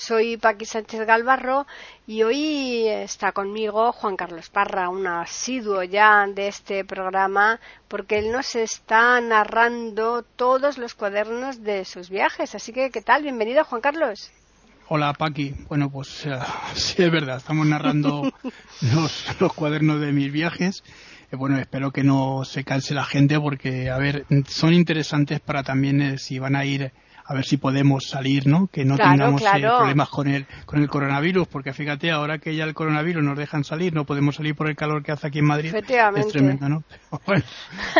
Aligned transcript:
Soy 0.00 0.38
Paqui 0.38 0.64
Sánchez 0.64 1.06
Galvarro 1.06 1.66
y 2.06 2.22
hoy 2.22 2.88
está 2.88 3.32
conmigo 3.32 3.92
Juan 3.92 4.16
Carlos 4.16 4.48
Parra, 4.48 4.88
un 4.88 5.06
asiduo 5.06 5.82
ya 5.82 6.26
de 6.26 6.48
este 6.48 6.86
programa, 6.86 7.60
porque 7.86 8.18
él 8.18 8.32
nos 8.32 8.56
está 8.56 9.20
narrando 9.20 10.22
todos 10.22 10.78
los 10.78 10.94
cuadernos 10.94 11.62
de 11.62 11.84
sus 11.84 12.08
viajes. 12.08 12.54
Así 12.54 12.72
que, 12.72 12.90
¿qué 12.90 13.02
tal? 13.02 13.24
Bienvenido, 13.24 13.62
Juan 13.64 13.82
Carlos. 13.82 14.32
Hola 14.88 15.12
Paqui, 15.12 15.54
bueno 15.68 15.90
pues 15.90 16.24
uh, 16.24 16.30
sí 16.74 17.02
es 17.02 17.12
verdad, 17.12 17.36
estamos 17.36 17.66
narrando 17.66 18.22
los, 18.94 19.38
los 19.38 19.52
cuadernos 19.52 20.00
de 20.00 20.12
mis 20.12 20.32
viajes 20.32 20.82
bueno, 21.32 21.58
espero 21.58 21.92
que 21.92 22.02
no 22.02 22.44
se 22.44 22.64
canse 22.64 22.94
la 22.94 23.04
gente 23.04 23.38
porque, 23.38 23.88
a 23.88 23.98
ver, 23.98 24.26
son 24.48 24.74
interesantes 24.74 25.40
para 25.40 25.62
también 25.62 26.02
eh, 26.02 26.18
si 26.18 26.38
van 26.38 26.56
a 26.56 26.64
ir 26.64 26.92
a 27.30 27.34
ver 27.34 27.44
si 27.44 27.58
podemos 27.58 28.08
salir, 28.08 28.48
¿no? 28.48 28.66
Que 28.66 28.84
no 28.84 28.96
tengamos 28.96 29.40
eh, 29.40 29.60
problemas 29.60 30.08
con 30.08 30.26
el, 30.26 30.46
con 30.66 30.80
el 30.80 30.88
coronavirus, 30.88 31.46
porque 31.46 31.72
fíjate, 31.72 32.10
ahora 32.10 32.38
que 32.38 32.56
ya 32.56 32.64
el 32.64 32.74
coronavirus 32.74 33.22
nos 33.22 33.38
dejan 33.38 33.62
salir, 33.62 33.94
no 33.94 34.04
podemos 34.04 34.34
salir 34.34 34.56
por 34.56 34.68
el 34.68 34.74
calor 34.74 35.04
que 35.04 35.12
hace 35.12 35.28
aquí 35.28 35.38
en 35.38 35.44
Madrid. 35.44 35.72
Es 35.72 36.26
tremendo, 36.26 36.68
¿no? 36.68 36.82
Bueno, 37.26 37.44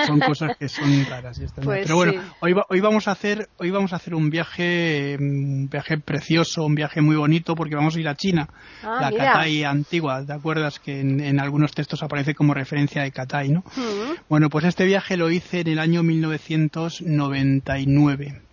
son 0.05 0.19
cosas 0.19 0.57
que 0.57 0.69
son 0.69 1.07
raras. 1.09 1.41
Pues 1.63 1.85
Pero 1.85 1.95
bueno, 1.95 2.21
hoy, 2.41 2.57
hoy 2.69 2.81
vamos 2.81 3.07
a 3.07 3.13
hacer, 3.13 3.49
hoy 3.59 3.71
vamos 3.71 3.93
a 3.93 3.97
hacer 3.97 4.17
un 4.17 4.31
viaje, 4.31 5.17
un 5.21 5.69
viaje 5.69 5.99
precioso, 5.99 6.65
un 6.65 6.75
viaje 6.75 7.01
muy 7.01 7.15
bonito, 7.15 7.55
porque 7.55 7.77
vamos 7.77 7.95
a 7.95 8.01
ir 8.01 8.09
a 8.09 8.17
China, 8.17 8.49
ah, 8.83 8.99
la 9.01 9.13
Catay 9.17 9.63
antigua, 9.63 10.27
¿te 10.27 10.33
acuerdas 10.33 10.81
que 10.81 10.99
en, 10.99 11.39
algunos 11.39 11.71
textos 11.71 12.03
aparece 12.03 12.35
como 12.35 12.53
referencia 12.53 13.03
de 13.03 13.13
Catay, 13.13 13.51
¿no? 13.51 13.61
Mm. 13.77 14.15
Bueno, 14.29 14.49
pues 14.49 14.65
este 14.65 14.87
viaje 14.87 15.17
lo 15.17 15.31
hice 15.31 15.61
en 15.61 15.69
el 15.69 15.79
año 15.79 16.03
1999 16.03 18.50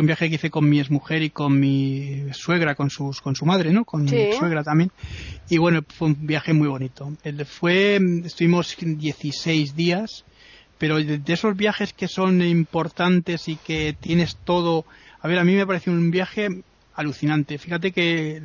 un 0.00 0.06
viaje 0.06 0.28
que 0.28 0.36
hice 0.36 0.50
con 0.50 0.68
mi 0.68 0.78
exmujer 0.78 1.22
y 1.22 1.30
con 1.30 1.58
mi 1.58 2.32
suegra, 2.32 2.74
con, 2.74 2.90
sus, 2.90 3.20
con 3.20 3.34
su 3.34 3.44
madre, 3.44 3.72
¿no? 3.72 3.84
Con 3.84 4.04
mi 4.04 4.32
suegra 4.32 4.62
también. 4.62 4.90
Y 5.48 5.58
bueno, 5.58 5.82
fue 5.88 6.08
un 6.08 6.26
viaje 6.26 6.52
muy 6.52 6.68
bonito. 6.68 7.12
Fue, 7.46 8.00
estuvimos 8.24 8.76
16 8.78 9.74
días, 9.74 10.24
pero 10.78 10.98
de, 10.98 11.20
esos 11.26 11.56
viajes 11.56 11.92
que 11.92 12.06
son 12.06 12.40
importantes 12.42 13.48
y 13.48 13.56
que 13.56 13.96
tienes 13.98 14.36
todo. 14.44 14.84
A 15.20 15.28
ver, 15.28 15.38
a 15.38 15.44
mí 15.44 15.54
me 15.54 15.66
pareció 15.66 15.92
un 15.92 16.10
viaje 16.10 16.48
alucinante. 16.94 17.58
Fíjate 17.58 17.92
que 17.92 18.40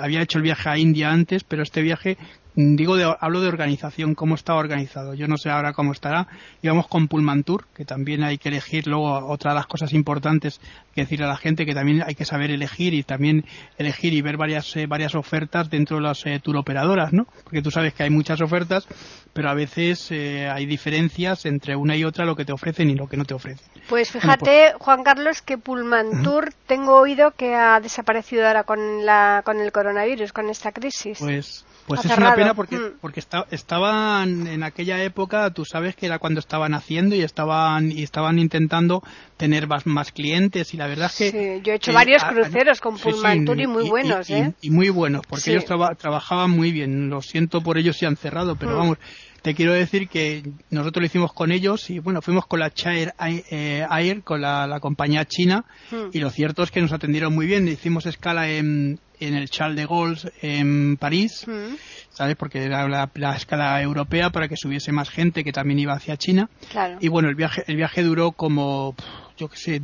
había 0.00 0.22
hecho 0.22 0.38
el 0.38 0.44
viaje 0.44 0.68
a 0.68 0.78
India 0.78 1.10
antes, 1.10 1.44
pero 1.44 1.62
este 1.62 1.82
viaje 1.82 2.16
digo 2.54 2.96
de, 2.96 3.14
hablo 3.20 3.40
de 3.40 3.48
organización, 3.48 4.14
cómo 4.14 4.34
está 4.34 4.54
organizado. 4.54 5.14
Yo 5.14 5.26
no 5.26 5.36
sé 5.36 5.50
ahora 5.50 5.72
cómo 5.72 5.92
estará. 5.92 6.28
Íbamos 6.62 6.86
con 6.86 7.08
Pullman 7.08 7.42
Tour, 7.42 7.66
que 7.74 7.84
también 7.84 8.22
hay 8.22 8.38
que 8.38 8.48
elegir. 8.48 8.86
Luego, 8.86 9.26
otra 9.26 9.52
de 9.52 9.56
las 9.56 9.66
cosas 9.66 9.92
importantes 9.92 10.60
que 10.94 11.02
decir 11.02 11.22
a 11.22 11.26
la 11.26 11.36
gente, 11.36 11.66
que 11.66 11.74
también 11.74 12.02
hay 12.06 12.14
que 12.14 12.24
saber 12.24 12.50
elegir 12.50 12.94
y 12.94 13.02
también 13.02 13.44
elegir 13.78 14.14
y 14.14 14.22
ver 14.22 14.36
varias, 14.36 14.76
eh, 14.76 14.86
varias 14.86 15.14
ofertas 15.14 15.68
dentro 15.68 15.96
de 15.96 16.02
las 16.04 16.24
eh, 16.26 16.40
tour 16.42 16.56
operadoras, 16.56 17.12
¿no? 17.12 17.26
Porque 17.42 17.62
tú 17.62 17.70
sabes 17.70 17.94
que 17.94 18.04
hay 18.04 18.10
muchas 18.10 18.40
ofertas, 18.40 18.86
pero 19.32 19.50
a 19.50 19.54
veces 19.54 20.10
eh, 20.10 20.48
hay 20.48 20.66
diferencias 20.66 21.46
entre 21.46 21.74
una 21.74 21.96
y 21.96 22.04
otra 22.04 22.24
lo 22.24 22.36
que 22.36 22.44
te 22.44 22.52
ofrecen 22.52 22.90
y 22.90 22.94
lo 22.94 23.08
que 23.08 23.16
no 23.16 23.24
te 23.24 23.34
ofrecen. 23.34 23.66
Pues 23.88 24.10
fíjate, 24.10 24.70
pues 24.72 24.74
Juan 24.78 25.02
Carlos, 25.02 25.42
que 25.42 25.58
Pullman 25.58 26.22
Tour 26.22 26.50
tengo 26.66 26.98
oído 27.00 27.32
que 27.32 27.54
ha 27.54 27.80
desaparecido 27.80 28.46
ahora 28.46 28.62
con, 28.62 29.04
la, 29.04 29.42
con 29.44 29.60
el 29.60 29.72
coronavirus, 29.72 30.32
con 30.32 30.48
esta 30.48 30.72
crisis. 30.72 31.18
Pues 31.18 31.64
pues 31.86 32.04
es 32.04 32.16
una 32.16 32.34
pena 32.34 32.54
porque, 32.54 32.76
mm. 32.76 32.98
porque 33.00 33.22
estaban 33.50 34.46
en 34.46 34.62
aquella 34.62 35.02
época, 35.02 35.50
tú 35.50 35.64
sabes 35.64 35.94
que 35.96 36.06
era 36.06 36.18
cuando 36.18 36.40
estaban 36.40 36.74
haciendo 36.74 37.14
y 37.14 37.22
estaban 37.22 37.92
y 37.92 38.02
estaban 38.02 38.38
intentando 38.38 39.02
tener 39.36 39.66
más, 39.66 39.86
más 39.86 40.12
clientes 40.12 40.72
y 40.74 40.76
la 40.76 40.86
verdad 40.86 41.10
es 41.10 41.16
que... 41.16 41.30
Sí, 41.30 41.60
yo 41.62 41.72
he 41.72 41.76
hecho 41.76 41.92
varios 41.92 42.24
cruceros 42.24 42.80
con 42.80 42.96
Pullman 42.96 43.44
Tour 43.44 43.60
y 43.60 43.66
muy 43.66 43.88
buenos, 43.88 44.30
y, 44.30 44.34
¿eh? 44.34 44.52
Y, 44.60 44.70
muy 44.70 44.88
buenos, 44.88 45.26
porque 45.26 45.52
ellos 45.52 45.64
trabajaban 45.64 46.50
muy 46.50 46.72
bien. 46.72 47.10
Lo 47.10 47.20
siento 47.20 47.60
por 47.60 47.78
ellos 47.78 47.96
si 47.96 48.06
han 48.06 48.16
cerrado, 48.16 48.56
pero 48.56 48.72
mm. 48.72 48.78
vamos, 48.78 48.98
te 49.44 49.54
quiero 49.54 49.74
decir 49.74 50.08
que 50.08 50.42
nosotros 50.70 51.02
lo 51.02 51.06
hicimos 51.06 51.34
con 51.34 51.52
ellos 51.52 51.90
y 51.90 51.98
bueno, 51.98 52.22
fuimos 52.22 52.46
con 52.46 52.60
la 52.60 52.72
Chair 52.72 53.12
eh, 53.20 53.86
Air, 53.90 54.22
con 54.22 54.40
la, 54.40 54.78
compañía 54.80 55.26
china 55.26 55.66
mm. 55.90 56.08
y 56.14 56.20
lo 56.20 56.30
cierto 56.30 56.62
es 56.62 56.70
que 56.70 56.80
nos 56.80 56.94
atendieron 56.94 57.34
muy 57.34 57.44
bien. 57.44 57.68
Hicimos 57.68 58.06
escala 58.06 58.48
en, 58.48 58.98
en 59.20 59.34
el 59.34 59.50
Charles 59.50 59.76
de 59.76 59.84
Gaulle 59.84 60.32
en 60.40 60.96
París, 60.96 61.44
mm. 61.46 61.74
¿sabes? 62.08 62.36
Porque 62.36 62.64
era 62.64 62.88
la, 62.88 63.36
escala 63.36 63.82
europea 63.82 64.30
para 64.30 64.48
que 64.48 64.56
subiese 64.56 64.92
más 64.92 65.10
gente 65.10 65.44
que 65.44 65.52
también 65.52 65.78
iba 65.78 65.92
hacia 65.92 66.16
China. 66.16 66.48
Y 67.00 67.08
bueno, 67.08 67.28
el 67.28 67.34
viaje, 67.34 67.64
el 67.66 67.76
viaje 67.76 68.02
duró 68.02 68.32
como, 68.32 68.96
yo 69.36 69.48
qué 69.48 69.56
sé, 69.56 69.82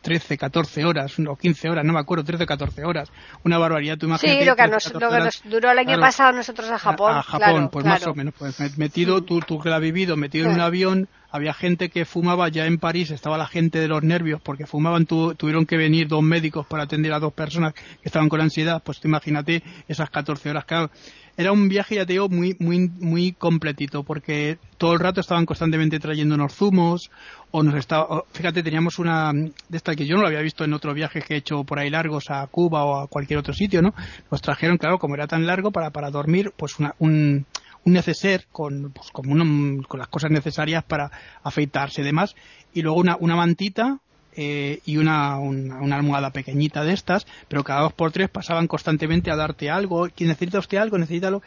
13, 0.00 0.38
14 0.38 0.84
horas, 0.84 1.18
o 1.18 1.36
15 1.36 1.68
horas, 1.68 1.84
no 1.84 1.92
me 1.92 2.00
acuerdo, 2.00 2.24
13, 2.24 2.46
14 2.46 2.84
horas. 2.84 3.10
Una 3.44 3.58
barbaridad, 3.58 3.98
tú 3.98 4.06
imagínate. 4.06 4.40
Sí, 4.40 4.46
lo 4.46 4.56
que, 4.56 4.68
nos, 4.68 5.42
duró 5.44 5.70
el 5.70 5.78
año 5.78 5.98
pasado 5.98 6.32
nosotros 6.32 6.70
a 6.70 6.78
Japón. 6.78 7.16
A, 7.16 7.22
Japón, 7.22 7.68
pues 7.70 7.84
más 7.84 8.06
o 8.06 8.14
menos. 8.14 8.34
Pues 8.38 8.78
metido, 8.78 9.22
tú, 9.22 9.40
tú 9.40 9.58
que 9.58 9.68
lo 9.68 9.74
has 9.74 9.80
vivido, 9.80 10.16
metido 10.16 10.46
en 10.46 10.54
un 10.54 10.60
avión 10.60 11.08
había 11.32 11.54
gente 11.54 11.88
que 11.88 12.04
fumaba 12.04 12.48
ya 12.50 12.66
en 12.66 12.78
París, 12.78 13.10
estaba 13.10 13.38
la 13.38 13.46
gente 13.46 13.80
de 13.80 13.88
los 13.88 14.02
nervios 14.02 14.40
porque 14.42 14.66
fumaban, 14.66 15.06
tuvieron 15.06 15.64
que 15.64 15.78
venir 15.78 16.06
dos 16.06 16.22
médicos 16.22 16.66
para 16.66 16.82
atender 16.82 17.10
a 17.14 17.18
dos 17.18 17.32
personas 17.32 17.72
que 17.72 17.82
estaban 18.04 18.28
con 18.28 18.42
ansiedad, 18.42 18.82
pues 18.84 19.00
imagínate 19.02 19.62
esas 19.88 20.10
14 20.10 20.50
horas. 20.50 20.66
que 20.66 20.90
era 21.36 21.52
un 21.52 21.68
viaje, 21.68 21.96
ya 21.96 22.06
te 22.06 22.12
digo, 22.12 22.28
muy, 22.28 22.56
muy, 22.58 22.90
muy 23.00 23.32
completito, 23.32 24.02
porque 24.02 24.58
todo 24.76 24.92
el 24.92 25.00
rato 25.00 25.20
estaban 25.20 25.46
constantemente 25.46 25.98
trayendo 25.98 26.34
unos 26.34 26.54
zumos, 26.54 27.10
o 27.50 27.62
nos 27.62 27.74
estaba, 27.74 28.24
fíjate, 28.32 28.62
teníamos 28.62 28.98
una 28.98 29.32
de 29.32 29.76
esta 29.76 29.94
que 29.94 30.06
yo 30.06 30.16
no 30.16 30.22
lo 30.22 30.28
había 30.28 30.40
visto 30.40 30.64
en 30.64 30.72
otros 30.72 30.94
viajes 30.94 31.24
que 31.24 31.34
he 31.34 31.38
hecho 31.38 31.64
por 31.64 31.78
ahí 31.78 31.90
largos 31.90 32.30
a 32.30 32.46
Cuba 32.46 32.84
o 32.84 33.00
a 33.00 33.08
cualquier 33.08 33.38
otro 33.38 33.54
sitio, 33.54 33.82
¿no? 33.82 33.94
Nos 34.30 34.42
trajeron, 34.42 34.78
claro, 34.78 34.98
como 34.98 35.14
era 35.14 35.26
tan 35.26 35.46
largo, 35.46 35.70
para, 35.70 35.90
para 35.90 36.10
dormir, 36.10 36.52
pues 36.56 36.78
una, 36.78 36.94
un, 36.98 37.46
un 37.84 37.92
neceser 37.92 38.46
con, 38.52 38.92
pues, 38.92 39.10
con, 39.10 39.82
con 39.82 39.98
las 39.98 40.08
cosas 40.08 40.30
necesarias 40.30 40.84
para 40.84 41.10
afeitarse 41.42 42.02
y 42.02 42.04
demás, 42.04 42.34
y 42.74 42.82
luego 42.82 42.98
una, 42.98 43.16
una 43.18 43.36
mantita 43.36 44.00
eh, 44.34 44.80
y 44.84 44.96
una, 44.96 45.38
una, 45.38 45.96
almohada 45.96 46.30
pequeñita 46.30 46.84
de 46.84 46.94
estas, 46.94 47.26
pero 47.48 47.64
cada 47.64 47.82
dos 47.82 47.92
por 47.92 48.12
tres 48.12 48.30
pasaban 48.30 48.66
constantemente 48.66 49.30
a 49.30 49.36
darte 49.36 49.70
algo. 49.70 50.08
¿Quién 50.14 50.28
necesita 50.30 50.58
usted 50.58 50.78
algo? 50.78 50.98
Necesita 50.98 51.28
algo. 51.28 51.42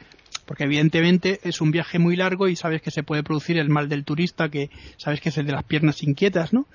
Porque 0.45 0.65
evidentemente 0.65 1.39
es 1.43 1.61
un 1.61 1.71
viaje 1.71 1.97
muy 1.97 2.15
largo 2.15 2.47
y 2.47 2.55
sabes 2.55 2.81
que 2.81 2.91
se 2.91 3.01
puede 3.01 3.23
producir 3.23 3.57
el 3.57 3.69
mal 3.69 3.89
del 3.89 4.05
turista, 4.05 4.49
que 4.49 4.69
sabes 4.97 5.19
que 5.19 5.29
es 5.29 5.37
el 5.37 5.47
de 5.47 5.53
las 5.53 5.63
piernas 5.63 6.03
inquietas, 6.03 6.53
¿no? 6.53 6.67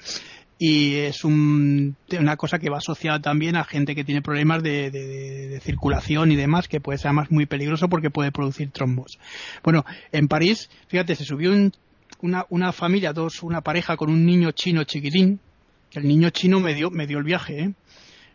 y 0.62 0.96
es 0.96 1.24
una 1.24 2.36
cosa 2.36 2.58
que 2.58 2.68
va 2.68 2.76
asociada 2.76 3.18
también 3.18 3.56
a 3.56 3.64
gente 3.64 3.94
que 3.94 4.04
tiene 4.04 4.20
problemas 4.20 4.62
de, 4.62 5.58
circulación 5.62 6.32
y 6.32 6.36
demás, 6.36 6.68
que 6.68 6.82
puede 6.82 6.98
ser 6.98 7.08
además 7.08 7.30
muy 7.30 7.46
peligroso 7.46 7.88
porque 7.88 8.10
puede 8.10 8.30
producir 8.30 8.70
trombos. 8.70 9.18
Bueno, 9.64 9.86
en 10.12 10.28
París, 10.28 10.68
fíjate, 10.88 11.14
se 11.14 11.24
subió 11.24 11.50
una, 12.20 12.44
una 12.50 12.72
familia, 12.72 13.14
dos, 13.14 13.42
una 13.42 13.62
pareja 13.62 13.96
con 13.96 14.10
un 14.10 14.26
niño 14.26 14.50
chino 14.50 14.84
chiquitín, 14.84 15.40
el 15.92 16.06
niño 16.06 16.30
chino 16.30 16.60
me 16.60 16.74
dio, 16.74 16.90
me 16.90 17.06
dio 17.06 17.18
el 17.18 17.24
viaje, 17.24 17.60
¿eh? 17.60 17.74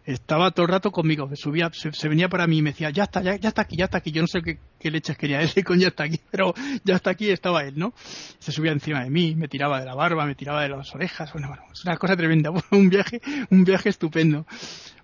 estaba 0.06 0.52
todo 0.52 0.68
el 0.68 0.72
rato 0.72 0.92
conmigo, 0.92 1.30
subía, 1.36 1.72
se, 1.74 2.08
venía 2.08 2.30
para 2.30 2.46
mí 2.46 2.60
y 2.60 2.62
me 2.62 2.72
decía, 2.72 2.92
ya 2.92 3.04
está, 3.04 3.22
ya, 3.22 3.34
está 3.34 3.64
aquí, 3.64 3.76
ya 3.76 3.86
está 3.86 3.98
aquí, 3.98 4.12
yo 4.12 4.22
no 4.22 4.28
sé 4.28 4.42
qué, 4.42 4.92
leches 4.92 5.18
quería 5.18 5.40
decir 5.42 5.64
con 5.64 5.80
ya 5.80 5.88
está 5.88 6.04
aquí, 6.04 6.20
pero 6.30 6.54
ya 6.84 6.96
está 6.96 7.10
aquí 7.12 7.30
estaba 7.30 7.64
él, 7.64 7.74
¿no? 7.78 7.94
Se 8.40 8.52
subía 8.52 8.72
encima 8.72 9.04
de 9.04 9.10
mí, 9.10 9.36
me 9.36 9.48
tiraba 9.48 9.80
de 9.80 9.86
la 9.86 9.96
barba, 9.96 10.26
me 10.26 10.36
tiraba 10.36 10.62
de 10.62 10.70
las 10.70 10.94
orejas, 10.94 11.34
bueno, 11.34 11.48
bueno, 11.48 11.64
es 11.74 11.84
una 11.84 11.98
cosa 11.98 12.16
tremenda, 12.16 12.52
un 12.72 12.90
viaje, 12.90 13.22
un 13.50 13.64
viaje 13.64 13.90
estupendo. 13.90 14.46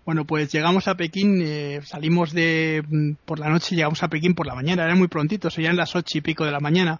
Bueno, 0.03 0.25
pues 0.25 0.51
llegamos 0.51 0.87
a 0.87 0.95
Pekín, 0.95 1.41
eh, 1.43 1.81
salimos 1.83 2.31
de 2.33 2.83
mm, 2.87 3.11
por 3.25 3.39
la 3.39 3.49
noche, 3.49 3.75
llegamos 3.75 4.01
a 4.01 4.07
Pekín 4.07 4.33
por 4.33 4.47
la 4.47 4.55
mañana, 4.55 4.83
era 4.83 4.95
muy 4.95 5.07
prontito, 5.07 5.49
serían 5.49 5.77
las 5.77 5.95
ocho 5.95 6.17
y 6.17 6.21
pico 6.21 6.43
de 6.43 6.51
la 6.51 6.59
mañana. 6.59 6.99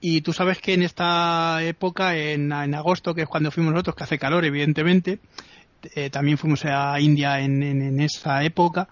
Y 0.00 0.20
tú 0.20 0.32
sabes 0.32 0.58
que 0.58 0.74
en 0.74 0.82
esta 0.82 1.62
época, 1.62 2.16
en, 2.16 2.52
agosto, 2.52 3.14
que 3.14 3.22
es 3.22 3.28
cuando 3.28 3.50
fuimos 3.50 3.72
nosotros, 3.72 3.96
que 3.96 4.04
hace 4.04 4.18
calor, 4.18 4.44
evidentemente, 4.44 5.20
eh, 5.94 6.10
también 6.10 6.38
fuimos 6.38 6.64
a 6.64 6.98
India 7.00 7.40
en, 7.40 8.00
esa 8.00 8.44
época, 8.44 8.88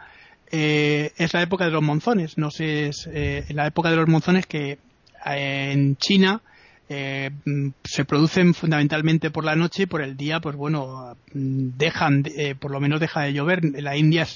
eh, 0.51 1.13
es 1.17 1.35
la 1.35 1.43
época 1.43 1.67
de 1.67 1.73
los 1.73 1.83
monzones. 1.83 2.39
No 2.39 2.51
sé, 2.51 2.89
es 2.89 3.09
eh, 3.13 3.45
la 3.51 3.67
época 3.67 3.91
de 3.91 3.97
los 3.97 4.09
monzones 4.09 4.47
que 4.47 4.79
en 5.27 5.97
China 5.97 6.43
eh, 6.89 7.31
mm, 7.45 7.69
se 7.83 8.05
producen 8.05 8.53
fundamentalmente 8.53 9.31
por 9.31 9.45
la 9.45 9.57
noche 9.57 9.85
y 9.85 9.87
por 9.87 10.03
el 10.03 10.17
día, 10.17 10.41
pues 10.41 10.55
bueno, 10.55 11.17
mm, 11.33 11.71
dejan, 11.79 12.25
eh, 12.37 12.55
por 12.55 12.71
lo 12.71 12.81
menos 12.81 13.01
deja 13.01 13.23
de 13.23 13.33
llover. 13.33 13.63
La 13.81 13.97
India 13.97 14.27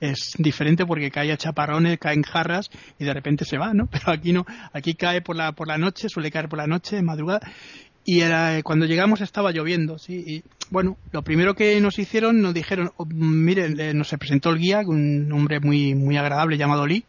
es, 0.00 0.32
diferente 0.38 0.86
porque 0.86 1.10
cae 1.10 1.32
a 1.32 1.36
chaparrones, 1.36 1.98
caen 1.98 2.22
jarras 2.22 2.70
y 2.98 3.04
de 3.04 3.12
repente 3.12 3.44
se 3.44 3.58
va, 3.58 3.74
¿no? 3.74 3.86
Pero 3.90 4.10
aquí 4.10 4.32
no, 4.32 4.46
aquí 4.72 4.94
cae 4.94 5.20
por 5.20 5.36
la, 5.36 5.52
por 5.52 5.68
la 5.68 5.78
noche, 5.78 6.08
suele 6.08 6.30
caer 6.30 6.48
por 6.48 6.58
la 6.58 6.66
noche, 6.66 6.96
de 6.96 7.02
madrugada. 7.02 7.40
Y 8.04 8.20
era, 8.20 8.58
eh, 8.58 8.62
cuando 8.62 8.86
llegamos 8.86 9.20
estaba 9.20 9.52
lloviendo, 9.52 9.98
sí. 9.98 10.24
Y 10.26 10.42
bueno, 10.70 10.96
lo 11.12 11.22
primero 11.22 11.54
que 11.54 11.80
nos 11.80 11.98
hicieron, 11.98 12.40
nos 12.40 12.54
dijeron, 12.54 12.90
oh, 12.96 13.04
miren, 13.06 13.96
nos 13.96 14.10
presentó 14.18 14.50
el 14.50 14.58
guía, 14.58 14.80
un 14.84 15.30
hombre 15.30 15.60
muy, 15.60 15.94
muy 15.94 16.16
agradable 16.16 16.56
llamado 16.56 16.86
Lee 16.86 17.04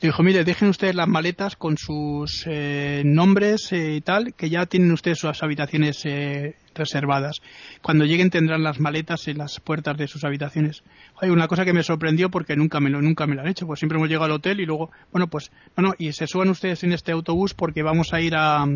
dijo, 0.00 0.22
mire, 0.22 0.44
dejen 0.44 0.68
ustedes 0.68 0.94
las 0.94 1.08
maletas 1.08 1.56
con 1.56 1.76
sus 1.76 2.44
eh, 2.46 3.02
nombres 3.04 3.72
eh, 3.72 3.94
y 3.96 4.00
tal, 4.00 4.34
que 4.34 4.48
ya 4.48 4.66
tienen 4.66 4.92
ustedes 4.92 5.18
sus 5.18 5.42
habitaciones 5.42 6.04
eh, 6.04 6.56
reservadas. 6.74 7.40
Cuando 7.82 8.04
lleguen 8.04 8.30
tendrán 8.30 8.62
las 8.62 8.80
maletas 8.80 9.28
en 9.28 9.38
las 9.38 9.60
puertas 9.60 9.96
de 9.96 10.08
sus 10.08 10.24
habitaciones. 10.24 10.82
Hay 11.20 11.30
una 11.30 11.48
cosa 11.48 11.64
que 11.64 11.72
me 11.72 11.82
sorprendió 11.82 12.30
porque 12.30 12.56
nunca 12.56 12.80
me 12.80 12.90
lo, 12.90 13.02
nunca 13.02 13.26
me 13.26 13.38
han 13.38 13.48
hecho, 13.48 13.66
pues 13.66 13.78
siempre 13.78 13.98
hemos 13.98 14.08
llegado 14.08 14.26
al 14.26 14.32
hotel 14.32 14.60
y 14.60 14.66
luego, 14.66 14.90
bueno, 15.12 15.28
pues, 15.28 15.50
no, 15.76 15.82
no, 15.82 15.94
y 15.98 16.12
se 16.12 16.26
suban 16.26 16.48
ustedes 16.48 16.82
en 16.84 16.92
este 16.92 17.12
autobús 17.12 17.54
porque 17.54 17.82
vamos 17.82 18.12
a 18.12 18.20
ir 18.20 18.34
a, 18.34 18.66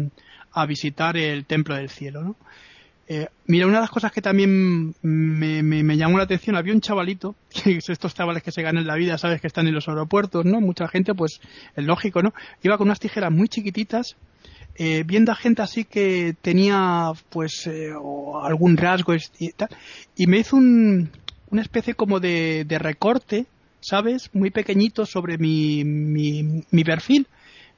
a 0.52 0.66
visitar 0.66 1.16
el 1.16 1.46
Templo 1.46 1.74
del 1.74 1.88
Cielo, 1.88 2.22
¿no? 2.22 2.36
Eh, 3.06 3.28
mira, 3.46 3.66
una 3.66 3.76
de 3.76 3.80
las 3.82 3.90
cosas 3.90 4.12
que 4.12 4.22
también 4.22 4.94
me, 5.02 5.96
llamó 5.96 6.16
la 6.16 6.24
atención, 6.24 6.56
había 6.56 6.72
un 6.72 6.80
chavalito, 6.80 7.34
que 7.64 7.78
estos 7.78 8.14
chavales 8.14 8.42
que 8.42 8.52
se 8.52 8.62
ganan 8.62 8.86
la 8.86 8.94
vida, 8.94 9.18
sabes 9.18 9.40
que 9.40 9.46
están 9.46 9.66
en 9.66 9.74
los 9.74 9.88
aeropuertos, 9.88 10.44
¿no? 10.44 10.60
Mucha 10.60 10.88
gente, 10.88 11.14
pues 11.14 11.40
es 11.76 11.84
lógico, 11.84 12.22
¿no? 12.22 12.32
Iba 12.62 12.78
con 12.78 12.88
unas 12.88 13.00
tijeras 13.00 13.30
muy 13.30 13.48
chiquititas, 13.48 14.16
eh, 14.76 15.04
viendo 15.04 15.32
a 15.32 15.36
gente 15.36 15.62
así 15.62 15.84
que 15.84 16.34
tenía, 16.40 17.12
pues, 17.30 17.66
eh, 17.66 17.92
algún 18.42 18.76
rasgo 18.76 19.14
y 19.38 19.52
tal, 19.52 19.68
y 20.16 20.26
me 20.26 20.38
hizo 20.38 20.56
un, 20.56 21.10
una 21.50 21.62
especie 21.62 21.94
como 21.94 22.20
de, 22.20 22.66
recorte, 22.80 23.46
¿sabes? 23.80 24.30
Muy 24.32 24.50
pequeñito 24.50 25.04
sobre 25.04 25.36
mi, 25.36 25.84
mi 25.84 26.84
perfil, 26.84 27.28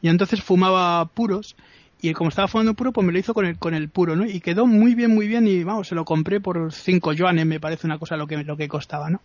y 0.03 0.09
entonces 0.09 0.41
fumaba 0.41 1.05
puros 1.07 1.57
y 2.01 2.13
como 2.13 2.29
estaba 2.29 2.49
fumando 2.49 2.75
puro, 2.75 2.93
pues 2.93 3.07
me 3.07 3.13
lo 3.13 3.19
hizo 3.19 3.33
con 3.33 3.47
el, 3.47 3.59
con 3.59 3.75
el 3.75 3.89
puro, 3.89 4.17
¿no? 4.17 4.27
Y 4.27 4.41
quedó 4.41 4.67
muy 4.67 4.95
bien, 4.95 5.15
muy 5.15 5.29
bien 5.29 5.47
y 5.49 5.65
vamos, 5.65 5.89
se 5.89 5.95
lo 5.95 6.05
compré 6.05 6.41
por 6.41 6.73
5 6.73 7.13
yuanes, 7.15 7.47
me 7.47 7.61
parece 7.61 7.87
una 7.87 7.99
cosa 7.99 8.17
lo 8.17 8.27
que, 8.27 8.37
lo 8.45 8.57
que 8.57 8.69
costaba, 8.69 9.09
¿no? 9.09 9.23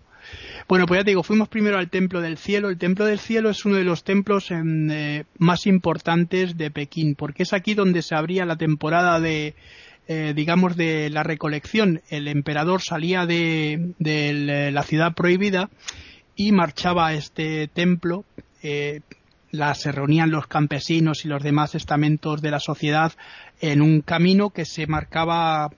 Bueno, 0.67 0.85
pues 0.85 0.99
ya 0.99 1.03
te 1.03 1.11
digo, 1.11 1.23
fuimos 1.23 1.49
primero 1.49 1.77
al 1.77 1.89
Templo 1.89 2.21
del 2.21 2.37
Cielo. 2.37 2.69
El 2.69 2.77
Templo 2.77 3.05
del 3.05 3.19
Cielo 3.19 3.49
es 3.49 3.65
uno 3.65 3.75
de 3.75 3.83
los 3.83 4.03
templos 4.03 4.51
eh, 4.51 5.25
más 5.37 5.65
importantes 5.67 6.57
de 6.57 6.71
Pekín, 6.71 7.15
porque 7.15 7.43
es 7.43 7.53
aquí 7.53 7.73
donde 7.73 8.01
se 8.01 8.15
abría 8.15 8.45
la 8.45 8.55
temporada 8.55 9.19
de, 9.19 9.55
eh, 10.07 10.33
digamos, 10.35 10.77
de 10.77 11.09
la 11.09 11.23
recolección. 11.23 12.01
El 12.09 12.27
emperador 12.27 12.81
salía 12.81 13.25
de, 13.25 13.93
de 13.99 14.71
la 14.71 14.83
ciudad 14.83 15.13
prohibida 15.13 15.69
y 16.35 16.51
marchaba 16.51 17.07
a 17.07 17.13
este 17.13 17.67
templo 17.67 18.23
eh, 18.63 19.01
se 19.73 19.91
reunían 19.91 20.31
los 20.31 20.47
campesinos 20.47 21.25
y 21.25 21.27
los 21.27 21.43
demás 21.43 21.75
estamentos 21.75 22.41
de 22.41 22.51
la 22.51 22.59
sociedad 22.59 23.11
en 23.59 23.81
un 23.81 24.01
camino 24.01 24.49
que 24.49 24.65
se 24.65 24.87
marcaba 24.87 25.69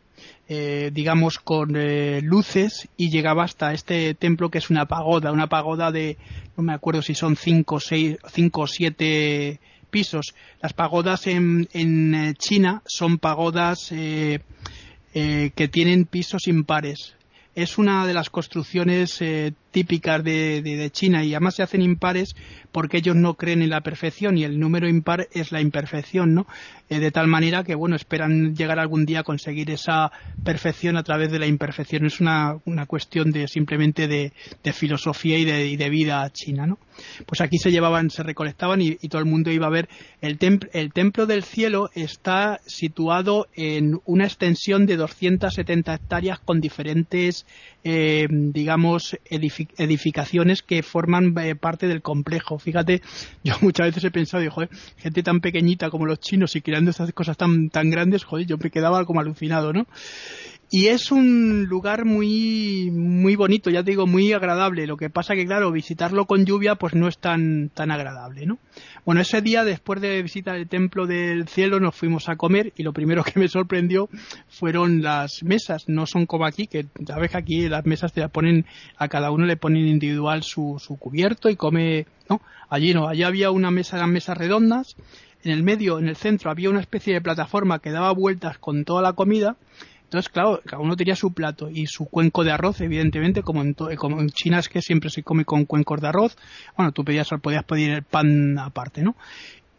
eh, 0.48 0.92
digamos 0.94 1.40
con 1.40 1.75
eh, 1.75 2.22
luces 2.22 2.88
y 2.98 3.10
llegaba 3.10 3.44
hasta 3.44 3.74
este 3.74 4.14
templo 4.14 4.50
que 4.50 4.60
es 4.60 4.70
una 4.70 4.86
pagoda 4.86 5.31
una 5.31 5.48
pagoda 5.48 5.92
de 5.92 6.18
no 6.56 6.64
me 6.64 6.74
acuerdo 6.74 7.02
si 7.02 7.16
son 7.16 7.36
cinco 7.36 7.80
seis 7.80 8.18
cinco 8.31 8.62
o 8.62 8.68
siete 8.68 9.60
pisos. 9.90 10.34
Las 10.62 10.74
pagodas 10.74 11.28
en, 11.28 11.68
en 11.74 12.16
eh, 12.16 12.34
China 12.36 12.81
son 12.86 13.20
pagodas 13.20 13.90
que 13.90 15.70
tienen 15.72 16.06
pisos 16.06 16.48
impares 16.48 17.16
es 17.55 17.77
una 17.77 18.05
de 18.05 18.13
las 18.13 18.29
construcciones 18.29 19.21
típicas 19.73 20.23
de, 20.23 20.89
China 20.94 21.25
y 21.25 21.33
además 21.33 21.55
se 21.55 21.63
hacen 21.63 21.81
impares 21.81 22.35
porque 22.71 22.97
ellos 22.97 23.15
no 23.15 23.33
creen 23.33 23.61
en 23.61 23.71
la 23.71 23.81
perfección 23.81 24.38
y 24.38 24.44
el 24.44 24.59
número 24.59 24.88
impar 24.88 25.27
es 25.33 25.51
la 25.51 25.61
imperfección, 25.61 26.33
¿no? 26.33 26.47
Eh, 26.89 27.00
de 27.00 27.11
tal 27.11 27.27
manera 27.27 27.63
que, 27.63 27.75
bueno, 27.75 27.95
esperan 27.95 28.55
llegar 28.55 28.79
algún 28.79 29.05
día 29.05 29.21
a 29.21 29.23
conseguir 29.23 29.71
esa 29.71 30.11
perfección 30.44 30.95
a 30.95 31.03
través 31.03 31.31
de 31.31 31.39
la 31.39 31.47
imperfección. 31.47 32.05
Es 32.05 32.19
una, 32.19 32.57
una 32.65 32.85
cuestión 32.85 33.31
de 33.31 33.47
simplemente 33.47 34.07
de, 34.07 34.31
filosofía 34.73 35.38
y 35.38 35.45
de, 35.45 35.75
de, 35.75 35.89
vida 35.89 36.29
china, 36.31 36.67
¿no? 36.67 36.77
Pues 37.25 37.41
aquí 37.41 37.57
se 37.57 37.71
llevaban, 37.71 38.09
se 38.09 38.23
recolectaban 38.23 38.81
y, 38.81 38.95
todo 39.09 39.21
el 39.21 39.27
mundo 39.27 39.51
iba 39.51 39.67
a 39.67 39.71
ver. 39.71 39.89
El, 40.21 40.38
el 40.73 40.94
templo 40.94 41.25
del 41.25 41.44
cielo 41.44 41.89
está 41.94 42.59
situado 42.65 43.47
en 43.55 44.00
una 44.05 44.25
extensión 44.25 44.85
de 44.85 44.97
270 44.97 45.94
hectáreas 45.94 46.39
con 46.39 46.61
diferentes 46.61 47.43
eh, 47.84 48.28
digamos, 48.30 49.18
edificaciones 49.25 50.62
que 50.62 50.84
forman 50.84 51.38
eh, 51.38 51.56
parte 51.56 51.88
del 51.88 52.01
complejo. 52.01 52.57
Fíjate, 52.57 53.01
yo 53.44 53.56
muchas 53.62 53.88
veces 53.88 54.04
he 54.06 54.12
pensado, 54.12 54.50
joder, 54.50 54.69
gente 54.98 55.24
tan 55.24 55.42
pequeñita 55.42 55.90
como 55.90 56.06
los 56.06 56.19
chinos 56.19 56.56
y 56.56 56.62
creando 56.62 56.92
estas 56.92 57.12
cosas 57.13 57.38
tan, 57.38 57.69
tan 57.69 57.90
grandes, 57.90 58.24
joder, 58.24 58.45
yo 58.45 58.57
me 58.57 58.72
quedaba 58.72 59.06
como 59.06 59.19
alucinado, 59.19 59.74
¿no? 59.74 59.86
Y 60.75 60.88
es 60.88 61.12
un 61.12 61.66
lugar 61.66 62.04
muy, 62.04 62.90
muy 62.92 63.36
bonito, 63.36 63.70
ya 63.70 63.84
te 63.84 63.92
digo, 63.92 64.08
muy 64.08 64.34
agradable. 64.34 64.88
Lo 64.88 64.98
que 64.98 65.12
pasa 65.12 65.36
que, 65.36 65.46
claro, 65.46 65.72
visitarlo 65.72 66.25
con 66.25 66.48
lluvia, 66.48 66.74
pues 66.74 66.96
no 66.96 67.08
es 67.08 67.20
tan, 67.20 67.70
tan 67.70 67.92
agradable, 67.92 68.48
¿no? 68.48 68.58
Bueno, 69.06 69.22
ese 69.22 69.44
día, 69.44 69.64
después 69.64 70.02
de 70.02 70.24
visitar 70.24 70.56
el 70.56 70.68
Templo 70.68 71.06
del 71.06 71.48
Cielo, 71.48 71.80
nos 71.80 71.94
fuimos 71.94 72.28
a 72.28 72.38
comer 72.38 72.74
y 72.75 72.81
lo 72.81 72.92
primero 72.92 73.24
que 73.24 73.40
me 73.40 73.50
sorprendió 73.50 74.10
fueron 74.50 75.04
las 75.04 75.44
mesas. 75.44 75.84
No 75.90 76.08
son 76.08 76.25
como 76.25 76.48
aquí, 76.48 76.66
que 76.66 76.88
sabes 77.06 77.30
que 77.30 77.38
aquí 77.38 77.70
las 77.70 77.86
mesas 77.86 78.12
te 78.12 78.28
ponen, 78.30 78.66
a 78.98 79.08
cada 79.10 79.30
uno 79.30 79.46
le 79.46 79.58
ponen 79.58 79.86
individual 79.86 80.42
su, 80.42 80.81
su 80.84 80.98
cubierto 80.98 81.52
y 81.52 81.56
come, 81.56 82.08
¿no? 82.28 82.42
Allí 82.68 82.96
no, 82.96 83.08
allí 83.08 83.22
había 83.22 83.52
una 83.52 83.70
mesa, 83.70 83.98
eran 83.98 84.12
mesas 84.12 84.40
redondas. 84.40 84.96
En 85.44 85.52
el 85.52 85.62
medio, 85.62 86.00
en 86.00 86.08
el 86.08 86.16
centro, 86.16 86.50
había 86.50 86.72
una 86.72 86.80
especie 86.80 87.14
de 87.14 87.22
plataforma 87.22 87.78
que 87.78 87.92
daba 87.92 88.12
vueltas 88.12 88.58
con 88.58 88.86
toda 88.86 89.04
la 89.04 89.14
comida 89.14 89.56
entonces, 90.13 90.31
claro, 90.31 90.62
cada 90.63 90.80
uno 90.80 90.95
tenía 90.95 91.15
su 91.15 91.33
plato 91.33 91.71
y 91.71 91.88
su 91.88 92.06
cuenco 92.06 92.44
de 92.44 92.51
arroz, 92.51 92.81
evidentemente, 92.81 93.42
como 93.42 93.63
en, 93.63 93.74
como 93.74 94.21
en 94.21 94.30
China 94.30 94.60
es 94.60 94.69
que 94.69 94.80
siempre 94.80 95.10
se 95.10 95.24
come 95.24 95.44
con 95.44 95.65
cuencos 95.65 96.01
de 96.01 96.07
arroz. 96.07 96.38
Bueno, 96.77 96.92
tú 96.92 97.04
pedías, 97.04 97.30
podías 97.42 97.63
pedir 97.63 97.89
el 97.89 98.04
pan 98.04 98.60
aparte, 98.60 99.01
¿no? 99.01 99.15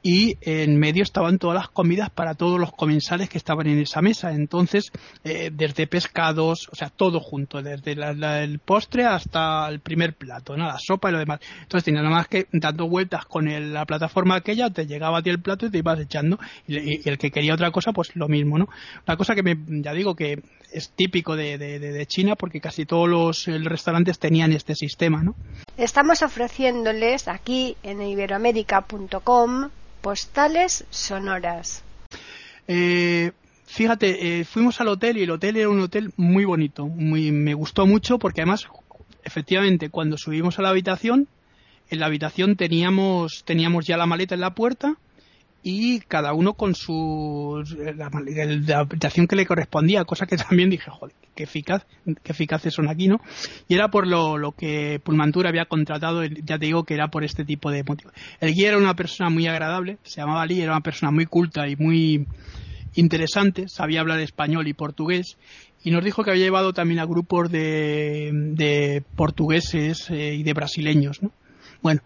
Y 0.06 0.36
en 0.42 0.78
medio 0.78 1.02
estaban 1.02 1.38
todas 1.38 1.56
las 1.56 1.70
comidas 1.70 2.10
para 2.10 2.34
todos 2.34 2.60
los 2.60 2.70
comensales 2.72 3.30
que 3.30 3.38
estaban 3.38 3.66
en 3.68 3.78
esa 3.78 4.02
mesa. 4.02 4.32
Entonces, 4.32 4.92
eh, 5.24 5.50
desde 5.50 5.86
pescados, 5.86 6.68
o 6.70 6.76
sea, 6.76 6.90
todo 6.90 7.20
junto, 7.20 7.62
desde 7.62 7.92
el 7.92 8.58
postre 8.58 9.06
hasta 9.06 9.66
el 9.66 9.80
primer 9.80 10.12
plato, 10.12 10.58
¿no? 10.58 10.66
la 10.66 10.76
sopa 10.78 11.08
y 11.08 11.12
lo 11.12 11.18
demás. 11.18 11.40
Entonces, 11.62 11.84
tenía 11.86 12.02
nada 12.02 12.16
más 12.16 12.28
que 12.28 12.46
dando 12.52 12.86
vueltas 12.86 13.24
con 13.24 13.46
la 13.72 13.86
plataforma 13.86 14.36
aquella, 14.36 14.68
te 14.68 14.86
llegaba 14.86 15.18
a 15.18 15.22
ti 15.22 15.30
el 15.30 15.40
plato 15.40 15.64
y 15.64 15.70
te 15.70 15.78
ibas 15.78 15.98
echando. 15.98 16.38
Y, 16.68 17.08
el 17.08 17.16
que 17.16 17.30
quería 17.30 17.54
otra 17.54 17.70
cosa, 17.70 17.92
pues 17.92 18.14
lo 18.14 18.28
mismo, 18.28 18.58
¿no? 18.58 18.68
Una 19.06 19.16
cosa 19.16 19.34
que 19.34 19.42
me, 19.42 19.56
ya 19.82 19.94
digo 19.94 20.14
que 20.14 20.42
es 20.70 20.90
típico 20.90 21.34
de, 21.34 21.56
de 21.56 22.06
China 22.06 22.36
porque 22.36 22.60
casi 22.60 22.84
todos 22.84 23.08
los 23.08 23.46
restaurantes 23.46 24.18
tenían 24.18 24.52
este 24.52 24.74
sistema, 24.74 25.22
¿no? 25.22 25.34
Estamos 25.78 26.20
ofreciéndoles 26.20 27.26
aquí 27.26 27.78
en 27.82 28.02
iberoamérica.com 28.02 29.70
postales 30.04 30.84
sonoras. 30.90 31.82
Eh, 32.68 33.32
fíjate, 33.64 34.40
eh, 34.40 34.44
fuimos 34.44 34.78
al 34.82 34.88
hotel 34.88 35.16
y 35.16 35.22
el 35.22 35.30
hotel 35.30 35.56
era 35.56 35.70
un 35.70 35.80
hotel 35.80 36.12
muy 36.18 36.44
bonito, 36.44 36.86
muy, 36.86 37.32
me 37.32 37.54
gustó 37.54 37.86
mucho 37.86 38.18
porque 38.18 38.42
además, 38.42 38.66
efectivamente, 39.24 39.88
cuando 39.88 40.18
subimos 40.18 40.58
a 40.58 40.62
la 40.62 40.68
habitación, 40.68 41.26
en 41.88 42.00
la 42.00 42.06
habitación 42.06 42.56
teníamos, 42.56 43.44
teníamos 43.46 43.86
ya 43.86 43.96
la 43.96 44.04
maleta 44.04 44.34
en 44.34 44.42
la 44.42 44.54
puerta 44.54 44.98
y 45.66 46.00
cada 46.00 46.34
uno 46.34 46.52
con 46.52 46.74
su 46.74 47.64
la, 47.96 48.10
habitación 48.76 49.26
que 49.26 49.34
le 49.34 49.46
correspondía, 49.46 50.04
cosa 50.04 50.26
que 50.26 50.36
también 50.36 50.68
dije, 50.68 50.90
joder, 50.90 51.14
qué 51.34 51.44
eficaz, 51.44 51.86
qué 52.22 52.32
eficaces 52.32 52.74
son 52.74 52.88
aquí, 52.88 53.08
¿no? 53.08 53.20
Y 53.66 53.74
era 53.74 53.88
por 53.88 54.06
lo, 54.06 54.36
lo 54.36 54.52
que 54.52 55.00
Pulmantur 55.02 55.46
había 55.46 55.64
contratado, 55.64 56.22
ya 56.22 56.58
te 56.58 56.66
digo 56.66 56.84
que 56.84 56.92
era 56.92 57.08
por 57.08 57.24
este 57.24 57.46
tipo 57.46 57.70
de 57.70 57.82
motivo. 57.82 58.12
El 58.40 58.52
guía 58.52 58.68
era 58.68 58.78
una 58.78 58.94
persona 58.94 59.30
muy 59.30 59.46
agradable, 59.46 59.96
se 60.02 60.20
llamaba 60.20 60.44
Lee, 60.44 60.60
era 60.60 60.72
una 60.72 60.82
persona 60.82 61.10
muy 61.10 61.24
culta 61.24 61.66
y 61.66 61.76
muy 61.76 62.26
interesante, 62.94 63.66
sabía 63.68 64.00
hablar 64.00 64.20
español 64.20 64.68
y 64.68 64.74
portugués, 64.74 65.38
y 65.82 65.90
nos 65.90 66.04
dijo 66.04 66.24
que 66.24 66.30
había 66.30 66.44
llevado 66.44 66.74
también 66.74 67.00
a 67.00 67.06
grupos 67.06 67.50
de, 67.50 68.30
de 68.32 69.02
portugueses 69.16 70.10
eh, 70.10 70.34
y 70.34 70.42
de 70.42 70.52
brasileños, 70.52 71.22
¿no? 71.22 71.32
Bueno, 71.82 72.02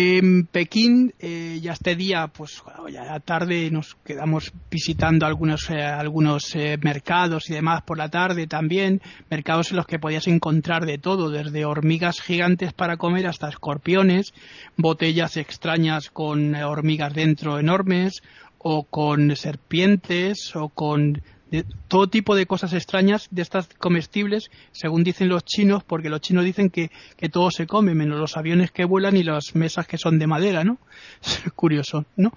En 0.00 0.46
Pekín, 0.46 1.12
eh, 1.18 1.58
ya 1.60 1.72
este 1.72 1.96
día, 1.96 2.28
pues 2.28 2.62
ya 2.88 3.18
tarde 3.18 3.68
nos 3.72 3.96
quedamos 4.04 4.52
visitando 4.70 5.26
algunos, 5.26 5.68
eh, 5.70 5.82
algunos 5.82 6.54
eh, 6.54 6.78
mercados 6.80 7.50
y 7.50 7.54
demás 7.54 7.82
por 7.82 7.98
la 7.98 8.08
tarde 8.08 8.46
también, 8.46 9.02
mercados 9.28 9.72
en 9.72 9.76
los 9.78 9.86
que 9.86 9.98
podías 9.98 10.28
encontrar 10.28 10.86
de 10.86 10.98
todo, 10.98 11.30
desde 11.30 11.64
hormigas 11.64 12.20
gigantes 12.20 12.72
para 12.72 12.96
comer 12.96 13.26
hasta 13.26 13.48
escorpiones, 13.48 14.34
botellas 14.76 15.36
extrañas 15.36 16.10
con 16.10 16.54
hormigas 16.54 17.12
dentro 17.12 17.58
enormes, 17.58 18.22
o 18.58 18.84
con 18.84 19.34
serpientes, 19.34 20.54
o 20.54 20.68
con 20.68 21.22
de 21.50 21.64
todo 21.88 22.08
tipo 22.08 22.34
de 22.34 22.46
cosas 22.46 22.72
extrañas 22.72 23.28
de 23.30 23.42
estas 23.42 23.68
comestibles, 23.78 24.50
según 24.72 25.04
dicen 25.04 25.28
los 25.28 25.44
chinos, 25.44 25.84
porque 25.84 26.10
los 26.10 26.20
chinos 26.20 26.44
dicen 26.44 26.70
que, 26.70 26.90
que 27.16 27.28
todo 27.28 27.50
se 27.50 27.66
come, 27.66 27.94
menos 27.94 28.18
los 28.18 28.36
aviones 28.36 28.70
que 28.70 28.84
vuelan 28.84 29.16
y 29.16 29.22
las 29.22 29.54
mesas 29.54 29.86
que 29.86 29.98
son 29.98 30.18
de 30.18 30.26
madera, 30.26 30.64
¿no? 30.64 30.78
Es 31.22 31.52
curioso, 31.52 32.04
¿no? 32.16 32.32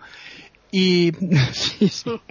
Y 0.71 1.11
sí, 1.51 1.89
sí. 1.89 2.09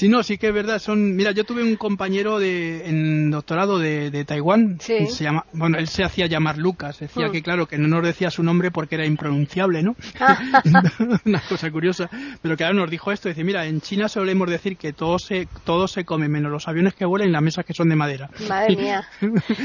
Sí, 0.00 0.08
no, 0.08 0.22
sí 0.22 0.38
que 0.38 0.48
es 0.48 0.54
verdad. 0.54 0.78
Son, 0.78 1.14
mira, 1.14 1.32
yo 1.32 1.44
tuve 1.44 1.62
un 1.62 1.76
compañero 1.76 2.38
de, 2.38 2.88
en 2.88 3.30
doctorado 3.30 3.78
de, 3.78 4.10
de 4.10 4.24
Taiwán. 4.24 4.78
Sí. 4.80 5.06
Se 5.08 5.24
llama, 5.24 5.44
bueno, 5.52 5.76
él 5.76 5.88
se 5.88 6.02
hacía 6.04 6.24
llamar 6.26 6.56
Lucas. 6.56 6.98
Decía 7.00 7.28
Hmm. 7.28 7.32
que, 7.32 7.42
claro, 7.42 7.66
que 7.66 7.76
no 7.76 7.86
nos 7.86 8.02
decía 8.02 8.30
su 8.30 8.42
nombre 8.42 8.70
porque 8.70 8.94
era 8.94 9.04
impronunciable, 9.04 9.82
¿no? 9.82 9.94
Una 11.26 11.40
cosa 11.46 11.70
curiosa. 11.70 12.08
Pero 12.40 12.56
claro, 12.56 12.72
nos 12.74 12.90
dijo 12.90 13.12
esto. 13.12 13.28
Dice, 13.28 13.44
mira, 13.44 13.66
en 13.66 13.82
China 13.82 14.08
solemos 14.08 14.48
decir 14.48 14.78
que 14.78 14.94
todo 14.94 15.18
se, 15.18 15.46
todo 15.64 15.86
se 15.86 16.06
come, 16.06 16.28
menos 16.28 16.50
los 16.50 16.66
aviones 16.66 16.94
que 16.94 17.04
vuelan 17.04 17.28
y 17.28 17.32
las 17.32 17.42
mesas 17.42 17.66
que 17.66 17.74
son 17.74 17.90
de 17.90 17.96
madera. 17.96 18.30
Madre 18.48 18.76
mía. 18.76 19.04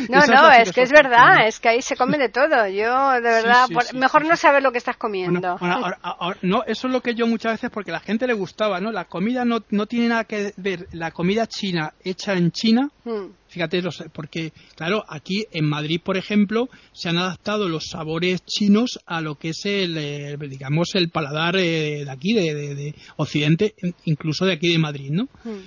No, 0.09 0.19
no, 0.27 0.51
es 0.51 0.71
que 0.73 0.81
es 0.81 0.91
verdad, 0.91 1.47
es 1.47 1.59
que 1.59 1.69
ahí 1.69 1.81
se 1.81 1.95
come 1.95 2.17
de 2.17 2.27
todo. 2.29 2.67
Yo, 2.67 3.11
de 3.13 3.21
verdad, 3.21 3.65
sí, 3.67 3.73
por- 3.73 3.83
sí, 3.83 3.97
mejor 3.97 4.25
no 4.25 4.35
saber 4.35 4.61
lo 4.63 4.71
que 4.73 4.77
estás 4.79 4.95
Bueno, 4.99 4.99
comiendo. 5.29 5.47
ahora- 5.61 5.73
ahora- 5.75 5.99
ahora- 6.01 6.37
no, 6.41 6.63
eso 6.65 6.87
es 6.87 6.93
lo 6.93 7.01
que 7.01 7.15
yo 7.15 7.25
muchas 7.27 7.53
veces, 7.53 7.69
porque 7.69 7.91
a 7.91 7.93
la 7.93 7.99
gente 8.01 8.27
le 8.27 8.33
gustaba, 8.33 8.79
¿no? 8.81 8.91
La 8.91 9.05
comida 9.05 9.45
no, 9.45 9.63
no 9.69 9.85
tiene 9.85 10.09
nada 10.09 10.24
que 10.25 10.53
ver, 10.57 10.87
la 10.91 11.11
comida 11.11 11.47
china 11.47 11.93
hecha 12.03 12.33
en 12.33 12.51
China, 12.51 12.89
Mm, 13.05 13.27
fíjate, 13.47 13.81
los- 13.81 14.03
porque, 14.13 14.51
claro, 14.75 15.03
aquí 15.07 15.45
en 15.51 15.65
Madrid, 15.65 15.99
por 16.03 16.17
ejemplo, 16.17 16.67
se 16.93 17.09
han 17.09 17.17
adaptado 17.17 17.69
los 17.69 17.85
sabores 17.91 18.43
chinos 18.45 18.99
a 19.05 19.21
lo 19.21 19.35
que 19.35 19.49
es 19.49 19.65
el, 19.65 19.97
eh, 19.97 20.37
digamos, 20.49 20.95
el 20.95 21.09
paladar 21.09 21.55
eh, 21.57 22.03
de 22.05 22.11
aquí, 22.11 22.33
de, 22.33 22.53
de- 22.53 22.75
de 22.75 22.95
Occidente, 23.17 23.73
incluso 24.05 24.45
de 24.45 24.53
aquí 24.53 24.69
de 24.71 24.79
Madrid, 24.79 25.09
¿no? 25.11 25.23
mm. 25.43 25.59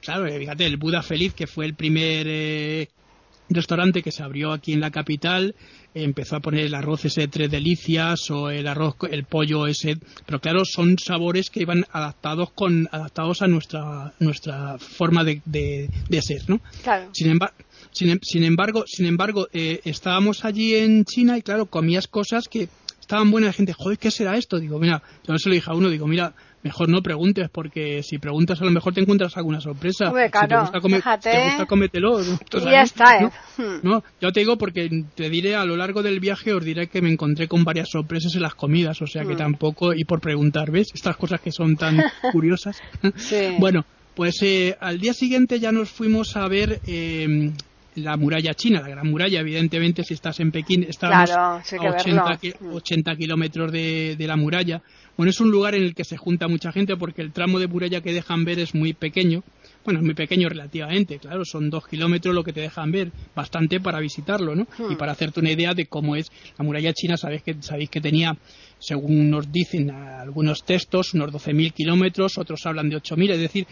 Claro, 0.00 0.26
eh, 0.26 0.38
fíjate, 0.38 0.64
el 0.64 0.76
Buda 0.76 1.02
Feliz, 1.02 1.34
que 1.34 1.46
fue 1.48 1.66
el 1.66 1.74
primer 1.74 2.26
eh, 2.28 2.88
restaurante 3.50 4.02
que 4.02 4.12
se 4.12 4.22
abrió 4.22 4.52
aquí 4.52 4.72
en 4.72 4.80
la 4.80 4.90
capital, 4.90 5.54
empezó 5.94 6.36
a 6.36 6.40
poner 6.40 6.66
el 6.66 6.74
arroz 6.74 7.04
ese 7.04 7.22
de 7.22 7.28
tres 7.28 7.50
delicias 7.50 8.30
o 8.30 8.50
el 8.50 8.66
arroz, 8.66 8.96
el 9.10 9.24
pollo 9.24 9.66
ese, 9.66 9.96
pero 10.26 10.40
claro, 10.40 10.64
son 10.64 10.96
sabores 10.98 11.50
que 11.50 11.60
iban 11.62 11.84
adaptados 11.92 12.50
con 12.52 12.88
adaptados 12.92 13.42
a 13.42 13.46
nuestra 13.46 14.12
nuestra 14.20 14.78
forma 14.78 15.24
de, 15.24 15.40
de, 15.44 15.88
de 16.08 16.22
ser, 16.22 16.42
¿no? 16.48 16.60
Claro. 16.82 17.08
Sin, 17.12 17.32
embar- 17.32 17.52
sin, 17.90 18.18
sin 18.22 18.44
embargo, 18.44 18.84
sin 18.86 19.06
embargo, 19.06 19.48
eh, 19.52 19.80
estábamos 19.84 20.44
allí 20.44 20.74
en 20.74 21.04
China 21.04 21.38
y 21.38 21.42
claro, 21.42 21.66
comías 21.66 22.06
cosas 22.06 22.48
que 22.48 22.68
estaban 23.00 23.30
buenas. 23.30 23.48
La 23.48 23.52
gente, 23.54 23.72
joder, 23.72 23.98
¿qué 23.98 24.10
será 24.10 24.36
esto? 24.36 24.58
Digo, 24.60 24.78
mira, 24.78 25.02
yo 25.26 25.38
se 25.38 25.48
lo 25.48 25.54
dije 25.54 25.70
a 25.70 25.74
uno, 25.74 25.88
digo, 25.88 26.06
mira, 26.06 26.34
mejor 26.62 26.88
no 26.88 27.02
preguntes 27.02 27.48
porque 27.50 28.02
si 28.02 28.18
preguntas 28.18 28.60
a 28.60 28.64
lo 28.64 28.70
mejor 28.70 28.92
te 28.92 29.00
encuentras 29.00 29.36
alguna 29.36 29.60
sorpresa. 29.60 30.08
Hombre, 30.08 30.26
Si 30.26 30.32
te 30.32 30.38
claro, 30.46 30.60
gusta, 30.62 30.80
fíjate. 30.96 31.30
si 31.30 31.36
te 31.36 31.42
gusta. 31.42 31.66
Tú 32.50 32.58
Y 32.58 32.64
ya 32.70 32.82
está, 32.82 33.18
¿eh? 33.18 33.22
¿no? 33.22 33.32
Hmm. 33.64 33.80
No, 33.82 34.04
yo 34.20 34.32
te 34.32 34.40
digo 34.40 34.58
porque 34.58 34.88
te 35.14 35.30
diré 35.30 35.54
a 35.54 35.64
lo 35.64 35.76
largo 35.76 36.02
del 36.02 36.20
viaje 36.20 36.52
os 36.52 36.64
diré 36.64 36.88
que 36.88 37.00
me 37.02 37.10
encontré 37.12 37.46
con 37.48 37.64
varias 37.64 37.88
sorpresas 37.90 38.34
en 38.34 38.42
las 38.42 38.54
comidas, 38.54 39.00
o 39.02 39.06
sea 39.06 39.22
que 39.24 39.34
Mm. 39.34 39.38
tampoco 39.38 39.94
y 39.94 40.04
por 40.04 40.20
preguntar, 40.20 40.70
¿ves? 40.70 40.88
Estas 40.94 41.16
cosas 41.16 41.40
que 41.40 41.52
son 41.52 41.76
tan 41.76 41.96
curiosas. 42.32 42.80
Sí. 43.16 43.54
Bueno, 43.58 43.84
pues 44.14 44.36
eh, 44.42 44.76
al 44.80 44.98
día 44.98 45.12
siguiente 45.14 45.60
ya 45.60 45.70
nos 45.70 45.90
fuimos 45.90 46.36
a 46.36 46.48
ver 46.48 46.80
eh, 46.86 47.52
la 47.98 48.16
muralla 48.16 48.54
china, 48.54 48.80
la 48.80 48.88
gran 48.88 49.06
muralla, 49.08 49.40
evidentemente 49.40 50.02
si 50.04 50.14
estás 50.14 50.40
en 50.40 50.50
Pekín, 50.52 50.86
Claro, 50.98 51.60
sí 51.64 51.76
que 51.78 51.86
a 51.86 51.90
80, 51.92 52.24
verlo. 52.24 52.38
ki- 52.40 52.54
Mm. 52.60 52.74
80 52.74 53.16
kilómetros 53.16 53.72
de, 53.72 54.16
de 54.16 54.26
la 54.26 54.36
muralla. 54.36 54.82
Bueno, 55.16 55.30
es 55.30 55.40
un 55.40 55.50
lugar 55.50 55.74
en 55.74 55.82
el 55.82 55.94
que 55.94 56.04
se 56.04 56.16
junta 56.16 56.46
mucha 56.48 56.70
gente 56.72 56.96
porque 56.96 57.22
el 57.22 57.32
tramo 57.32 57.58
de 57.58 57.66
muralla 57.66 58.00
que 58.00 58.12
dejan 58.12 58.44
ver 58.44 58.58
es 58.60 58.74
muy 58.74 58.92
pequeño. 58.92 59.42
Bueno, 59.84 60.00
es 60.00 60.04
muy 60.04 60.14
pequeño 60.14 60.48
relativamente, 60.48 61.18
claro, 61.18 61.42
son 61.44 61.70
dos 61.70 61.86
kilómetros 61.86 62.34
lo 62.34 62.44
que 62.44 62.52
te 62.52 62.60
dejan 62.60 62.90
ver, 62.92 63.10
bastante 63.34 63.80
para 63.80 64.00
visitarlo, 64.00 64.54
¿no? 64.54 64.66
Hmm. 64.78 64.92
Y 64.92 64.96
para 64.96 65.12
hacerte 65.12 65.40
una 65.40 65.50
idea 65.50 65.72
de 65.74 65.86
cómo 65.86 66.14
es 66.14 66.26
la 66.58 66.64
muralla 66.64 66.92
china, 66.92 67.16
sabéis 67.16 67.42
que, 67.42 67.56
sabéis 67.60 67.88
que 67.90 68.00
tenía, 68.00 68.36
según 68.78 69.30
nos 69.30 69.50
dicen 69.50 69.90
algunos 69.90 70.64
textos, 70.64 71.14
unos 71.14 71.32
12.000 71.32 71.72
kilómetros, 71.72 72.38
otros 72.38 72.64
hablan 72.66 72.88
de 72.88 72.96
8.000, 72.96 73.30
es 73.32 73.40
decir, 73.40 73.66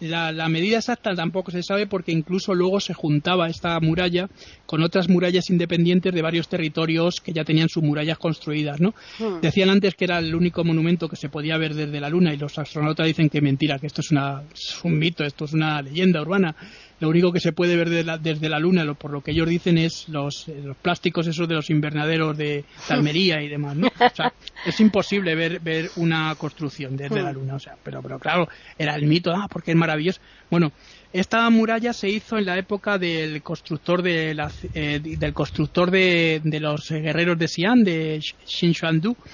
la- 0.00 0.32
la 0.32 0.48
medida 0.48 0.78
exacta 0.78 1.14
tampoco 1.14 1.50
se 1.50 1.62
sabe 1.62 1.86
porque 1.86 2.12
incluso 2.12 2.54
luego 2.54 2.80
se 2.80 2.94
juntaba 2.94 3.48
esta 3.48 3.78
muralla 3.80 4.28
con 4.66 4.82
otras 4.82 5.08
murallas 5.08 5.50
independientes 5.50 6.12
de 6.12 6.22
varios 6.22 6.48
territorios 6.48 7.20
que 7.20 7.32
ya 7.32 7.44
tenían 7.44 7.68
sus 7.68 7.82
murallas 7.82 8.18
construidas, 8.18 8.80
¿no? 8.80 8.94
Hmm. 9.18 9.40
Decían 9.40 9.70
antes 9.70 9.94
que 9.94 10.04
era 10.06 10.18
el 10.18 10.34
único 10.34 10.64
monumento 10.64 11.08
que 11.08 11.16
se 11.16 11.28
podía 11.28 11.56
ver 11.58 11.74
desde 11.74 12.00
la 12.00 12.08
Luna 12.08 12.34
y 12.34 12.36
los 12.36 12.58
astronautas 12.58 13.06
dicen 13.06 13.28
que 13.28 13.40
mentira, 13.40 13.78
que 13.78 13.86
esto 13.86 14.00
es, 14.00 14.10
una, 14.10 14.42
es 14.52 14.80
un 14.82 14.98
mito, 14.98 15.24
esto 15.24 15.44
es 15.44 15.52
una 15.52 15.80
leyenda 15.82 16.20
urbana. 16.22 16.54
Lo 17.00 17.08
único 17.08 17.32
que 17.32 17.40
se 17.40 17.52
puede 17.52 17.76
ver 17.76 17.90
desde 17.90 18.04
la, 18.04 18.18
desde 18.18 18.48
la 18.48 18.58
Luna, 18.58 18.84
lo- 18.84 18.94
por 18.94 19.12
lo 19.12 19.20
que 19.20 19.32
ellos 19.32 19.48
dicen, 19.48 19.78
es 19.78 20.04
los, 20.08 20.44
eh, 20.48 20.60
los 20.62 20.76
plásticos 20.76 21.26
esos 21.26 21.48
de 21.48 21.54
los 21.56 21.68
invernaderos 21.70 22.36
de, 22.36 22.44
de 22.44 22.64
Almería 22.88 23.42
y 23.42 23.48
demás, 23.48 23.76
¿no? 23.76 23.88
O 23.88 24.14
sea, 24.14 24.32
es 24.66 24.78
imposible 24.80 25.34
ver, 25.34 25.60
ver 25.60 25.90
una 25.96 26.34
construcción 26.36 26.96
desde 26.96 27.16
la 27.22 27.32
Luna, 27.32 27.56
o 27.56 27.58
sea, 27.58 27.74
pero, 27.82 28.00
pero 28.02 28.18
claro, 28.18 28.48
era 28.78 28.94
el 28.94 29.06
mito, 29.06 29.32
ah, 29.34 29.48
porque 29.50 29.72
es 29.72 29.76
maravilloso. 29.76 30.20
Bueno, 30.50 30.72
esta 31.12 31.48
muralla 31.50 31.92
se 31.92 32.08
hizo 32.08 32.38
en 32.38 32.46
la 32.46 32.58
época 32.58 32.96
del 32.98 33.42
constructor 33.42 34.02
de 34.02 34.34
la- 34.34 34.52
eh, 34.72 35.00
del 35.02 35.32
constructor 35.32 35.90
de, 35.90 36.40
de 36.44 36.60
los 36.60 36.88
guerreros 36.90 37.38
de 37.38 37.48
Xi'an, 37.48 37.82
de 37.84 38.20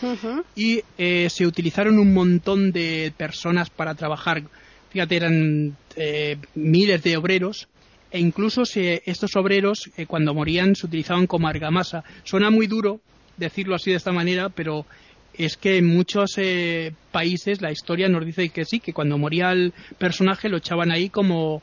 Ujú. 0.02 0.42
y 0.54 0.80
eh, 0.96 1.28
se 1.30 1.46
utilizaron 1.46 1.98
un 1.98 2.12
montón 2.14 2.72
de 2.72 3.12
personas 3.16 3.70
para 3.70 3.94
trabajar. 3.94 4.42
Fíjate, 4.90 5.16
eran 5.16 5.76
eh, 5.96 6.36
miles 6.54 7.02
de 7.02 7.16
obreros 7.16 7.68
e 8.10 8.18
incluso 8.18 8.64
se- 8.64 9.02
estos 9.06 9.36
obreros 9.36 9.88
eh, 9.96 10.06
cuando 10.06 10.34
morían 10.34 10.74
se 10.74 10.86
utilizaban 10.86 11.26
como 11.26 11.48
argamasa. 11.48 12.02
Suena 12.24 12.50
muy 12.50 12.66
duro 12.66 13.00
decirlo 13.36 13.74
así 13.76 13.90
de 13.90 13.96
esta 13.96 14.12
manera, 14.12 14.48
pero 14.48 14.84
es 15.34 15.56
que 15.56 15.78
en 15.78 15.86
muchos 15.86 16.32
eh, 16.38 16.92
países 17.12 17.62
la 17.62 17.70
historia 17.70 18.08
nos 18.08 18.26
dice 18.26 18.48
que 18.48 18.64
sí, 18.64 18.80
que 18.80 18.92
cuando 18.92 19.16
moría 19.16 19.52
el 19.52 19.72
personaje 19.96 20.48
lo 20.48 20.56
echaban 20.58 20.90
ahí 20.90 21.08
como 21.08 21.62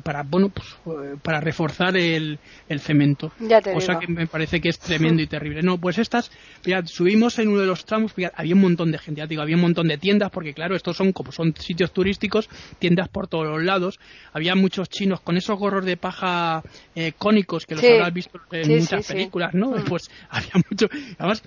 para 0.00 0.22
bueno 0.22 0.50
pues, 0.50 0.68
eh, 0.86 1.16
para 1.22 1.40
reforzar 1.40 1.96
el, 1.96 2.38
el 2.68 2.80
cemento 2.80 3.32
Ya 3.40 3.60
te 3.60 3.72
cosa 3.72 3.92
digo. 3.94 4.00
que 4.00 4.12
me 4.12 4.26
parece 4.26 4.60
que 4.60 4.68
es 4.68 4.78
tremendo 4.78 5.22
y 5.22 5.26
terrible 5.26 5.62
no 5.62 5.78
pues 5.78 5.98
estas 5.98 6.30
mirad, 6.64 6.84
subimos 6.86 7.38
en 7.38 7.48
uno 7.48 7.60
de 7.60 7.66
los 7.66 7.84
tramos 7.84 8.12
mirad, 8.16 8.32
había 8.36 8.54
un 8.54 8.60
montón 8.62 8.92
de 8.92 8.98
gente 8.98 9.20
ya 9.20 9.24
te 9.26 9.30
digo 9.30 9.42
había 9.42 9.56
un 9.56 9.62
montón 9.62 9.88
de 9.88 9.98
tiendas 9.98 10.30
porque 10.30 10.54
claro 10.54 10.76
estos 10.76 10.96
son 10.96 11.12
como 11.12 11.32
son 11.32 11.54
sitios 11.58 11.92
turísticos 11.92 12.48
tiendas 12.78 13.08
por 13.08 13.28
todos 13.28 13.46
los 13.46 13.62
lados 13.62 13.98
había 14.32 14.54
muchos 14.54 14.88
chinos 14.88 15.20
con 15.20 15.36
esos 15.36 15.58
gorros 15.58 15.84
de 15.84 15.96
paja 15.96 16.62
eh, 16.94 17.12
cónicos 17.18 17.66
que 17.66 17.74
los 17.74 17.84
Sí. 17.84 17.90
habrás 17.90 18.12
visto 18.14 18.38
en 18.52 18.64
Sí, 18.64 18.74
muchas 18.80 19.06
sí. 19.06 19.12
películas 19.14 19.50
no 19.54 19.70
Mm. 19.72 19.84
pues 19.84 20.02
había 20.30 20.52
mucho 20.70 20.86
además 21.18 21.42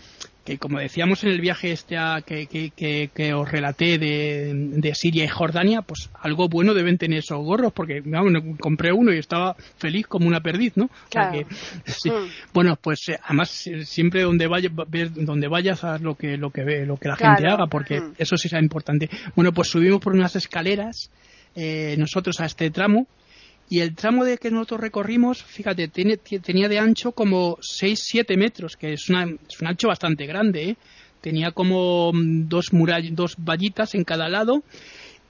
que 0.48 0.58
como 0.58 0.80
decíamos 0.80 1.26
en 1.26 1.32
el 1.32 1.42
viaje 1.42 1.74
este 1.74 1.98
a- 1.98 2.22
que, 2.26 2.48
que, 2.48 2.70
que, 2.72 3.10
que 3.14 3.34
os 3.34 3.52
relaté 3.52 3.98
de, 3.98 4.54
de 4.54 4.96
Siria 4.96 5.26
y 5.26 5.28
Jordania, 5.28 5.82
pues 5.82 6.10
algo 6.22 6.48
bueno 6.48 6.74
deben 6.74 6.98
tener 6.98 7.20
esos 7.20 7.40
gorros, 7.44 7.74
porque 7.74 8.02
vamos, 8.06 8.32
compré 8.58 8.94
uno 8.94 9.12
y 9.14 9.18
estaba 9.18 9.56
feliz 9.78 10.08
como 10.08 10.26
una 10.26 10.40
perdiz, 10.40 10.78
¿no? 10.78 10.86
O 10.86 10.90
sea 11.12 11.30
Claro. 11.32 11.46
que, 11.50 11.92
sí. 11.92 12.10
Mm. 12.10 12.30
Bueno, 12.54 12.78
pues 12.82 13.10
eh, 13.10 13.20
además 13.26 13.50
siempre 13.84 14.22
donde 14.22 14.48
vayas, 14.48 14.72
donde 15.16 15.48
vayas 15.50 15.84
haz 15.84 16.00
lo 16.02 16.16
que 16.16 16.38
lo 16.38 16.50
que 16.52 16.64
ve, 16.64 16.86
lo 16.86 16.96
que 16.96 17.10
la 17.10 17.18
Claro. 17.18 17.36
gente 17.36 17.52
haga, 17.52 17.68
porque 17.68 18.00
Mm. 18.00 18.14
eso 18.18 18.38
sí 18.38 18.48
será 18.48 18.62
importante. 18.62 19.10
Bueno, 19.36 19.52
pues 19.52 19.68
subimos 19.68 20.00
por 20.00 20.14
unas 20.14 20.36
escaleras 20.38 21.12
eh, 21.56 21.96
nosotros 21.98 22.40
a 22.40 22.46
este 22.46 22.70
tramo 22.72 23.06
y 23.70 23.80
el 23.80 23.96
tramo 23.96 24.24
de 24.26 24.38
que 24.38 24.50
nosotros 24.52 24.80
recorrimos, 24.82 25.44
fíjate, 25.44 25.88
tiene- 25.90 26.18
ti- 26.18 26.40
tenía 26.40 26.70
de 26.70 26.80
ancho 26.80 27.12
como 27.12 27.58
6-7 27.62 28.38
metros, 28.38 28.78
que 28.78 28.94
es, 28.94 29.10
una, 29.10 29.24
es 29.26 29.60
un 29.62 29.68
ancho 29.68 29.88
bastante 29.88 30.26
grande, 30.26 30.70
¿eh? 30.70 30.78
Tenía 31.22 31.52
como 31.52 32.12
mm, 32.14 32.48
dos, 32.48 32.72
murall- 32.72 33.12
dos 33.14 33.36
vallitas 33.38 33.96
en 33.96 34.04
cada 34.04 34.30
lado 34.30 34.64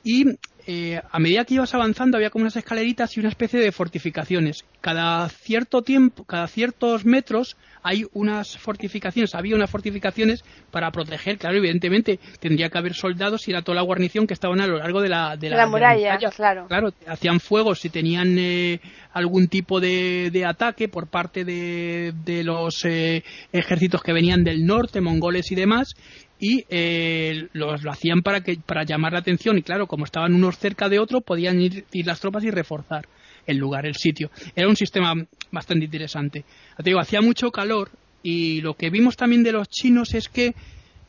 y 0.03 0.25
eh, 0.69 1.01
a 1.09 1.19
medida 1.19 1.45
que 1.45 1.53
ibas 1.53 1.73
avanzando 1.73 2.17
había 2.17 2.29
como 2.29 2.43
unas 2.43 2.57
escaleritas 2.57 3.15
y 3.15 3.21
una 3.21 3.29
especie 3.29 3.57
de 3.57 3.71
fortificaciones. 3.71 4.65
Cada 4.81 5.29
cierto 5.29 5.81
tiempo, 5.81 6.25
cada 6.25 6.45
ciertos 6.47 7.05
metros 7.05 7.55
hay 7.83 8.05
unas 8.11 8.57
fortificaciones, 8.57 9.33
había 9.33 9.55
unas 9.55 9.69
fortificaciones 9.69 10.43
para 10.69 10.91
proteger, 10.91 11.37
claro, 11.37 11.55
evidentemente 11.55 12.19
tendría 12.41 12.67
que 12.67 12.77
haber 12.77 12.95
soldados 12.95 13.47
y 13.47 13.51
era 13.51 13.61
toda 13.61 13.77
la 13.77 13.81
guarnición 13.81 14.27
que 14.27 14.33
estaban 14.33 14.59
a 14.59 14.67
lo 14.67 14.77
largo 14.77 15.01
de 15.01 15.07
la, 15.07 15.37
de 15.37 15.51
la, 15.51 15.67
muralla, 15.67 16.17
claro. 16.35 16.67
Claro, 16.67 16.89
hacían 17.07 17.39
fuego 17.39 17.73
si 17.73 17.89
tenían 17.89 18.37
eh, 18.37 18.81
algún 19.13 19.47
tipo 19.47 19.79
de, 19.79 20.31
de, 20.33 20.45
ataque 20.45 20.89
por 20.89 21.07
parte 21.07 21.45
de, 21.45 22.13
de 22.25 22.43
los 22.43 22.83
eh, 22.83 23.23
ejércitos 23.53 24.03
que 24.03 24.11
venían 24.11 24.43
del 24.43 24.65
norte, 24.65 24.99
mongoles 24.99 25.49
y 25.53 25.55
demás, 25.55 25.95
y 26.39 26.65
eh, 26.69 27.47
lo 27.53 27.73
hacían 27.89 28.21
para 28.21 28.41
que 28.41 28.57
para 28.65 28.83
llamar 28.83 29.13
la 29.13 29.19
atención 29.19 29.57
y 29.57 29.63
claro 29.63 29.87
como 29.87 30.05
estaban 30.05 30.33
unos 30.33 30.57
cerca 30.57 30.89
de 30.89 30.99
otro 30.99 31.21
podían 31.21 31.59
ir, 31.59 31.85
ir, 31.91 32.05
las 32.05 32.19
tropas 32.19 32.43
y 32.43 32.51
reforzar 32.51 33.07
el 33.45 33.57
lugar 33.57 33.85
el 33.85 33.95
sitio 33.95 34.29
era 34.55 34.67
un 34.67 34.75
sistema 34.75 35.13
bastante 35.51 35.85
interesante 35.85 36.45
te 36.77 36.83
digo 36.83 36.99
hacía 36.99 37.21
mucho 37.21 37.51
calor 37.51 37.89
y 38.21 38.61
lo 38.61 38.75
que 38.75 38.89
vimos 38.89 39.15
también 39.15 39.43
de 39.43 39.51
los 39.51 39.67
chinos 39.69 40.13
es 40.13 40.29
que 40.29 40.53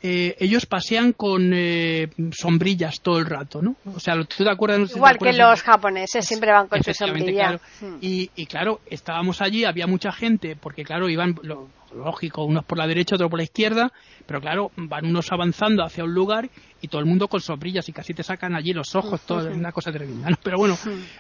eh, 0.00 0.36
ellos 0.38 0.64
pasean 0.64 1.12
con 1.12 1.52
eh, 1.52 2.08
sombrillas 2.30 3.00
todo 3.00 3.18
el 3.18 3.26
rato, 3.26 3.60
¿no? 3.60 3.74
O 3.92 3.98
sea, 3.98 4.14
¿tú 4.22 4.44
te 4.44 4.48
acuerdas? 4.48 4.94
Igual 4.94 5.18
que 5.18 5.32
los 5.32 5.60
japoneses, 5.60 6.24
siempre 6.24 6.52
van 6.52 6.68
con 6.68 6.80
su 6.84 6.94
sombrilla. 6.94 7.60
Hmm. 7.80 7.96
Y, 8.00 8.30
y, 8.36 8.46
claro, 8.46 8.80
estábamos 8.86 9.42
allí, 9.42 9.64
había 9.64 9.88
mucha 9.88 10.12
gente, 10.12 10.54
porque 10.54 10.84
claro, 10.84 11.08
iban, 11.08 11.34
lo, 11.42 11.68
lógico, 11.94 12.44
unos 12.44 12.64
por 12.64 12.78
la 12.78 12.86
derecha, 12.86 13.14
otros 13.14 13.30
por 13.30 13.38
la 13.38 13.44
izquierda, 13.44 13.92
pero 14.26 14.40
claro, 14.40 14.70
van 14.76 15.06
unos 15.06 15.30
avanzando 15.32 15.82
hacia 15.82 16.04
un 16.04 16.14
lugar 16.14 16.50
y 16.80 16.88
todo 16.88 17.00
el 17.00 17.06
mundo 17.06 17.28
con 17.28 17.40
sombrillas 17.40 17.88
y 17.88 17.92
casi 17.92 18.14
te 18.14 18.22
sacan 18.22 18.54
allí 18.54 18.72
los 18.72 18.94
ojos, 18.94 19.22
todo 19.22 19.48
es 19.48 19.56
una 19.56 19.72
cosa 19.72 19.90
tremenda. 19.90 20.28
Pero 20.42 20.58
bueno, 20.58 20.76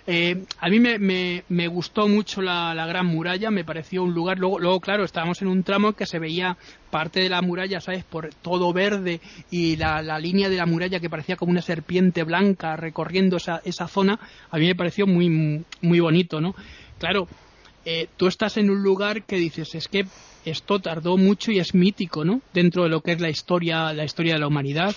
eh, 0.06 0.44
a 0.58 0.68
mí 0.68 0.78
me, 0.78 0.98
me, 0.98 1.44
me 1.48 1.66
gustó 1.68 2.06
mucho 2.08 2.42
la, 2.42 2.74
la, 2.74 2.86
Gran 2.86 3.06
Muralla, 3.06 3.50
me 3.50 3.64
pareció 3.64 4.02
un 4.02 4.14
lugar, 4.14 4.38
luego, 4.38 4.58
luego 4.58 4.80
claro, 4.80 5.04
estábamos 5.04 5.42
en 5.42 5.48
un 5.48 5.62
tramo 5.62 5.94
que 5.94 6.06
se 6.06 6.18
veía 6.18 6.56
parte 6.90 7.20
de 7.20 7.28
la 7.28 7.42
muralla, 7.42 7.80
¿sabes?, 7.80 8.04
por 8.04 8.32
todo 8.34 8.72
verde 8.72 9.20
y 9.50 9.76
la, 9.76 10.02
la 10.02 10.18
línea 10.18 10.48
de 10.48 10.56
la 10.56 10.66
muralla 10.66 11.00
que 11.00 11.10
parecía 11.10 11.36
como 11.36 11.50
una 11.50 11.62
serpiente 11.62 12.22
blanca 12.22 12.76
recorriendo 12.76 13.36
esa, 13.36 13.60
esa 13.64 13.88
zona, 13.88 14.18
a 14.50 14.58
mí 14.58 14.66
me 14.66 14.74
pareció 14.74 15.06
muy, 15.06 15.64
muy 15.82 16.00
bonito, 16.00 16.40
¿no? 16.40 16.54
Claro, 16.98 17.28
eh, 17.84 18.08
tú 18.16 18.26
estás 18.26 18.56
en 18.56 18.70
un 18.70 18.82
lugar 18.82 19.22
que 19.24 19.36
dices, 19.36 19.74
es 19.74 19.88
que 19.88 20.06
esto 20.44 20.78
tardó 20.78 21.16
mucho 21.16 21.52
y 21.52 21.58
es 21.58 21.74
mítico, 21.74 22.24
¿no? 22.24 22.40
Dentro 22.52 22.84
de 22.84 22.88
lo 22.88 23.00
que 23.00 23.12
es 23.12 23.20
la 23.20 23.30
historia, 23.30 23.92
la 23.92 24.04
historia 24.04 24.34
de 24.34 24.40
la 24.40 24.46
humanidad. 24.46 24.94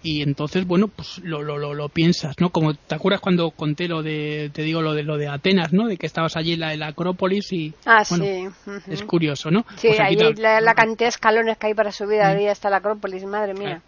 Y 0.00 0.22
entonces, 0.22 0.64
bueno, 0.64 0.86
pues 0.86 1.18
lo, 1.24 1.42
lo, 1.42 1.58
lo, 1.58 1.74
lo 1.74 1.88
piensas, 1.88 2.36
¿no? 2.38 2.50
Como 2.50 2.74
te 2.74 2.94
acuerdas 2.94 3.20
cuando 3.20 3.50
conté 3.50 3.88
lo 3.88 4.02
de, 4.02 4.48
te 4.52 4.62
digo 4.62 4.80
lo 4.80 4.94
de 4.94 5.02
lo 5.02 5.16
de 5.16 5.26
Atenas, 5.26 5.72
¿no? 5.72 5.88
De 5.88 5.96
que 5.96 6.06
estabas 6.06 6.36
allí 6.36 6.52
en 6.52 6.60
la, 6.60 6.72
en 6.72 6.80
la 6.80 6.88
Acrópolis 6.88 7.52
y 7.52 7.74
ah, 7.84 8.04
bueno, 8.08 8.24
sí. 8.24 8.46
Uh 8.46 8.70
-huh. 8.70 8.82
es 8.86 9.02
curioso, 9.02 9.50
¿no? 9.50 9.66
Sí, 9.76 9.88
pues 9.88 9.98
ahí 9.98 10.14
la, 10.14 10.60
la, 10.60 10.74
cantidad 10.74 11.06
de 11.06 11.08
escalones 11.08 11.58
que 11.58 11.66
hay 11.66 11.74
para 11.74 11.90
subir 11.90 12.20
ahí 12.20 12.46
hasta 12.46 12.70
la 12.70 12.76
Acrópolis, 12.76 13.24
madre 13.24 13.54
mía. 13.54 13.82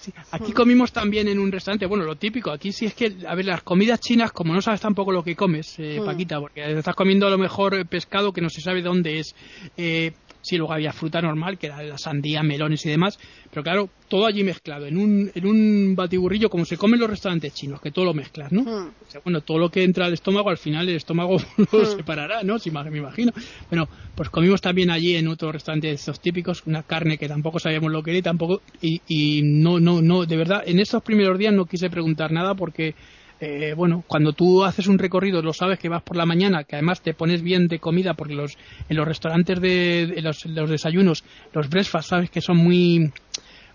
Sí. 0.00 0.12
Aquí 0.32 0.52
comimos 0.52 0.90
también 0.90 1.28
en 1.28 1.38
un 1.38 1.52
restaurante, 1.52 1.86
bueno, 1.86 2.04
lo 2.04 2.16
típico, 2.16 2.50
aquí 2.50 2.72
sí 2.72 2.86
es 2.86 2.94
que, 2.94 3.14
a 3.24 3.36
ver, 3.36 3.44
las 3.44 3.62
comidas 3.62 4.00
chinas, 4.00 4.32
como 4.32 4.52
no 4.52 4.60
sabes 4.60 4.80
tampoco 4.80 5.12
lo 5.12 5.22
que 5.22 5.36
comes, 5.36 5.78
eh, 5.78 6.00
mm. 6.00 6.04
Paquita, 6.04 6.40
porque 6.40 6.72
estás 6.72 6.96
comiendo 6.96 7.28
a 7.28 7.30
lo 7.30 7.38
mejor 7.38 7.86
pescado 7.86 8.32
que 8.32 8.40
no 8.40 8.50
se 8.50 8.60
sabe 8.60 8.82
dónde 8.82 9.20
es, 9.20 9.36
eh, 9.76 10.10
sí, 10.42 10.56
luego 10.58 10.72
había 10.72 10.92
fruta 10.92 11.22
normal, 11.22 11.56
que 11.56 11.68
era 11.68 11.82
la 11.82 11.96
sandía, 11.96 12.42
melones 12.42 12.84
y 12.84 12.90
demás, 12.90 13.18
pero 13.50 13.62
claro, 13.62 13.88
todo 14.08 14.26
allí 14.26 14.44
mezclado, 14.44 14.86
en 14.86 14.98
un, 14.98 15.30
en 15.34 15.46
un 15.46 15.94
batiburrillo, 15.96 16.50
como 16.50 16.64
se 16.64 16.76
come 16.76 16.94
en 16.94 17.00
los 17.00 17.10
restaurantes 17.10 17.54
chinos, 17.54 17.80
que 17.80 17.90
todo 17.90 18.04
lo 18.04 18.14
mezclas, 18.14 18.52
¿no? 18.52 18.62
Mm. 18.62 18.88
O 18.88 19.10
sea, 19.10 19.20
bueno, 19.24 19.40
todo 19.40 19.58
lo 19.58 19.70
que 19.70 19.84
entra 19.84 20.06
al 20.06 20.12
estómago, 20.12 20.50
al 20.50 20.58
final 20.58 20.88
el 20.88 20.96
estómago 20.96 21.38
lo 21.72 21.80
mm. 21.80 21.86
separará, 21.96 22.42
¿no? 22.42 22.58
Si 22.58 22.70
me 22.70 22.98
imagino. 22.98 23.32
Bueno, 23.70 23.88
pues 24.14 24.28
comimos 24.28 24.60
también 24.60 24.90
allí 24.90 25.16
en 25.16 25.28
otro 25.28 25.52
restaurante 25.52 25.86
de 25.88 25.94
estos 25.94 26.20
típicos, 26.20 26.62
una 26.66 26.82
carne 26.82 27.16
que 27.16 27.28
tampoco 27.28 27.58
sabíamos 27.58 27.92
lo 27.92 28.02
que 28.02 28.10
era 28.10 28.18
y 28.18 28.22
tampoco, 28.22 28.60
y, 28.80 29.00
y 29.06 29.42
no, 29.42 29.80
no, 29.80 30.02
no, 30.02 30.26
de 30.26 30.36
verdad, 30.36 30.62
en 30.66 30.80
estos 30.80 31.02
primeros 31.02 31.38
días 31.38 31.54
no 31.54 31.66
quise 31.66 31.88
preguntar 31.88 32.32
nada 32.32 32.54
porque 32.54 32.94
eh, 33.44 33.74
bueno, 33.74 34.04
cuando 34.06 34.32
tú 34.32 34.62
haces 34.62 34.86
un 34.86 35.00
recorrido, 35.00 35.42
lo 35.42 35.52
sabes 35.52 35.80
que 35.80 35.88
vas 35.88 36.02
por 36.02 36.16
la 36.16 36.24
mañana, 36.24 36.62
que 36.62 36.76
además 36.76 37.02
te 37.02 37.12
pones 37.12 37.42
bien 37.42 37.66
de 37.66 37.80
comida, 37.80 38.14
porque 38.14 38.34
los, 38.34 38.56
en 38.88 38.96
los 38.96 39.04
restaurantes 39.04 39.60
de, 39.60 40.22
los, 40.22 40.70
desayunos, 40.70 41.24
los 41.52 41.68
breakfast, 41.68 42.08
sabes 42.08 42.30
que 42.30 42.40
son 42.40 42.58
muy 42.58 43.12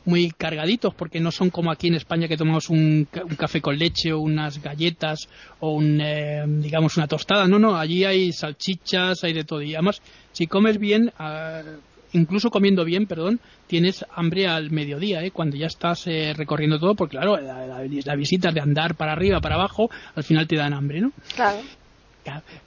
muy 0.06 0.32
cargaditos 0.32 0.94
porque 0.94 1.20
no 1.20 1.32
son 1.32 1.50
como 1.50 1.70
aquí 1.70 1.90
en 1.90 1.96
España 1.96 2.30
que 2.30 2.38
tomamos 2.38 2.70
un, 2.70 3.10
un 3.12 3.36
café 3.36 3.60
con 3.60 3.78
leche 3.78 4.14
o 4.14 4.20
unas 4.20 4.62
galletas 4.62 5.28
o 5.60 5.74
un 5.74 6.00
eh, 6.00 6.46
digamos 6.48 6.96
una 6.96 7.08
tostada. 7.08 7.46
No 7.46 7.60
no 7.60 7.76
allí 7.76 8.06
hay 8.06 8.32
salchichas 8.32 9.26
hay 9.26 9.34
de 9.34 9.44
todo. 9.44 9.62
Y 9.62 9.76
además 9.76 10.02
si 10.32 10.48
comes 10.48 10.78
bien 10.78 11.12
uh, 11.20 11.80
incluso 12.14 12.50
comiendo 12.50 12.86
bien, 12.86 13.06
perdón, 13.06 13.40
tienes 13.68 14.06
hambre 14.14 14.48
al 14.48 14.72
mediodía, 14.72 15.24
¿eh? 15.24 15.32
cuando 15.32 15.58
ya 15.58 15.68
estás 15.68 16.08
eh, 16.08 16.34
recorriendo 16.36 16.80
todo, 16.80 16.96
porque 16.96 17.18
claro, 17.18 17.38
la, 17.38 17.68
la, 17.68 17.82
la, 17.84 18.16
visita 18.16 18.52
de 18.52 18.62
andar 18.62 18.96
para 18.96 19.14
arriba, 19.14 19.42
para 19.42 19.56
abajo, 19.56 19.90
al 20.16 20.24
final 20.24 20.48
te 20.48 20.56
dan 20.56 20.74
hambre, 20.74 21.02
¿no? 21.02 21.12
Claro. 21.36 21.60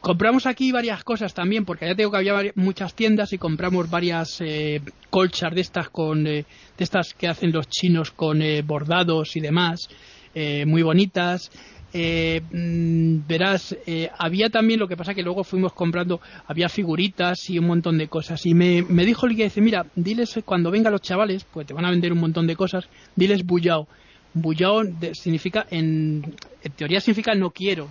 Compramos 0.01 0.47
aquí 0.47 0.73
varias 0.73 1.05
cosas 1.05 1.35
también, 1.35 1.65
porque 1.65 1.87
ya 1.87 1.95
tengo 1.95 2.11
que 2.11 2.17
había 2.19 2.33
varias, 2.33 2.57
muchas 2.57 2.95
tiendas 2.95 3.33
y 3.33 3.39
compramos 3.39 3.91
varias 3.91 4.41
eh, 4.41 4.81
colchas 5.11 5.55
de 5.55 5.61
estas 5.61 5.91
con 5.91 6.27
eh, 6.27 6.45
de 6.79 6.85
estas 6.85 7.15
que 7.15 7.29
hacen 7.29 7.53
los 7.53 7.69
chinos 7.69 8.11
con 8.11 8.43
eh, 8.43 8.63
bordados 8.63 9.37
y 9.37 9.41
demás, 9.41 9.89
eh, 10.35 10.65
muy 10.67 10.83
bonitas 10.83 11.51
eh, 11.93 12.41
mm, 12.51 13.27
verás, 13.27 13.77
eh, 13.87 14.11
había 14.19 14.51
también 14.51 14.81
lo 14.81 14.89
que 14.89 14.97
pasa 14.97 15.15
que 15.15 15.23
luego 15.23 15.45
fuimos 15.45 15.73
comprando, 15.73 16.21
había 16.47 16.69
figuritas 16.69 17.51
y 17.51 17.59
un 17.59 17.67
montón 17.67 17.99
de 17.99 18.09
cosas. 18.09 18.45
Y 18.47 18.55
me, 18.55 18.83
me 18.83 19.05
dijo 19.05 19.27
el 19.27 19.35
guía, 19.35 19.45
dice, 19.45 19.61
mira, 19.61 19.87
diles 19.95 20.41
cuando 20.45 20.71
vengan 20.71 20.93
los 20.93 21.03
chavales, 21.03 21.45
pues 21.45 21.67
te 21.67 21.75
van 21.75 21.85
a 21.85 21.91
vender 21.91 22.13
un 22.13 22.21
montón 22.21 22.47
de 22.47 22.57
cosas, 22.57 22.89
diles 23.17 23.45
bullao. 23.45 23.89
Bullao 24.33 24.83
significa, 25.13 25.67
en 25.71 26.37
teoría 26.77 27.01
significa 27.01 27.35
no 27.35 27.51
quiero, 27.51 27.89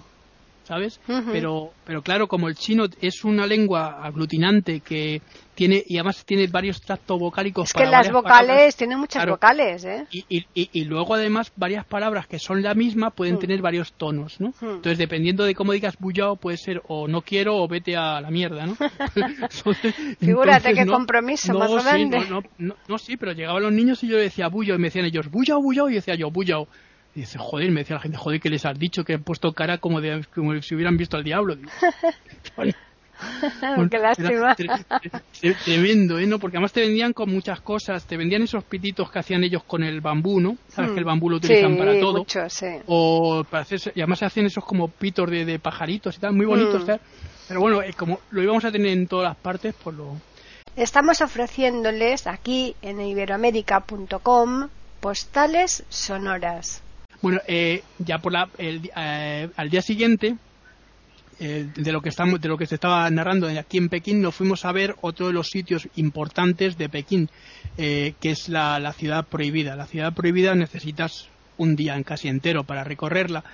¿sabes? 0.69 1.01
Uh 1.08 1.13
-huh. 1.13 1.32
Pero, 1.32 1.71
pero 1.84 2.03
claro, 2.03 2.27
como 2.27 2.47
el 2.47 2.55
chino 2.55 2.86
es 3.01 3.23
una 3.25 3.47
lengua 3.47 4.05
aglutinante 4.05 4.82
que 4.82 5.19
tiene, 5.55 5.84
y 5.86 5.97
además 5.97 6.23
tiene 6.25 6.45
varios 6.45 6.79
tractos 6.79 7.19
vocálicos. 7.19 7.69
Es 7.69 7.73
que 7.73 7.88
las 7.88 8.12
vocales, 8.12 8.47
palabras, 8.47 8.75
tienen 8.75 8.99
muchas 8.99 9.23
claro, 9.23 9.32
vocales, 9.34 9.84
¿eh? 9.84 10.05
Y, 10.12 10.23
y, 10.29 10.45
y, 10.53 10.86
luego 10.86 11.15
además 11.15 11.51
varias 11.55 11.86
palabras 11.86 12.27
que 12.27 12.38
son 12.38 12.62
la 12.62 12.75
misma 12.75 13.10
pueden 13.10 13.34
uh 13.34 13.38
-huh. 13.38 13.41
tener 13.41 13.62
varios 13.63 13.93
tonos, 13.93 14.39
¿no? 14.39 14.49
Uh 14.49 14.51
-huh. 14.51 14.75
Entonces, 14.75 14.99
dependiendo 14.99 15.43
de 15.43 15.55
cómo 15.55 15.73
digas 15.73 15.97
bullao, 15.99 16.36
puede 16.36 16.58
ser 16.58 16.84
o 16.88 17.08
no 17.08 17.21
quiero 17.23 17.58
o 17.58 17.67
vete 17.67 17.97
a 17.97 18.21
la 18.21 18.29
mierda, 18.29 18.67
¿no? 18.67 18.75
Figúrate 20.19 20.73
qué 20.75 20.86
no, 20.86 20.93
compromiso 20.93 21.51
no, 21.51 21.60
más 21.60 21.71
sí, 21.71 21.89
grande. 21.89 22.19
No, 22.29 22.41
no, 22.60 22.75
no, 22.88 22.97
sí, 22.99 23.17
pero 23.17 23.32
llegaban 23.32 23.63
los 23.63 23.73
niños 23.73 24.03
y 24.03 24.08
yo 24.08 24.17
decía 24.17 24.49
bullao 24.49 24.75
y 24.75 24.79
me 24.79 24.88
decían 24.89 25.05
ellos 25.05 25.32
bullao, 25.32 25.60
bullao 25.63 25.89
y 25.89 25.95
decía 25.95 26.13
yo 26.13 26.29
bullao 26.29 26.67
y 27.15 27.22
dice, 27.22 27.38
joder, 27.39 27.72
me 27.72 27.82
decía 27.82 27.95
la 27.95 28.02
gente, 28.02 28.17
joder, 28.17 28.39
que 28.39 28.50
les 28.50 28.65
has 28.65 28.78
dicho 28.78 29.04
que 29.04 29.15
han 29.15 29.24
puesto 29.24 29.52
cara 29.54 29.80
como, 29.80 30.00
de, 30.02 30.24
como 30.34 30.62
si 30.62 30.76
hubieran 30.76 30.98
visto 30.98 31.17
al 31.17 31.24
diablo. 31.24 31.56
bueno, 32.56 32.74
Qué 33.91 33.98
lástima. 33.98 34.56
tremendo, 35.65 36.19
¿eh? 36.19 36.26
¿no? 36.26 36.39
Porque 36.39 36.58
además 36.58 36.72
te 36.72 36.82
vendían 36.82 37.13
con 37.13 37.30
muchas 37.30 37.60
cosas, 37.62 38.06
te 38.06 38.15
vendían 38.17 38.43
esos 38.43 38.63
pititos 38.63 39.12
que 39.12 39.19
hacían 39.19 39.43
ellos 39.43 39.63
con 39.63 39.84
el 39.84 40.02
bambú, 40.02 40.39
¿no? 40.39 40.58
Sabes 40.69 40.91
hmm. 40.91 40.93
que 40.93 41.00
el 41.00 41.06
bambú 41.06 41.30
lo 41.30 41.38
utilizan 41.38 41.74
sí, 41.74 41.78
para 41.78 42.00
todo. 42.00 42.19
Mucho, 42.19 42.50
sí. 42.50 42.67
O 42.88 43.43
para 43.50 43.63
hacer, 43.63 43.80
y 43.95 44.02
además 44.02 44.19
se 44.19 44.26
hacen 44.26 44.45
esos 44.45 44.63
como 44.63 44.88
pitos 44.88 45.30
de, 45.30 45.45
de 45.45 45.60
pajaritos 45.60 46.15
y 46.15 46.19
tal, 46.19 46.34
muy 46.34 46.45
bonitos, 46.45 46.84
hmm. 46.84 46.91
Pero 47.48 47.62
bueno, 47.62 47.82
eh, 47.82 47.93
como 47.98 48.19
lo 48.32 48.43
íbamos 48.43 48.63
a 48.63 48.72
tener 48.72 48.91
en 48.91 49.08
todas 49.08 49.30
las 49.30 49.38
partes, 49.38 49.76
pues 49.84 49.95
lo... 49.95 50.15
Estamos 50.76 51.19
ofreciéndoles 51.22 52.28
aquí 52.28 52.76
en 52.82 53.02
iberoamérica.com 53.02 54.69
postales 55.02 55.84
sonoras. 55.89 56.84
Bueno, 57.21 57.39
eh, 57.47 57.84
ya 57.97 58.19
por 58.19 58.32
la, 58.32 58.49
el, 58.58 58.89
eh, 58.95 59.49
al 59.55 59.69
día 59.69 59.82
siguiente, 59.82 60.38
eh, 61.41 61.69
de 61.73 61.91
lo 61.93 62.01
que 62.01 62.10
estamos, 62.10 62.41
de 62.41 62.49
lo 62.49 62.58
que 62.58 62.65
se 62.65 62.75
estaba 62.75 63.10
narrando 63.10 63.47
aquí 63.47 63.77
en 63.77 63.88
Pekín, 63.88 64.21
nos 64.21 64.36
fuimos 64.36 64.65
a 64.65 64.73
ver 64.73 64.95
otro 64.99 65.27
de 65.27 65.34
los 65.34 65.47
sitios 65.47 65.88
importantes 65.95 66.77
de 66.77 66.89
Pekín, 66.89 67.29
eh, 67.77 68.13
que 68.19 68.32
es 68.32 68.49
la, 68.49 68.77
la, 68.79 68.91
ciudad 68.91 69.25
prohibida. 69.25 69.77
La 69.77 69.86
ciudad 69.86 70.13
prohibida 70.13 70.53
necesitas 70.53 71.29
un 71.58 71.77
día 71.77 72.01
casi 72.03 72.27
entero 72.27 72.65
para 72.65 72.84
recorrerla. 72.84 73.45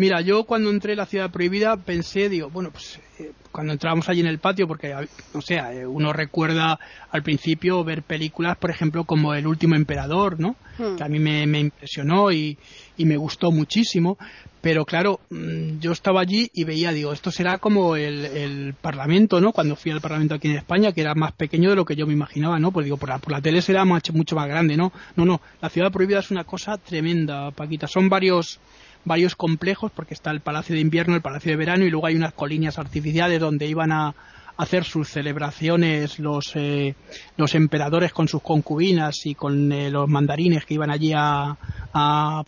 Mira, 0.00 0.22
yo 0.22 0.44
cuando 0.44 0.70
entré 0.70 0.92
en 0.92 0.96
la 0.96 1.04
ciudad 1.04 1.30
prohibida 1.30 1.76
pensé, 1.76 2.30
digo, 2.30 2.48
bueno, 2.48 2.70
pues 2.70 2.98
eh, 3.18 3.32
cuando 3.52 3.74
entrábamos 3.74 4.08
allí 4.08 4.20
en 4.20 4.28
el 4.28 4.38
patio, 4.38 4.66
porque, 4.66 4.94
o 5.34 5.42
sea, 5.42 5.74
eh, 5.74 5.86
uno 5.86 6.14
recuerda 6.14 6.80
al 7.10 7.22
principio 7.22 7.84
ver 7.84 8.02
películas, 8.02 8.56
por 8.56 8.70
ejemplo, 8.70 9.04
como 9.04 9.34
El 9.34 9.46
último 9.46 9.74
emperador, 9.74 10.40
¿no? 10.40 10.56
Hmm. 10.78 10.96
Que 10.96 11.04
a 11.04 11.08
mí 11.08 11.18
me, 11.18 11.46
me 11.46 11.60
impresionó 11.60 12.32
y, 12.32 12.56
y, 12.96 13.04
me 13.04 13.18
gustó 13.18 13.52
muchísimo. 13.52 14.16
Pero 14.62 14.86
claro, 14.86 15.20
mm, 15.28 15.80
yo 15.80 15.92
estaba 15.92 16.22
allí 16.22 16.50
y 16.54 16.64
veía, 16.64 16.92
digo, 16.92 17.12
esto 17.12 17.30
será 17.30 17.58
como 17.58 17.94
el, 17.94 18.24
el, 18.24 18.74
Parlamento, 18.80 19.38
¿no? 19.38 19.52
Cuando 19.52 19.76
fui 19.76 19.92
al 19.92 20.00
Parlamento 20.00 20.34
aquí 20.34 20.48
en 20.48 20.56
España, 20.56 20.92
que 20.92 21.02
era 21.02 21.14
más 21.14 21.32
pequeño 21.32 21.68
de 21.68 21.76
lo 21.76 21.84
que 21.84 21.94
yo 21.94 22.06
me 22.06 22.14
imaginaba, 22.14 22.58
¿no? 22.58 22.72
Pues 22.72 22.84
digo, 22.84 22.96
por 22.96 23.10
la, 23.10 23.18
por 23.18 23.32
la 23.32 23.42
tele 23.42 23.60
será 23.60 23.84
mucho, 23.84 24.14
mucho 24.14 24.34
más 24.34 24.48
grande, 24.48 24.78
¿no? 24.78 24.94
No, 25.16 25.26
no, 25.26 25.42
la 25.60 25.68
ciudad 25.68 25.92
prohibida 25.92 26.20
es 26.20 26.30
una 26.30 26.44
cosa 26.44 26.78
tremenda, 26.78 27.50
Paquita. 27.50 27.86
Son 27.86 28.08
varios 28.08 28.60
varios 29.04 29.34
complejos, 29.36 29.92
porque 29.94 30.14
está 30.14 30.30
el 30.30 30.40
Palacio 30.40 30.74
de 30.74 30.80
Invierno, 30.80 31.14
el 31.14 31.22
Palacio 31.22 31.50
de 31.50 31.56
Verano, 31.56 31.84
y 31.84 31.90
luego 31.90 32.06
hay 32.06 32.16
unas 32.16 32.34
colinas 32.34 32.78
artificiales 32.78 33.40
donde 33.40 33.66
iban 33.66 33.92
a, 33.92 34.14
hacer 34.60 34.84
sus 34.84 35.08
celebraciones 35.08 36.18
los, 36.18 36.54
eh, 36.54 36.94
los 37.38 37.54
emperadores 37.54 38.12
con 38.12 38.28
sus 38.28 38.42
concubinas 38.42 39.24
y 39.24 39.34
con 39.34 39.72
eh, 39.72 39.90
los 39.90 40.06
mandarines 40.06 40.66
que 40.66 40.74
iban 40.74 40.90
allí 40.90 41.14
a, 41.16 41.56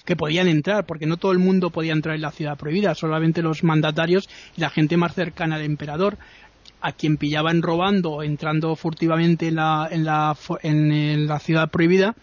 que 0.04 0.14
podían 0.14 0.46
entrar, 0.46 0.84
porque 0.84 1.06
no 1.06 1.16
todo 1.16 1.32
el 1.32 1.38
mundo 1.38 1.70
podía 1.70 1.94
entrar 1.94 2.14
en 2.14 2.20
la 2.20 2.30
ciudad 2.30 2.58
prohibida, 2.58 2.94
solamente 2.94 3.40
los 3.40 3.64
mandatarios 3.64 4.28
y 4.54 4.60
la 4.60 4.68
gente 4.68 4.98
más 4.98 5.14
cercana 5.14 5.56
al 5.56 5.62
emperador 5.62 6.18
a 6.82 6.92
quien 6.92 7.16
pillaban 7.16 7.62
robando 7.62 8.22
entrando 8.22 8.76
furtivamente 8.76 9.48
en 9.48 9.54
la, 9.56 9.88
en 9.90 10.04
la, 10.04 10.36
en 10.62 11.26
la 11.26 11.38
ciudad 11.38 11.70
prohibida, 11.70 12.14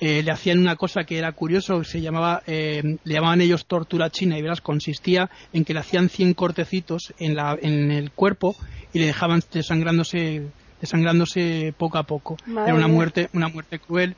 eh, 0.00 0.22
le 0.22 0.30
hacían 0.30 0.58
una 0.58 0.76
cosa 0.76 1.04
que 1.04 1.18
era 1.18 1.32
curioso, 1.32 1.82
se 1.84 2.00
llamaba, 2.00 2.42
eh, 2.46 2.98
le 3.02 3.14
llamaban 3.14 3.40
ellos 3.40 3.66
tortura 3.66 4.10
china 4.10 4.38
y 4.38 4.42
verás, 4.42 4.60
consistía 4.60 5.30
en 5.52 5.64
que 5.64 5.72
le 5.72 5.80
hacían 5.80 6.08
100 6.08 6.34
cortecitos 6.34 7.14
en, 7.18 7.34
la, 7.34 7.56
en 7.60 7.90
el 7.90 8.10
cuerpo 8.10 8.54
y 8.92 8.98
le 8.98 9.06
dejaban 9.06 9.42
desangrándose, 9.52 10.48
desangrándose 10.80 11.74
poco 11.76 11.98
a 11.98 12.02
poco. 12.02 12.36
Era 12.46 12.74
una 12.74 12.88
muerte, 12.88 13.30
una 13.32 13.48
muerte 13.48 13.78
cruel 13.78 14.16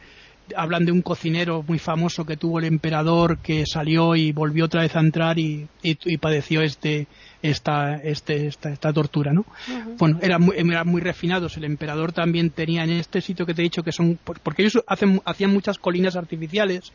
hablan 0.56 0.84
de 0.84 0.92
un 0.92 1.02
cocinero 1.02 1.64
muy 1.66 1.78
famoso 1.78 2.24
que 2.24 2.36
tuvo 2.36 2.58
el 2.58 2.64
emperador 2.64 3.38
que 3.38 3.64
salió 3.66 4.16
y 4.16 4.32
volvió 4.32 4.66
otra 4.66 4.82
vez 4.82 4.94
a 4.96 5.00
entrar 5.00 5.38
y, 5.38 5.68
padeció 6.20 6.62
este, 6.62 7.06
esta, 7.42 7.96
este, 7.96 8.46
esta, 8.46 8.70
esta 8.70 8.92
tortura, 8.92 9.32
¿no? 9.32 9.44
Bueno, 9.98 10.18
eran 10.22 10.42
muy, 10.42 10.56
eran 10.56 10.86
muy 10.86 11.00
refinados. 11.00 11.56
El 11.56 11.64
emperador 11.64 12.12
también 12.12 12.50
tenía 12.50 12.84
en 12.84 12.90
este 12.90 13.20
sitio 13.20 13.46
que 13.46 13.54
te 13.54 13.62
he 13.62 13.64
dicho 13.64 13.82
que 13.82 13.92
son, 13.92 14.18
porque 14.24 14.62
ellos 14.62 14.82
hacen, 14.86 15.20
hacían 15.24 15.52
muchas 15.52 15.78
colinas 15.78 16.16
artificiales 16.16 16.92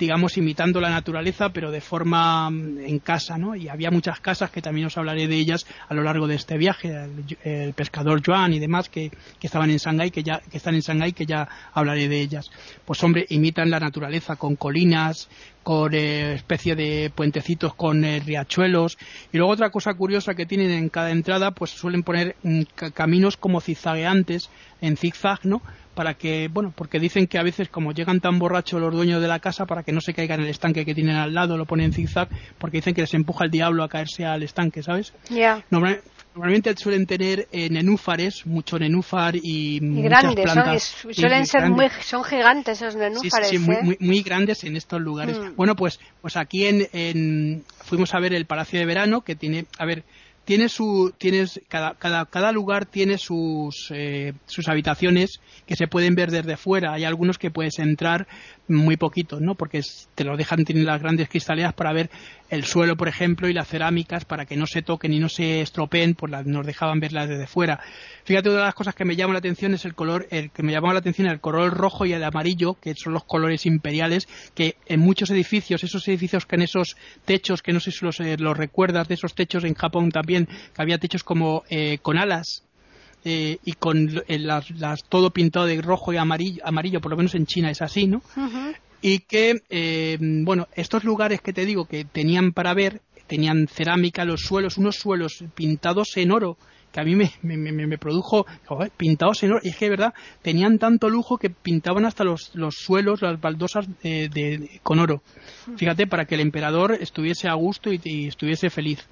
digamos, 0.00 0.38
imitando 0.38 0.80
la 0.80 0.88
naturaleza, 0.88 1.50
pero 1.50 1.70
de 1.70 1.82
forma 1.82 2.50
mm, 2.50 2.78
en 2.80 2.98
casa, 2.98 3.36
¿no? 3.36 3.54
Y 3.54 3.68
había 3.68 3.90
muchas 3.90 4.18
casas 4.18 4.50
que 4.50 4.62
también 4.62 4.86
os 4.86 4.96
hablaré 4.96 5.28
de 5.28 5.36
ellas 5.36 5.66
a 5.88 5.94
lo 5.94 6.02
largo 6.02 6.26
de 6.26 6.36
este 6.36 6.56
viaje, 6.56 6.92
el, 7.44 7.74
pescador 7.74 8.22
Joan 8.24 8.54
y 8.54 8.58
demás 8.58 8.88
que, 8.88 9.10
que, 9.38 9.46
estaban 9.46 9.70
en 9.70 9.76
Shanghái, 9.76 10.10
que 10.10 10.22
ya, 10.22 10.40
que 10.50 10.56
están 10.56 10.74
en 10.74 10.80
Shanghái, 10.80 11.12
que 11.12 11.26
ya 11.26 11.46
hablaré 11.74 12.08
de 12.08 12.20
ellas. 12.20 12.50
Pues 12.84 13.04
hombre, 13.04 13.26
imitan 13.28 13.70
la 13.70 13.78
naturaleza 13.78 14.36
con 14.36 14.56
colinas, 14.56 15.28
con 15.62 15.92
eh, 15.94 16.34
especie 16.34 16.74
de 16.74 17.12
puentecitos 17.14 17.74
con 17.74 18.04
eh, 18.04 18.20
riachuelos 18.20 18.96
y 19.32 19.36
luego 19.36 19.52
otra 19.52 19.70
cosa 19.70 19.94
curiosa 19.94 20.34
que 20.34 20.46
tienen 20.46 20.70
en 20.70 20.88
cada 20.88 21.10
entrada 21.10 21.50
pues 21.50 21.70
suelen 21.70 22.02
poner 22.02 22.36
mm, 22.42 22.62
caminos 22.94 23.36
como 23.36 23.60
zigzagueantes 23.60 24.48
en 24.80 24.96
zigzag 24.96 25.40
no 25.44 25.60
para 25.94 26.14
que, 26.14 26.48
bueno, 26.48 26.72
porque 26.74 26.98
dicen 26.98 27.26
que 27.26 27.38
a 27.38 27.42
veces 27.42 27.68
como 27.68 27.92
llegan 27.92 28.20
tan 28.20 28.38
borrachos 28.38 28.80
los 28.80 28.94
dueños 28.94 29.20
de 29.20 29.28
la 29.28 29.40
casa 29.40 29.66
para 29.66 29.82
que 29.82 29.92
no 29.92 30.00
se 30.00 30.14
caigan 30.14 30.40
en 30.40 30.46
el 30.46 30.50
estanque 30.50 30.84
que 30.84 30.94
tienen 30.94 31.16
al 31.16 31.34
lado, 31.34 31.56
lo 31.56 31.66
ponen 31.66 31.86
en 31.86 31.92
zigzag, 31.92 32.28
porque 32.58 32.78
dicen 32.78 32.94
que 32.94 33.02
les 33.02 33.14
empuja 33.14 33.44
el 33.44 33.50
diablo 33.50 33.82
a 33.82 33.88
caerse 33.88 34.24
al 34.24 34.42
estanque, 34.42 34.82
¿sabes? 34.82 35.12
Normalmente 36.32 36.76
suelen 36.76 37.06
tener 37.06 37.48
eh, 37.50 37.68
nenúfares, 37.70 38.46
mucho 38.46 38.78
nenúfar 38.78 39.34
y, 39.34 39.78
y 39.82 40.02
grandes, 40.02 40.84
son, 40.84 41.12
suelen 41.12 41.44
ser 41.44 41.68
muy, 41.68 41.88
son 42.02 42.22
gigantes 42.22 42.80
esos 42.80 42.94
nenúfares. 42.94 43.48
Sí, 43.48 43.58
sí, 43.58 43.58
muy, 43.58 43.96
muy, 43.98 44.22
grandes 44.22 44.62
en 44.62 44.76
estos 44.76 45.00
lugares. 45.00 45.36
Mm. 45.36 45.56
Bueno, 45.56 45.74
pues, 45.74 45.98
pues 46.20 46.36
aquí 46.36 46.66
en, 46.66 46.86
en, 46.92 47.64
fuimos 47.84 48.14
a 48.14 48.20
ver 48.20 48.32
el 48.32 48.46
Palacio 48.46 48.78
de 48.78 48.86
Verano, 48.86 49.22
que 49.22 49.34
tiene, 49.34 49.66
a 49.76 49.84
ver, 49.84 50.04
tiene 50.50 50.68
su 50.68 51.14
tienes 51.16 51.60
cada, 51.68 51.94
cada, 51.94 52.26
cada 52.26 52.50
lugar 52.50 52.84
tiene 52.84 53.18
sus 53.18 53.92
eh, 53.94 54.32
sus 54.46 54.66
habitaciones 54.66 55.40
que 55.64 55.76
se 55.76 55.86
pueden 55.86 56.16
ver 56.16 56.32
desde 56.32 56.56
fuera. 56.56 56.92
Hay 56.92 57.04
algunos 57.04 57.38
que 57.38 57.52
puedes 57.52 57.78
entrar 57.78 58.26
muy 58.68 58.96
poquitos 58.96 59.40
no 59.40 59.54
porque 59.54 59.80
te 60.14 60.24
lo 60.24 60.36
dejan 60.36 60.64
tener 60.64 60.84
las 60.84 61.00
grandes 61.00 61.28
cristaleras 61.28 61.74
para 61.74 61.92
ver 61.92 62.10
el 62.48 62.64
suelo 62.64 62.96
por 62.96 63.08
ejemplo 63.08 63.48
y 63.48 63.52
las 63.52 63.68
cerámicas 63.68 64.24
para 64.24 64.46
que 64.46 64.56
no 64.56 64.66
se 64.66 64.82
toquen 64.82 65.12
y 65.12 65.18
no 65.18 65.28
se 65.28 65.60
estropeen 65.60 66.14
pues 66.14 66.32
nos 66.46 66.66
dejaban 66.66 67.00
verlas 67.00 67.28
desde 67.28 67.46
fuera. 67.46 67.80
Fíjate 68.24 68.48
una 68.48 68.58
de 68.58 68.64
las 68.64 68.74
cosas 68.74 68.94
que 68.94 69.04
me 69.04 69.16
llama 69.16 69.32
la 69.32 69.38
atención 69.38 69.74
es 69.74 69.84
el 69.84 69.94
color 69.94 70.26
el 70.30 70.50
que 70.50 70.62
me 70.62 70.72
llamaba 70.72 70.94
la 70.94 71.00
atención 71.00 71.28
el 71.28 71.40
color 71.40 71.74
rojo 71.74 72.06
y 72.06 72.12
el 72.12 72.24
amarillo 72.24 72.74
que 72.74 72.94
son 72.94 73.12
los 73.12 73.24
colores 73.24 73.66
imperiales 73.66 74.28
que 74.54 74.76
en 74.86 75.00
muchos 75.00 75.30
edificios 75.30 75.84
esos 75.84 76.06
edificios 76.08 76.46
que 76.46 76.56
en 76.56 76.62
esos 76.62 76.96
techos 77.24 77.62
que 77.62 77.72
no 77.72 77.80
sé 77.80 77.90
si 77.90 78.04
los, 78.04 78.20
eh, 78.20 78.36
los 78.38 78.56
recuerdas 78.56 79.08
de 79.08 79.14
esos 79.14 79.34
techos 79.34 79.64
en 79.64 79.74
Japón 79.74 80.10
también 80.10 80.46
que 80.46 80.82
había 80.82 80.98
techos 80.98 81.24
como 81.24 81.64
eh, 81.70 81.98
con 82.02 82.18
alas 82.18 82.64
eh, 83.24 83.58
y 83.64 83.72
con 83.72 84.22
eh, 84.28 84.38
las, 84.38 85.04
todo 85.08 85.30
pintado 85.30 85.66
de 85.66 85.80
rojo 85.80 86.12
y 86.12 86.16
amarillo, 86.16 86.62
amarillo, 86.64 87.00
por 87.00 87.10
lo 87.10 87.16
menos 87.16 87.34
en 87.34 87.46
China 87.46 87.70
es 87.70 87.82
así, 87.82 88.06
¿no? 88.06 88.22
Y 89.02 89.20
que, 89.20 89.62
bueno, 90.44 90.68
estos 90.74 91.04
lugares 91.04 91.40
que 91.40 91.54
te 91.54 91.64
digo 91.64 91.86
que 91.86 92.04
tenían 92.04 92.52
para 92.52 92.74
ver, 92.74 93.00
tenían 93.26 93.66
cerámica, 93.66 94.26
los 94.26 94.42
suelos, 94.42 94.76
unos 94.76 94.96
suelos 94.96 95.42
pintados 95.54 96.16
en 96.16 96.32
oro, 96.32 96.58
que 96.92 97.00
a 97.00 97.04
mí 97.04 97.14
me, 97.14 97.30
me, 97.42 97.56
me, 97.56 97.98
produjo 97.98 98.46
pintados 98.96 99.42
en 99.42 99.52
oro. 99.52 99.60
Y 99.62 99.68
es 99.68 99.76
que, 99.76 99.86
de 99.86 99.90
verdad, 99.90 100.14
tenían 100.42 100.78
tanto 100.78 101.08
lujo 101.08 101.38
que 101.38 101.50
pintaban 101.50 102.04
hasta 102.04 102.24
los, 102.24 102.50
los 102.54 102.74
suelos, 102.76 103.22
las 103.22 103.40
baldosas 103.40 103.86
de, 104.02 104.80
con 104.82 104.98
oro. 104.98 105.22
Fíjate, 105.76 106.06
para 106.06 106.24
que 106.24 106.34
el 106.34 106.40
emperador 106.40 106.96
estuviese 107.00 107.48
a 107.48 107.54
gusto 107.54 107.90
y, 107.92 108.28
estuviese 108.28 108.70
feliz. 108.70 109.06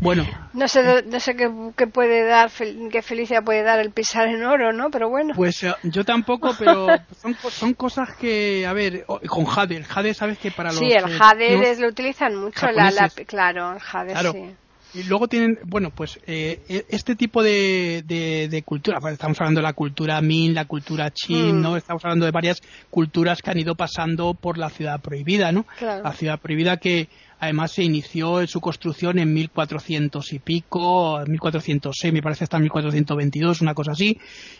Bueno. 0.00 0.24
no 0.54 0.68
sé, 0.68 1.02
no 1.04 1.20
sé 1.20 1.34
qué, 1.34 1.86
puede 1.86 2.26
dar, 2.26 2.50
qué 2.90 3.02
felicidad 3.02 3.42
puede 3.42 3.62
dar 3.62 3.80
el 3.80 3.90
pisar 3.90 4.28
en 4.28 4.44
oro, 4.44 4.72
¿no? 4.72 4.90
Pero 4.90 5.08
bueno. 5.08 5.34
Pues 5.34 5.62
eh, 5.64 5.74
yo 5.82 6.04
tampoco, 6.04 6.50
pero 6.58 6.86
son, 7.20 7.34
son 7.34 7.74
cosas 7.74 8.14
que, 8.16 8.66
a 8.66 8.72
ver, 8.72 9.04
con 9.28 9.44
jade. 9.44 9.76
El 9.76 9.84
jade, 9.84 10.14
sabes 10.14 10.38
que 10.38 10.50
para 10.50 10.70
los. 10.70 10.78
Sí, 10.78 10.92
el 10.92 11.10
eh, 11.10 11.18
jade 11.18 11.76
lo 11.80 11.88
utilizan 11.88 12.36
mucho, 12.36 12.66
la, 12.70 13.10
claro, 13.26 13.72
el 13.72 13.80
jade, 13.80 14.14
sí. 14.32 14.63
Y 14.94 15.02
luego 15.04 15.26
tienen, 15.26 15.58
bueno, 15.66 15.90
pues 15.90 16.20
eh, 16.26 16.60
e, 16.68 16.86
este 16.88 17.16
tipo 17.16 17.42
de, 17.42 18.04
de, 18.06 18.62
cultura, 18.62 18.98
estamos 19.10 19.40
hablando 19.40 19.58
de 19.58 19.64
la 19.64 19.72
cultura 19.72 20.20
Min, 20.20 20.54
la 20.54 20.66
cultura 20.66 21.10
Chin, 21.10 21.60
¿no? 21.60 21.72
Mm. 21.72 21.76
Estamos 21.76 22.04
hablando 22.04 22.26
de 22.26 22.30
varias 22.30 22.62
culturas 22.90 23.42
que 23.42 23.50
han 23.50 23.58
ido 23.58 23.74
pasando 23.74 24.34
por 24.34 24.56
la 24.56 24.70
ciudad 24.70 25.00
prohibida, 25.00 25.50
¿no? 25.50 25.66
La 25.80 26.12
ciudad 26.12 26.38
prohibida 26.40 26.76
que 26.76 27.08
además 27.40 27.72
se 27.72 27.82
inició 27.82 28.40
en 28.40 28.46
su 28.46 28.60
construcción 28.60 29.18
en 29.18 29.34
1400 29.34 30.32
y 30.32 30.38
pico, 30.38 31.20
1406, 31.26 32.12
me 32.12 32.22
parece 32.22 32.44
hasta 32.44 32.58
1422, 32.58 33.60
una 33.60 33.74
cosa 33.74 33.92
así, 33.92 34.18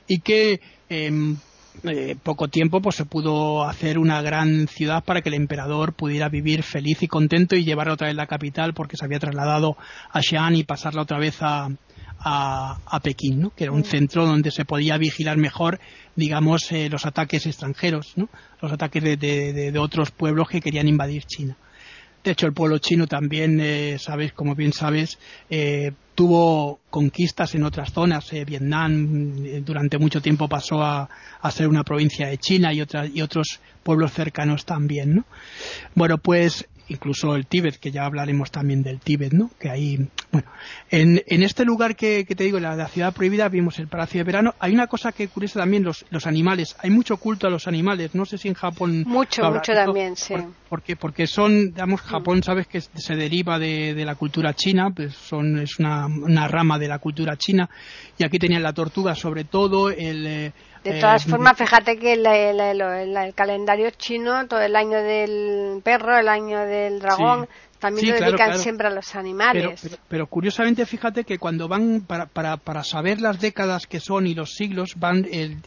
y 0.08 0.18
que 0.18 0.60
eh, 0.90 1.36
eh, 1.82 2.16
poco 2.22 2.48
tiempo 2.48 2.80
pues 2.80 2.96
se 2.96 3.04
pudo 3.04 3.64
hacer 3.64 3.98
una 3.98 4.22
gran 4.22 4.68
ciudad 4.68 5.04
para 5.04 5.20
que 5.20 5.28
el 5.28 5.34
emperador 5.34 5.92
pudiera 5.92 6.28
vivir 6.28 6.62
feliz 6.62 7.02
y 7.02 7.08
contento 7.08 7.56
y 7.56 7.64
llevar 7.64 7.88
otra 7.88 8.06
vez 8.06 8.16
la 8.16 8.26
capital 8.26 8.74
porque 8.74 8.96
se 8.96 9.04
había 9.04 9.18
trasladado 9.18 9.76
a 10.10 10.22
Xi'an 10.22 10.56
y 10.56 10.64
pasarla 10.64 11.02
otra 11.02 11.18
vez 11.18 11.38
a, 11.40 11.68
a, 12.24 13.00
Pekín, 13.02 13.40
¿no? 13.40 13.50
que 13.50 13.64
era 13.64 13.72
un 13.72 13.80
mm. 13.80 13.84
centro 13.84 14.26
donde 14.26 14.50
se 14.50 14.64
podía 14.64 14.96
vigilar 14.96 15.36
mejor, 15.36 15.80
digamos, 16.16 16.70
eh, 16.72 16.88
los 16.88 17.04
ataques 17.06 17.46
extranjeros, 17.46 18.12
¿no? 18.16 18.28
los 18.62 18.72
ataques 18.72 19.02
de, 19.02 19.16
de, 19.16 19.78
otros 19.78 20.10
pueblos 20.10 20.48
que 20.48 20.60
querían 20.60 20.88
invadir 20.88 21.24
China. 21.24 21.56
De 22.24 22.30
hecho, 22.30 22.46
el 22.46 22.54
pueblo 22.54 22.78
chino 22.78 23.06
también, 23.06 23.60
eh, 23.60 23.98
sabes, 23.98 24.32
como 24.32 24.54
bien 24.54 24.72
sabes, 24.72 25.18
eh, 25.50 25.92
tuvo 26.14 26.80
conquistas 26.90 27.54
en 27.54 27.64
otras 27.64 27.92
zonas. 27.92 28.32
Eh, 28.32 28.44
Vietnam 28.44 29.44
eh, 29.44 29.62
durante 29.64 29.98
mucho 29.98 30.22
tiempo 30.22 30.48
pasó 30.48 30.82
a, 30.82 31.08
ser 31.50 31.68
una 31.68 31.84
provincia 31.84 32.28
de 32.28 32.38
China 32.38 32.72
y, 32.72 32.80
otras, 32.80 33.10
y 33.14 33.20
otros 33.20 33.60
pueblos 33.82 34.12
cercanos 34.12 34.64
también. 34.64 35.16
¿no? 35.16 35.24
Bueno, 35.94 36.18
pues 36.18 36.66
incluso 36.88 37.34
el 37.34 37.46
Tíbet, 37.46 37.76
que 37.76 37.90
ya 37.90 38.04
hablaremos 38.04 38.50
también 38.50 38.82
del 38.82 39.00
Tíbet, 39.00 39.32
¿no? 39.32 39.50
Que 39.58 39.70
ahí, 39.70 40.08
bueno, 40.34 40.50
en, 40.90 41.22
en 41.28 41.42
este 41.44 41.64
lugar 41.64 41.94
que, 41.94 42.24
te 42.24 42.42
digo, 42.44 42.58
la, 42.58 42.74
la, 42.74 42.88
ciudad 42.88 43.14
prohibida, 43.14 43.48
vimos 43.48 43.78
el 43.78 43.86
Palacio 43.86 44.18
de 44.18 44.24
Verano. 44.24 44.54
Hay 44.58 44.74
una 44.74 44.88
cosa 44.88 45.12
que 45.12 45.28
curiosa 45.28 45.60
también, 45.60 45.84
los, 45.84 46.04
los 46.10 46.26
animales. 46.26 46.74
Hay 46.80 46.90
mucho 46.90 47.18
culto 47.18 47.46
a 47.46 47.50
los 47.50 47.68
animales. 47.68 48.14
No 48.16 48.24
sé 48.24 48.36
si 48.36 48.48
en 48.48 48.54
Japón. 48.54 49.04
Mucho, 49.06 49.48
mucho 49.48 49.72
también, 49.72 50.16
sí. 50.16 50.34
porque, 50.68 50.96
porque 50.96 51.28
son, 51.28 51.70
digamos, 51.70 52.00
Japón, 52.00 52.42
sabes 52.42 52.66
que 52.66 52.80
se 52.80 53.14
deriva 53.14 53.60
de, 53.60 53.94
de 53.94 54.04
la 54.04 54.16
cultura 54.16 54.54
china, 54.54 54.90
pues 54.94 55.14
son, 55.14 55.60
es 55.60 55.78
una, 55.78 56.06
una 56.06 56.48
rama 56.48 56.78
de 56.78 56.88
la 56.88 56.98
cultura 56.98 57.36
china. 57.36 57.70
Y 58.18 58.24
aquí 58.24 58.40
tenían 58.40 58.64
la 58.64 58.72
tortuga, 58.72 59.14
sobre 59.14 59.44
todo, 59.44 59.90
el. 59.90 60.26
Eh, 60.26 60.52
de 60.84 61.00
todas 61.00 61.26
eh, 61.26 61.30
formas, 61.30 61.56
fíjate 61.56 61.96
que 61.96 62.12
el, 62.12 63.34
calendario 63.34 63.88
chino, 63.96 64.46
todo 64.46 64.60
el 64.60 64.76
año 64.76 64.98
del 64.98 65.80
perro, 65.82 66.18
el 66.18 66.28
año 66.28 66.60
del 66.60 67.00
dragón, 67.00 67.48
también 67.78 68.10
lo 68.10 68.26
dedican 68.26 68.58
siempre 68.58 68.88
a 68.88 68.90
los 68.90 69.14
animales. 69.14 69.98
Pero, 70.08 70.26
curiosamente, 70.26 70.86
fíjate 70.86 71.24
que 71.24 71.38
cuando 71.38 71.68
van, 71.68 72.02
para, 72.06 72.26
para, 72.26 72.56
para, 72.56 72.82
saber 72.84 73.20
las 73.20 73.40
décadas 73.40 73.86
que 73.86 74.00
son 74.00 74.26
y 74.26 74.34
los 74.34 74.54
siglos, 74.54 74.94
van, 74.96 75.26
el, 75.30 75.58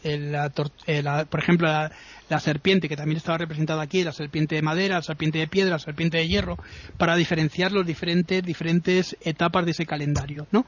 por 1.28 1.40
ejemplo, 1.40 1.68
la, 1.68 1.90
la 2.28 2.40
serpiente, 2.40 2.88
que 2.88 2.96
también 2.96 3.16
estaba 3.16 3.38
representada 3.38 3.82
aquí, 3.82 4.04
la 4.04 4.12
serpiente 4.12 4.54
de 4.54 4.62
madera, 4.62 4.96
la 4.96 5.02
serpiente 5.02 5.38
de 5.38 5.48
piedra, 5.48 5.72
la 5.72 5.78
serpiente 5.78 6.18
de 6.18 6.28
hierro, 6.28 6.58
para 6.96 7.16
diferenciar 7.16 7.72
los 7.72 7.86
diferentes, 7.86 8.42
diferentes 8.42 9.16
etapas 9.22 9.64
de 9.64 9.70
ese 9.70 9.86
calendario, 9.86 10.46
¿no? 10.50 10.66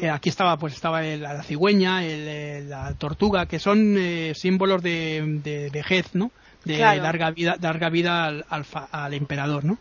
Eh, 0.00 0.08
aquí 0.08 0.28
estaba, 0.28 0.56
pues 0.56 0.74
estaba 0.74 1.02
la, 1.02 1.42
cigüeña, 1.42 2.00
la 2.02 2.94
tortuga, 2.94 3.46
que 3.46 3.58
son 3.58 3.96
eh, 3.98 4.32
símbolos 4.34 4.82
de, 4.82 5.70
vejez, 5.72 6.14
¿no? 6.14 6.30
De 6.64 6.78
larga 6.78 7.30
vida, 7.30 7.56
larga 7.60 7.90
vida 7.90 8.24
al, 8.24 8.66
al, 8.90 9.14
emperador, 9.14 9.64
¿no? 9.64 9.76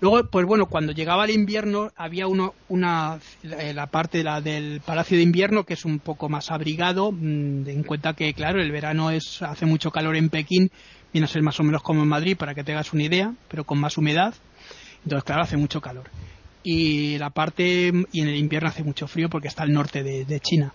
Luego, 0.00 0.24
pues 0.26 0.46
bueno, 0.46 0.66
cuando 0.66 0.92
llegaba 0.92 1.24
el 1.24 1.30
invierno 1.30 1.90
había 1.96 2.26
uno, 2.26 2.54
una, 2.68 3.18
eh, 3.42 3.72
la 3.74 3.86
parte 3.86 4.18
de 4.18 4.24
la, 4.24 4.40
del 4.40 4.80
Palacio 4.80 5.16
de 5.16 5.22
Invierno 5.22 5.64
que 5.64 5.74
es 5.74 5.84
un 5.84 5.98
poco 5.98 6.28
más 6.28 6.50
abrigado, 6.50 7.12
mm, 7.12 7.68
en 7.68 7.82
cuenta 7.84 8.14
que, 8.14 8.34
claro, 8.34 8.60
el 8.60 8.70
verano 8.70 9.10
es 9.10 9.42
hace 9.42 9.66
mucho 9.66 9.90
calor 9.90 10.16
en 10.16 10.30
Pekín, 10.30 10.70
viene 11.12 11.26
a 11.26 11.28
ser 11.28 11.42
más 11.42 11.58
o 11.60 11.62
menos 11.62 11.82
como 11.82 12.02
en 12.02 12.08
Madrid, 12.08 12.36
para 12.36 12.54
que 12.54 12.64
tengas 12.64 12.92
una 12.92 13.04
idea, 13.04 13.32
pero 13.48 13.64
con 13.64 13.78
más 13.78 13.96
humedad. 13.96 14.34
Entonces, 15.04 15.24
claro, 15.24 15.42
hace 15.42 15.56
mucho 15.56 15.80
calor. 15.80 16.10
Y 16.64 17.18
la 17.18 17.30
parte, 17.30 17.92
y 18.10 18.20
en 18.20 18.28
el 18.28 18.36
invierno 18.36 18.68
hace 18.68 18.82
mucho 18.82 19.06
frío 19.06 19.28
porque 19.28 19.48
está 19.48 19.62
al 19.62 19.72
norte 19.72 20.02
de, 20.02 20.40
China. 20.40 20.72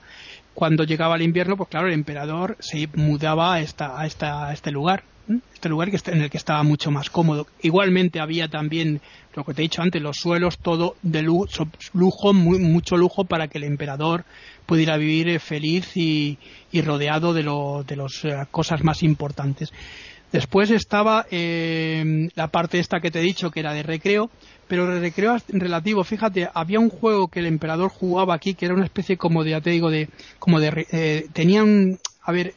Cuando 0.59 0.83
llegaba 0.83 1.15
el 1.15 1.21
invierno, 1.21 1.55
pues 1.55 1.69
claro, 1.69 1.87
el 1.87 1.93
emperador 1.93 2.57
se 2.59 2.89
mudaba 2.93 3.53
a, 3.53 3.61
esta, 3.61 3.97
a, 3.97 4.05
esta, 4.05 4.45
a 4.45 4.51
este 4.51 4.71
lugar 4.71 5.03
este 5.53 5.69
lugar 5.69 5.89
que 5.89 6.11
en 6.11 6.21
el 6.21 6.29
que 6.29 6.37
estaba 6.37 6.63
mucho 6.63 6.91
más 6.91 7.09
cómodo. 7.09 7.47
Igualmente 7.61 8.19
había 8.19 8.49
también, 8.49 8.99
lo 9.35 9.45
que 9.45 9.53
te 9.53 9.61
he 9.61 9.63
dicho 9.63 9.81
antes, 9.81 10.01
los 10.01 10.17
suelos, 10.17 10.57
todo 10.57 10.95
de 11.01 11.21
lujo, 11.21 12.33
mucho 12.33 12.97
lujo 12.97 13.23
para 13.23 13.47
que 13.47 13.59
el 13.59 13.63
emperador 13.63 14.25
pudiera 14.65 14.97
vivir 14.97 15.29
eh, 15.29 15.39
feliz 15.39 15.95
y, 15.95 16.37
rodeado 16.83 17.33
de, 17.33 17.43
las 17.43 18.21
de 18.23 18.29
eh, 18.29 18.45
cosas 18.51 18.83
más 18.83 19.01
importantes. 19.01 19.71
Después 20.31 20.69
estaba 20.69 21.25
eh, 21.31 22.29
la 22.35 22.47
parte 22.47 22.79
esta 22.79 22.99
que 22.99 23.09
te 23.09 23.19
he 23.19 23.23
dicho 23.23 23.49
que 23.49 23.61
era 23.61 23.73
de 23.73 23.83
recreo, 23.83 24.29
pero 24.67 24.85
de 24.85 24.99
recreo 24.99 25.35
relativo, 25.47 26.03
fíjate, 26.03 26.49
había 26.53 26.79
un 26.79 26.89
juego 26.89 27.27
que 27.27 27.39
el 27.39 27.47
emperador 27.47 27.89
jugaba 27.89 28.35
aquí 28.35 28.53
que 28.53 28.65
era 28.65 28.75
una 28.75 28.85
especie 28.85 29.17
como 29.17 29.43
de, 29.43 29.51
ya 29.51 29.61
te 29.61 29.71
digo, 29.71 29.89
de, 29.89 30.07
como 30.37 30.59
de, 30.59 30.85
eh, 30.91 31.27
tenían, 31.33 31.97
a 32.21 32.31
ver, 32.31 32.53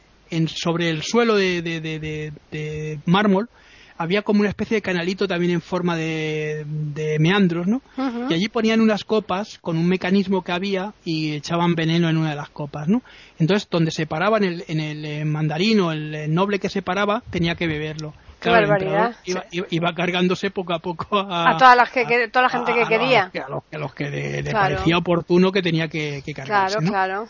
sobre 0.47 0.89
el 0.89 1.01
suelo 1.03 1.35
de, 1.35 3.01
mármol 3.05 3.49
había 4.03 4.21
como 4.21 4.41
una 4.41 4.49
especie 4.49 4.75
de 4.75 4.81
canalito 4.81 5.27
también 5.27 5.53
en 5.53 5.61
forma 5.61 5.95
de, 5.95 6.65
meandros, 7.19 7.67
¿no? 7.67 7.81
Y 8.29 8.33
allí 8.33 8.49
ponían 8.49 8.81
unas 8.81 9.03
copas 9.03 9.59
con 9.59 9.77
un 9.77 9.87
mecanismo 9.87 10.43
que 10.43 10.51
había 10.51 10.93
y 11.05 11.33
echaban 11.33 11.75
veneno 11.75 12.09
en 12.09 12.17
una 12.17 12.31
de 12.31 12.35
las 12.35 12.49
copas, 12.49 12.87
¿no? 12.87 13.01
Entonces, 13.39 13.67
donde 13.69 13.91
se 13.91 14.05
paraba 14.05 14.37
en 14.37 14.43
el, 14.43 14.65
en 14.67 14.79
el 14.79 15.05
eh, 15.05 15.25
mandarino, 15.25 15.91
el, 15.91 16.33
noble 16.33 16.59
que 16.59 16.69
se 16.69 16.81
paraba, 16.81 17.23
tenía 17.29 17.55
que 17.55 17.67
beberlo. 17.67 18.13
Qué 18.39 18.49
barbaridad. 18.49 19.15
Iba, 19.51 19.93
cargándose 19.93 20.51
poco 20.51 20.73
a 20.73 20.79
poco 20.79 21.17
a, 21.17 21.55
toda, 21.57 21.75
la 21.77 21.85
gente 21.85 22.73
que 22.73 22.85
quería. 22.87 23.31
A 23.71 23.77
los, 23.77 23.93
que 23.93 24.09
le, 24.09 24.51
parecía 24.51 24.97
oportuno 24.97 25.51
que 25.53 25.61
tenía 25.61 25.87
que, 25.87 26.21
que 26.25 26.33
cargarse. 26.33 26.77
Claro, 26.79 26.91
claro. 26.91 27.27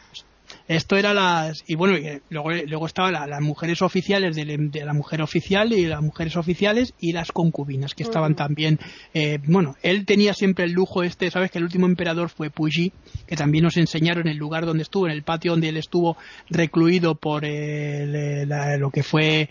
Esto 0.67 0.95
era 0.95 1.13
las. 1.13 1.63
Y 1.67 1.75
bueno, 1.75 1.97
luego, 2.29 2.51
luego 2.51 2.85
estaban 2.85 3.13
las 3.13 3.41
mujeres 3.41 3.81
oficiales 3.81 4.35
de, 4.35 4.85
la 4.85 4.93
mujer 4.93 5.21
oficial 5.21 5.73
y 5.73 5.85
las 5.85 6.01
mujeres 6.01 6.37
oficiales 6.37 6.93
y 6.99 7.11
las 7.11 7.31
concubinas, 7.31 7.93
que 7.93 8.03
estaban 8.03 8.35
también. 8.35 8.79
Eh, 9.13 9.39
bueno, 9.45 9.75
él 9.83 10.05
tenía 10.05 10.33
siempre 10.33 10.65
el 10.65 10.71
lujo 10.71 11.03
este, 11.03 11.29
¿sabes? 11.31 11.51
Que 11.51 11.57
el 11.57 11.65
último 11.65 11.85
emperador 11.85 12.29
fue 12.29 12.49
Puyi, 12.49 12.93
que 13.27 13.35
también 13.35 13.65
nos 13.65 13.75
enseñaron 13.75 14.27
el 14.27 14.37
lugar 14.37 14.65
donde 14.65 14.83
estuvo, 14.83 15.05
en 15.07 15.11
el 15.11 15.23
patio 15.23 15.51
donde 15.51 15.69
él 15.69 15.77
estuvo 15.77 16.15
recluido 16.49 17.15
por 17.15 17.43
lo 17.43 18.91
que 18.91 19.03
fue. 19.03 19.49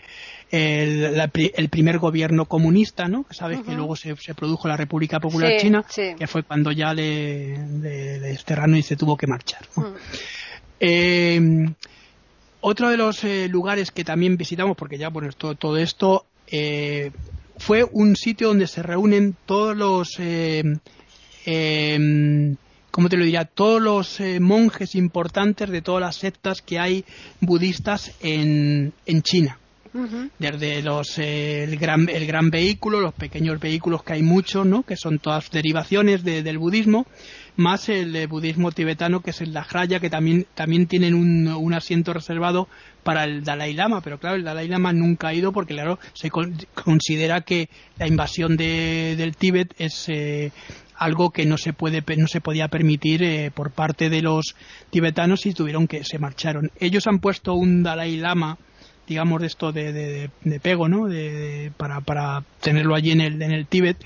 El, 0.51 1.29
primer 1.71 1.97
gobierno 1.97 2.45
comunista, 2.45 3.07
¿no? 3.07 3.25
Sabes 3.31 3.61
que 3.61 3.73
luego 3.73 3.95
se, 3.95 4.15
produjo 4.35 4.67
la 4.67 4.77
República 4.77 5.19
Popular 5.19 5.53
China, 5.57 5.83
que 5.95 6.27
fue 6.27 6.43
cuando 6.43 6.71
ya 6.71 6.93
le, 6.93 7.57
desterraron 7.57 8.77
y 8.77 8.83
se 8.83 8.95
tuvo 8.95 9.17
que 9.17 9.25
marchar. 9.25 9.61
Eh, 10.85 11.39
otro 12.59 12.89
de 12.89 12.97
los 12.97 13.23
eh, 13.23 13.47
lugares 13.47 13.91
que 13.91 14.03
también 14.03 14.35
visitamos, 14.35 14.75
porque 14.75 14.97
ya 14.97 15.07
bueno, 15.07 15.29
todo, 15.37 15.55
todo 15.55 15.77
esto 15.77 16.25
eh, 16.47 17.11
fue 17.57 17.85
un 17.85 18.17
sitio 18.17 18.49
donde 18.49 18.67
se 18.67 18.83
reúnen 18.83 19.35
todos 19.45 19.77
los, 19.77 20.19
eh, 20.19 20.63
em, 21.45 22.57
¿cómo 22.91 23.07
te 23.07 23.15
lo 23.15 23.23
diría? 23.23 23.45
Todos 23.45 23.81
los 23.81 24.19
monjes 24.41 24.95
importantes 24.95 25.69
de 25.69 25.81
todas 25.81 26.01
las 26.01 26.17
sectas 26.17 26.61
que 26.61 26.79
hay 26.79 27.05
budistas 27.39 28.11
en 28.21 28.93
China. 29.23 29.59
Desde 30.39 30.81
los, 30.81 31.19
el, 31.19 31.77
gran, 31.77 32.09
el 32.09 32.25
gran 32.25 32.49
vehículo, 32.49 32.99
los 32.99 33.13
pequeños 33.13 33.59
vehículos 33.59 34.03
que 34.03 34.13
hay 34.13 34.23
muchos, 34.23 34.65
¿no? 34.65 34.83
que 34.83 34.97
son 34.97 35.19
todas 35.19 35.51
derivaciones 35.51 36.23
del 36.23 36.57
budismo, 36.57 37.05
más 37.57 37.89
el 37.89 38.27
budismo 38.27 38.71
tibetano 38.71 39.21
que 39.21 39.29
es 39.29 39.41
el 39.41 39.53
Dajraya, 39.53 39.99
que 39.99 40.09
también, 40.09 40.47
también 40.55 40.87
tienen 40.87 41.13
un, 41.13 41.73
asiento 41.73 42.13
reservado 42.13 42.67
para 43.03 43.23
el 43.23 43.43
Dalai 43.43 43.73
Lama, 43.73 44.01
pero 44.01 44.19
claro, 44.19 44.35
el 44.35 44.43
Dalai 44.43 44.67
Lama 44.67 44.93
nunca 44.93 45.29
ha 45.29 45.33
ido 45.33 45.51
porque, 45.51 45.73
claro, 45.73 45.99
se 46.13 46.29
considera 46.29 47.41
que 47.41 47.69
la 47.97 48.07
invasión 48.07 48.57
de, 48.57 49.15
del 49.17 49.35
Tíbet 49.35 49.73
es 49.77 50.05
eh, 50.07 50.51
algo 50.95 51.31
que 51.31 51.45
no 51.45 51.57
se 51.57 51.73
puede 51.73 52.03
no 52.17 52.27
se 52.27 52.41
podía 52.41 52.67
permitir 52.67 53.23
eh, 53.23 53.51
por 53.53 53.71
parte 53.71 54.09
de 54.09 54.21
los 54.21 54.55
tibetanos 54.89 55.45
y 55.45 55.53
tuvieron 55.53 55.87
que 55.87 56.03
se 56.03 56.19
marcharon. 56.19 56.71
Ellos 56.79 57.07
han 57.07 57.19
puesto 57.19 57.53
un 57.55 57.83
Dalai 57.83 58.17
Lama 58.17 58.57
digamos 59.07 59.41
de 59.41 59.47
esto 59.47 59.71
de, 59.71 59.91
de, 59.91 60.59
pego 60.59 60.87
no 60.87 61.07
de, 61.07 61.71
para, 61.77 62.01
para 62.01 62.43
tenerlo 62.61 62.95
allí 62.95 63.11
en 63.11 63.21
el 63.21 63.41
en 63.41 63.51
el 63.51 63.67
Tíbet 63.67 63.97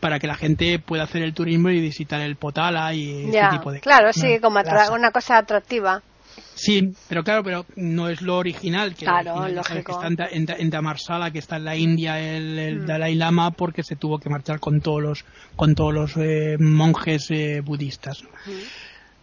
para 0.00 0.18
que 0.18 0.26
la 0.26 0.34
gente 0.34 0.78
pueda 0.78 1.04
hacer 1.04 1.22
el 1.22 1.34
turismo 1.34 1.70
y 1.70 1.80
visitar 1.80 2.20
el 2.20 2.36
Potala 2.36 2.92
y 2.94 3.28
ese 3.28 3.48
tipo 3.50 3.70
de 3.72 3.80
claro 3.80 4.12
sí 4.12 4.38
como 4.40 4.60
una 4.92 5.10
cosa 5.10 5.38
atractiva 5.38 6.02
Sí, 6.54 6.92
pero 7.08 7.24
claro, 7.24 7.42
pero 7.42 7.66
no 7.76 8.10
es 8.10 8.20
lo 8.20 8.36
original, 8.36 8.94
que, 8.94 9.06
claro, 9.06 9.46
está 9.46 10.28
en, 10.30 10.46
en, 10.50 10.70
Damarsala, 10.70 11.30
que 11.30 11.38
está 11.38 11.56
en 11.56 11.64
la 11.64 11.74
India 11.74 12.20
el, 12.20 12.80
mm. 12.80 12.86
Dalai 12.86 13.14
Lama, 13.14 13.50
porque 13.52 13.82
se 13.82 13.96
tuvo 13.96 14.18
que 14.18 14.28
marchar 14.28 14.60
con 14.60 14.82
todos 14.82 15.00
los, 15.00 15.24
con 15.56 15.74
todos 15.74 15.94
los 15.94 16.16
eh, 16.18 16.56
monjes 16.58 17.30
eh, 17.30 17.62
budistas. 17.64 18.24
Mm. 18.44 18.50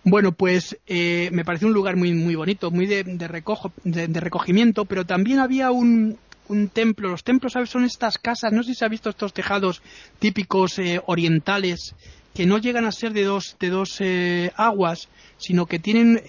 Bueno, 0.04 0.32
pues 0.32 0.78
eh, 0.88 1.30
me 1.34 1.44
parece 1.44 1.66
un 1.66 1.74
lugar 1.74 1.98
muy 1.98 2.14
muy 2.14 2.36
bonito, 2.36 2.72
muy 2.72 2.86
de, 2.86 3.04
de, 3.04 3.28
recojo, 3.28 3.74
de, 3.84 4.08
recogimiento, 4.20 4.86
pero 4.86 5.06
también 5.06 5.40
había 5.40 5.72
un, 5.72 6.18
un 6.48 6.70
templo. 6.70 7.10
Los 7.10 7.24
templos, 7.24 7.54
¿sabes? 7.54 7.70
Son 7.70 7.84
estas 7.84 8.18
casas, 8.18 8.54
no 8.54 8.64
sé 8.64 8.70
si 8.70 8.76
se 8.76 8.86
ha 8.86 8.90
visto 8.90 9.10
estos 9.10 9.34
tejados 9.34 9.82
típicos 10.20 10.80
eh, 10.80 11.02
orientales 11.06 11.94
que 12.34 12.46
no 12.46 12.58
llegan 12.58 12.86
a 12.86 12.92
ser 12.92 13.14
de 13.14 13.24
dos, 13.24 13.58
de 13.60 13.70
dos 13.70 13.98
eh, 14.00 14.52
aguas, 14.56 15.10
sino 15.38 15.66
que 15.66 15.80
tienen 15.80 16.22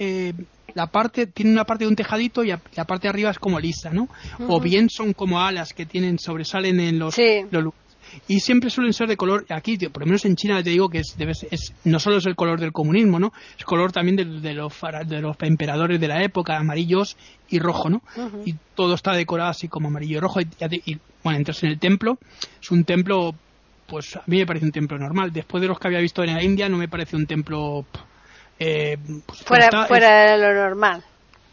la 0.75 0.87
parte, 0.87 1.27
tiene 1.27 1.53
una 1.53 1.65
parte 1.65 1.85
de 1.85 1.89
un 1.89 1.97
tejadito 1.97 2.45
y 2.45 2.49
la 2.49 2.85
parte 2.85 3.03
de 3.03 3.09
arriba 3.11 3.31
es 3.31 3.39
como 3.39 3.61
lisa, 3.61 3.91
¿no? 3.91 4.09
O 4.49 4.61
bien 4.61 4.89
son 4.89 5.13
como 5.13 5.41
alas 5.41 5.73
que 5.73 5.87
tienen, 5.87 6.19
sobresalen 6.19 6.81
en 6.81 6.99
los, 6.99 7.17
los 7.51 7.75
y 8.27 8.41
siempre 8.41 8.71
suelen 8.71 8.93
ser 8.93 9.09
de 9.09 9.17
color, 9.17 9.47
aquí 9.49 9.77
por 9.89 10.03
lo 10.03 10.07
menos 10.07 10.25
en 10.25 10.37
China 10.37 10.63
te 10.63 10.71
digo 10.71 10.89
que 10.89 10.99
es, 10.99 11.17
es 11.51 11.75
no 11.85 11.99
solo 11.99 12.19
es 12.19 12.27
el 12.27 12.37
color 12.37 12.61
del 12.61 12.73
comunismo, 12.73 13.19
¿no? 13.19 13.33
Es 13.59 13.65
color 13.65 13.93
también 13.93 14.17
de, 14.17 14.55
los, 14.55 14.73
de 15.07 15.21
los 15.21 15.37
emperadores 15.41 16.01
de 16.01 16.09
la 16.09 16.23
época, 16.23 16.57
amarillos 16.57 17.17
y 17.49 17.59
rojo, 17.59 17.89
¿no? 17.89 18.03
Y 18.45 18.55
todo 18.75 18.95
está 18.95 19.13
decorado 19.13 19.51
así 19.51 19.69
como 19.69 19.89
amarillo 19.89 20.19
y 20.19 20.21
rojo. 20.21 20.41
Y, 20.41 20.99
bueno, 21.23 21.39
entras 21.39 21.63
en 21.63 21.71
el 21.71 21.79
templo, 21.79 22.19
es 22.61 22.71
un 22.71 22.85
templo, 22.85 23.35
pues 23.87 24.17
a 24.17 24.23
mí 24.27 24.39
me 24.39 24.47
parece 24.47 24.67
un 24.67 24.73
templo 24.73 24.99
normal. 24.99 25.33
Después 25.33 25.61
de 25.61 25.69
los 25.69 25.79
que 25.79 25.89
había 25.89 26.01
visto 26.01 26.23
en 26.23 26.35
la 26.35 26.43
India, 26.43 26.69
no 26.69 26.77
me 26.77 26.89
parece 26.89 27.17
un 27.17 27.27
templo... 27.27 27.87
Eh, 28.61 28.99
pues, 29.25 29.43
fuera, 29.43 29.87
fuera 29.87 30.33
de 30.33 30.39
lo 30.39 30.53
normal 30.53 31.05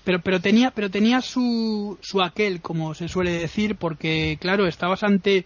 pero 0.06 0.20
pero 0.22 0.40
tenía 0.40 0.72
pero 0.72 0.90
tenía 0.90 1.20
su 1.20 1.98
su 2.02 2.22
aquel 2.22 2.62
como 2.62 2.94
se 2.94 3.10
suele 3.10 3.32
decir 3.32 3.76
porque 3.76 4.38
claro 4.40 4.68
estabas 4.68 5.04
ante 5.04 5.46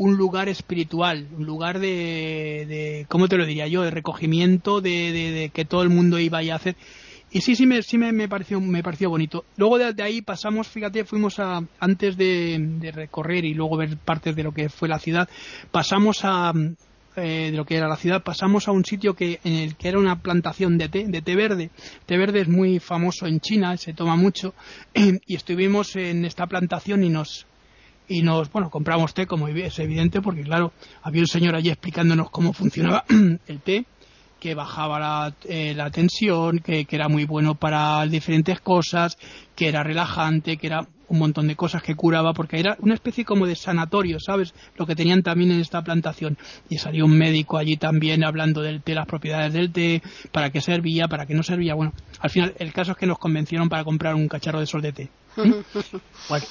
un 0.00 0.16
lugar 0.16 0.48
espiritual, 0.48 1.28
un 1.36 1.44
lugar 1.44 1.78
de, 1.78 2.64
de 2.66 3.06
¿cómo 3.10 3.28
te 3.28 3.36
lo 3.36 3.44
diría 3.44 3.66
yo?, 3.66 3.82
de 3.82 3.90
recogimiento, 3.90 4.80
de, 4.80 5.12
de, 5.12 5.50
que 5.52 5.66
todo 5.66 5.82
el 5.82 5.90
mundo 5.90 6.18
iba 6.18 6.38
a 6.38 6.54
hacer. 6.54 6.74
Y 7.30 7.42
sí, 7.42 7.54
sí, 7.54 7.66
me, 7.66 7.82
sí 7.82 7.98
me, 7.98 8.26
pareció, 8.26 8.62
me 8.62 8.82
pareció 8.82 9.10
bonito. 9.10 9.44
Luego 9.58 9.76
de, 9.76 10.02
ahí 10.02 10.22
pasamos, 10.22 10.68
fíjate, 10.68 11.04
fuimos 11.04 11.38
a, 11.38 11.62
antes 11.78 12.16
de, 12.16 12.90
recorrer 12.94 13.44
y 13.44 13.52
luego 13.52 13.76
ver 13.76 13.98
partes 13.98 14.34
de 14.34 14.42
lo 14.42 14.52
que 14.52 14.70
fue 14.70 14.88
la 14.88 14.98
ciudad, 14.98 15.28
pasamos 15.70 16.20
a, 16.24 16.54
eh, 17.16 17.50
de 17.50 17.56
lo 17.58 17.66
que 17.66 17.76
era 17.76 17.86
la 17.86 17.96
ciudad, 17.96 18.22
pasamos 18.22 18.68
a 18.68 18.72
un 18.72 18.86
sitio 18.86 19.12
que, 19.12 19.38
en 19.44 19.52
el 19.52 19.76
que 19.76 19.88
era 19.88 19.98
una 19.98 20.22
plantación 20.22 20.78
de 20.78 20.88
té, 20.88 21.04
de 21.08 21.20
té 21.20 21.36
verde. 21.36 21.68
Té 22.06 22.16
verde 22.16 22.40
es 22.40 22.48
muy 22.48 22.78
famoso 22.78 23.26
en 23.26 23.40
China, 23.40 23.76
se 23.76 23.92
toma 23.92 24.16
mucho, 24.16 24.54
y 24.94 25.34
estuvimos 25.34 25.94
en 25.96 26.24
esta 26.24 26.46
plantación 26.46 27.04
y 27.04 27.10
nos, 27.10 27.46
y 28.10 28.22
nos, 28.22 28.50
bueno, 28.50 28.70
compramos 28.70 29.14
té, 29.14 29.24
como 29.24 29.46
es 29.46 29.78
evidente, 29.78 30.20
porque 30.20 30.42
claro, 30.42 30.72
había 31.02 31.22
un 31.22 31.28
señor 31.28 31.54
allí 31.54 31.70
explicándonos 31.70 32.28
cómo 32.30 32.52
funcionaba 32.52 33.04
el 33.46 33.60
té, 33.60 33.86
que 34.40 34.56
bajaba 34.56 34.98
la, 34.98 35.34
eh, 35.44 35.74
la 35.76 35.92
tensión, 35.92 36.58
que, 36.58 36.84
era 36.90 37.08
muy 37.08 37.24
bueno 37.24 37.54
para 37.54 38.04
diferentes 38.06 38.60
cosas, 38.60 39.16
que 39.54 39.68
era 39.68 39.84
relajante, 39.84 40.56
que 40.56 40.66
era 40.66 40.88
un 41.10 41.18
montón 41.18 41.48
de 41.48 41.56
cosas 41.56 41.82
que 41.82 41.96
curaba, 41.96 42.32
porque 42.32 42.58
era 42.58 42.76
una 42.80 42.94
especie 42.94 43.24
como 43.24 43.46
de 43.46 43.56
sanatorio, 43.56 44.18
¿sabes? 44.20 44.54
Lo 44.76 44.86
que 44.86 44.94
tenían 44.94 45.22
también 45.22 45.50
en 45.50 45.60
esta 45.60 45.82
plantación. 45.82 46.38
Y 46.68 46.78
salió 46.78 47.04
un 47.04 47.18
médico 47.18 47.58
allí 47.58 47.76
también 47.76 48.24
hablando 48.24 48.62
del 48.62 48.80
té, 48.80 48.94
las 48.94 49.06
propiedades 49.06 49.52
del 49.52 49.72
té, 49.72 50.02
para 50.30 50.50
qué 50.50 50.60
servía, 50.60 51.08
para 51.08 51.26
qué 51.26 51.34
no 51.34 51.42
servía. 51.42 51.74
Bueno, 51.74 51.92
al 52.20 52.30
final 52.30 52.54
el 52.58 52.72
caso 52.72 52.92
es 52.92 52.96
que 52.96 53.06
nos 53.06 53.18
convencieron 53.18 53.68
para 53.68 53.84
comprar 53.84 54.14
un 54.14 54.28
cacharro 54.28 54.60
de 54.60 54.66
sol 54.66 54.82
de 54.82 54.92
té. 54.92 55.10
bueno, 55.36 56.44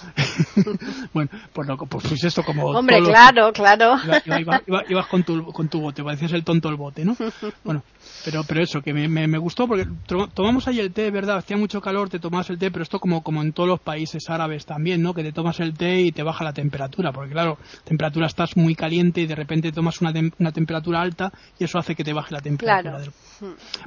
bueno 1.13 1.30
pues, 1.54 1.67
lo, 1.67 1.78
pues, 1.78 2.06
pues 2.08 2.24
esto 2.24 2.43
como... 2.43 2.65
Hombre, 2.67 3.02
claro, 3.02 3.54
claro. 3.54 3.95
ibas 4.89 5.08
con 5.08 5.24
tu, 5.24 5.45
con 5.54 5.69
tu 5.69 5.80
bote, 5.80 6.04
parecías 6.04 6.34
el 6.34 6.43
tonto 6.43 6.69
el 6.69 6.76
bote, 6.76 7.06
¿no? 7.06 7.15
Bueno, 7.63 7.84
pero, 8.26 8.43
pero 8.43 8.62
eso, 8.62 8.82
que 8.82 8.93
me, 8.93 9.08
me, 9.08 9.38
gustó 9.38 9.67
porque 9.67 9.88
tomamos 10.34 10.67
ahí 10.67 10.80
el 10.80 10.91
té, 10.91 11.12
¿verdad? 11.12 11.38
Hacía 11.38 11.58
mucho 11.58 11.82
calor, 11.82 12.10
te 12.10 12.19
tomas 12.19 12.50
el 12.50 12.58
té, 12.58 12.72
pero 12.72 12.84
esto 12.84 13.00
como, 13.00 13.24
como 13.24 13.41
en 13.41 13.54
todos 13.54 13.69
los 13.69 13.80
países 13.80 14.30
árabes 14.30 14.65
también, 14.65 15.02
¿no? 15.02 15.13
Que 15.13 15.24
te 15.24 15.32
tomas 15.32 15.60
el 15.60 15.74
té 15.74 16.02
y 16.02 16.12
te 16.12 16.24
baja 16.24 16.43
la 16.43 16.54
temperatura, 16.54 17.12
porque 17.12 17.32
claro, 17.32 17.58
temperatura 17.84 18.28
estás 18.28 18.58
muy 18.58 18.76
caliente 18.76 19.22
y 19.22 19.28
de 19.28 19.36
repente 19.36 19.72
tomas 19.72 20.02
una, 20.02 20.13
una 20.38 20.52
temperatura 20.52 21.02
alta 21.02 21.32
y 21.58 21.63
eso 21.63 21.80
hace 21.80 21.95
que 21.95 22.04
te 22.04 22.13
baje 22.13 22.34
la 22.34 22.41
temperatura. 22.41 23.02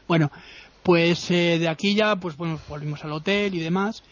Bueno, 0.08 0.30
pues 0.82 1.30
eh, 1.30 1.58
de 1.58 1.68
aquí 1.68 1.94
ya, 1.94 2.16
pues 2.16 2.36
bueno, 2.36 2.58
volvimos 2.68 3.04
al 3.04 3.12
hotel 3.12 3.54
y 3.54 3.60
demás. 3.60 4.02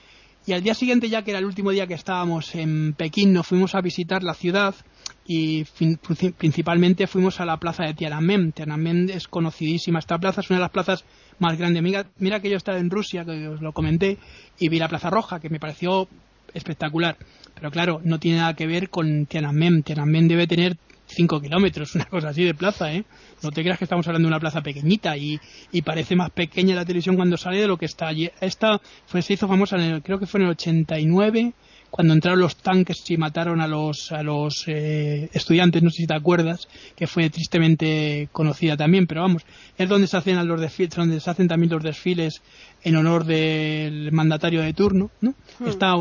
Y 0.46 0.52
al 0.52 0.62
día 0.62 0.74
siguiente, 0.74 1.08
ya 1.08 1.22
que 1.22 1.30
era 1.30 1.38
el 1.38 1.44
último 1.44 1.70
día 1.70 1.86
que 1.86 1.94
estábamos 1.94 2.54
en 2.54 2.94
Pekín, 2.94 3.32
nos 3.32 3.46
fuimos 3.46 3.74
a 3.74 3.80
visitar 3.80 4.22
la 4.22 4.34
ciudad 4.34 4.74
y 5.26 5.64
principalmente 6.38 7.06
fuimos 7.06 7.40
a 7.40 7.44
la 7.44 7.58
plaza 7.58 7.84
de 7.84 7.94
Tiananmen. 7.94 8.52
Tiananmen 8.52 9.10
es 9.10 9.28
conocidísima 9.28 9.98
esta 9.98 10.18
plaza, 10.18 10.40
es 10.40 10.50
una 10.50 10.58
de 10.58 10.62
las 10.62 10.70
plazas 10.70 11.04
más 11.38 11.56
grandes. 11.56 11.82
Mira, 11.82 12.06
mira 12.18 12.40
que 12.40 12.50
yo 12.50 12.56
estaba 12.56 12.78
en 12.78 12.90
Rusia, 12.90 13.24
que 13.24 13.48
os 13.48 13.60
lo 13.60 13.72
comenté, 13.72 14.18
y 14.58 14.68
vi 14.68 14.78
la 14.78 14.88
Plaza 14.88 15.10
Roja, 15.10 15.40
que 15.40 15.50
me 15.50 15.60
pareció 15.60 16.08
espectacular. 16.54 17.16
Pero 17.54 17.70
claro, 17.70 18.00
no 18.04 18.18
tiene 18.18 18.38
nada 18.38 18.54
que 18.54 18.66
ver 18.66 18.90
con 18.90 19.26
Tiananmen. 19.26 19.82
Tiananmen 19.82 20.28
debe 20.28 20.46
tener 20.46 20.76
5 21.06 21.40
kilómetros, 21.40 21.94
una 21.96 22.06
cosa 22.06 22.28
así 22.28 22.44
de 22.44 22.54
plaza, 22.54 22.92
¿eh? 22.92 23.04
No 23.42 23.50
te 23.50 23.62
creas 23.62 23.78
que 23.78 23.84
estamos 23.84 24.06
hablando 24.06 24.28
de 24.28 24.32
una 24.32 24.40
plaza 24.40 24.62
pequeñita 24.62 25.16
y, 25.16 25.40
y 25.72 25.82
parece 25.82 26.16
más 26.16 26.30
pequeña 26.30 26.74
la 26.74 26.84
televisión 26.84 27.16
cuando 27.16 27.36
sale 27.36 27.60
de 27.60 27.66
lo 27.66 27.76
que 27.76 27.86
está 27.86 28.06
allí. 28.06 28.30
Esta 28.40 28.80
fue, 29.06 29.22
se 29.22 29.34
hizo 29.34 29.48
famosa, 29.48 29.76
en 29.76 29.82
el, 29.82 30.02
creo 30.02 30.18
que 30.18 30.26
fue 30.26 30.40
en 30.40 30.46
el 30.46 30.52
89, 30.52 31.52
cuando 31.90 32.14
entraron 32.14 32.40
los 32.40 32.56
tanques 32.56 33.02
y 33.10 33.16
mataron 33.16 33.60
a 33.60 33.66
los, 33.66 34.12
a 34.12 34.22
los 34.22 34.64
eh, 34.66 35.28
estudiantes, 35.32 35.82
no 35.82 35.90
sé 35.90 35.98
si 35.98 36.06
te 36.06 36.14
acuerdas, 36.14 36.68
que 36.96 37.06
fue 37.06 37.28
tristemente 37.30 38.28
conocida 38.32 38.76
también, 38.76 39.06
pero 39.06 39.22
vamos, 39.22 39.44
es 39.76 39.88
donde 39.88 40.06
se 40.06 40.16
hacen 40.16 40.46
los 40.46 40.60
desfiles, 40.60 40.94
donde 40.94 41.20
se 41.20 41.30
hacen 41.30 41.48
también 41.48 41.72
los 41.72 41.82
desfiles 41.82 42.42
en 42.82 42.96
honor 42.96 43.24
del 43.24 44.12
mandatario 44.12 44.62
de 44.62 44.72
turno, 44.72 45.10
¿no? 45.20 45.34
Hmm. 45.58 45.68
Está 45.68 45.94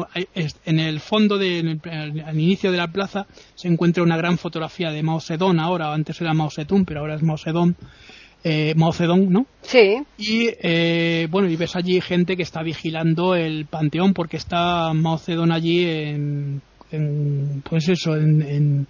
en 0.65 0.79
el 0.79 0.99
fondo, 0.99 1.37
de, 1.37 1.79
al 2.25 2.39
inicio 2.39 2.71
de 2.71 2.77
la 2.77 2.87
plaza, 2.87 3.27
se 3.55 3.67
encuentra 3.67 4.03
una 4.03 4.17
gran 4.17 4.37
fotografía 4.37 4.91
de 4.91 5.03
Mao 5.03 5.19
Zedong 5.19 5.59
ahora, 5.59 5.93
antes 5.93 6.21
era 6.21 6.33
Mao 6.33 6.49
Zedong, 6.49 6.85
pero 6.85 7.01
ahora 7.01 7.15
es 7.15 7.23
Mao 7.23 7.37
Zedong, 7.37 7.75
eh, 8.43 8.73
Mao 8.75 8.93
Zedong, 8.93 9.29
¿no? 9.29 9.45
Sí. 9.61 10.01
Y 10.17 10.49
eh, 10.61 11.27
bueno, 11.29 11.49
y 11.49 11.55
ves 11.55 11.75
allí 11.75 11.99
gente 12.01 12.37
que 12.37 12.43
está 12.43 12.63
vigilando 12.63 13.35
el 13.35 13.65
panteón 13.65 14.13
porque 14.13 14.37
está 14.37 14.93
Mao 14.93 15.17
Zedong 15.17 15.51
allí 15.51 15.85
en, 15.85 16.61
pues 17.69 17.89
eso, 17.89 18.15
en, 18.15 18.87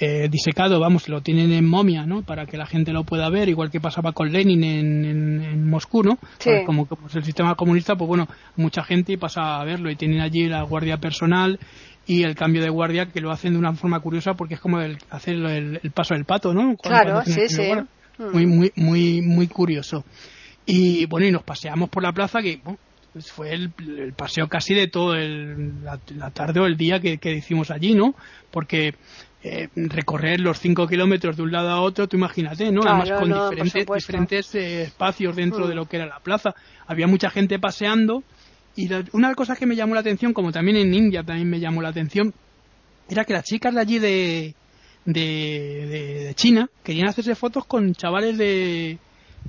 eh, 0.00 0.28
disecado, 0.28 0.80
vamos, 0.80 1.08
lo 1.08 1.20
tienen 1.20 1.52
en 1.52 1.68
momia, 1.68 2.06
¿no? 2.06 2.22
Para 2.22 2.46
que 2.46 2.56
la 2.56 2.66
gente 2.66 2.92
lo 2.92 3.04
pueda 3.04 3.28
ver, 3.28 3.48
igual 3.48 3.70
que 3.70 3.80
pasaba 3.80 4.12
con 4.12 4.32
Lenin 4.32 4.64
en, 4.64 5.04
en, 5.04 5.70
Moscú, 5.70 6.02
¿no? 6.02 6.18
Sí. 6.38 6.50
Como, 6.66 6.86
como 6.86 7.06
es 7.06 7.14
el 7.14 7.24
sistema 7.24 7.54
comunista, 7.54 7.94
pues 7.94 8.08
bueno, 8.08 8.26
mucha 8.56 8.82
gente 8.82 9.16
pasa 9.18 9.60
a 9.60 9.64
verlo 9.64 9.90
y 9.90 9.96
tienen 9.96 10.20
allí 10.20 10.48
la 10.48 10.62
guardia 10.62 10.96
personal 10.96 11.60
y 12.06 12.24
el 12.24 12.34
cambio 12.34 12.62
de 12.62 12.70
guardia 12.70 13.06
que 13.06 13.20
lo 13.20 13.30
hacen 13.30 13.52
de 13.52 13.58
una 13.58 13.74
forma 13.74 14.00
curiosa 14.00 14.34
porque 14.34 14.54
es 14.54 14.60
como 14.60 14.80
el, 14.80 14.98
hacer 15.10 15.34
el, 15.34 15.92
paso 15.94 16.14
del 16.14 16.24
pato, 16.24 16.52
¿no? 16.52 16.74
claro, 16.76 17.22
sí, 17.24 17.48
sí. 17.48 17.70
Muy, 18.30 18.46
muy, 18.46 18.72
muy, 18.76 19.22
muy 19.22 19.48
curioso. 19.48 20.04
Y 20.66 21.06
bueno, 21.06 21.26
y 21.26 21.32
nos 21.32 21.42
paseamos 21.42 21.88
por 21.88 22.02
la 22.02 22.12
plaza 22.12 22.40
que 22.40 22.60
pues 23.12 23.30
fue 23.30 23.52
el, 23.52 23.72
paseo 24.16 24.48
casi 24.48 24.74
de 24.74 24.88
todo 24.88 25.14
el, 25.14 25.84
la, 25.84 26.30
tarde 26.30 26.60
o 26.60 26.66
el 26.66 26.76
día 26.76 27.00
que, 27.00 27.18
que 27.18 27.32
hicimos 27.32 27.70
allí, 27.70 27.94
¿no? 27.94 28.14
Porque 28.50 28.94
eh, 29.44 29.68
recorrer 29.74 30.40
los 30.40 30.60
cinco 30.60 30.86
kilómetros 30.86 31.36
de 31.36 31.42
un 31.42 31.50
lado 31.50 31.70
a 31.70 31.80
otro, 31.80 32.06
tú 32.06 32.16
imagínate, 32.16 32.70
¿no? 32.70 32.82
Además 32.84 33.10
con 33.18 33.28
diferentes, 33.28 33.86
diferentes 33.86 34.54
eh, 34.54 34.82
espacios 34.82 35.34
dentro 35.34 35.66
de 35.66 35.74
mm. 35.74 35.76
lo 35.76 35.86
que 35.86 35.96
era 35.96 36.06
la 36.06 36.20
plaza. 36.20 36.54
Había 36.86 37.08
mucha 37.08 37.28
gente 37.28 37.58
paseando 37.58 38.22
y 38.76 38.86
una 38.86 39.02
de 39.28 39.32
las 39.32 39.36
cosas 39.36 39.58
que 39.58 39.66
me 39.66 39.76
llamó 39.76 39.94
la 39.94 40.00
atención, 40.00 40.32
como 40.32 40.52
también 40.52 40.76
en 40.76 40.94
India 40.94 41.22
también 41.24 41.50
me 41.50 41.60
llamó 41.60 41.82
la 41.82 41.88
atención, 41.88 42.32
era 43.08 43.24
que 43.24 43.32
las 43.32 43.44
chicas 43.44 43.74
de 43.74 43.80
allí 43.80 43.98
de, 43.98 44.54
de, 45.04 46.32
China 46.36 46.68
querían 46.82 47.08
hacerse 47.08 47.34
fotos 47.34 47.64
con 47.66 47.94
chavales 47.94 48.38
de 48.38 48.98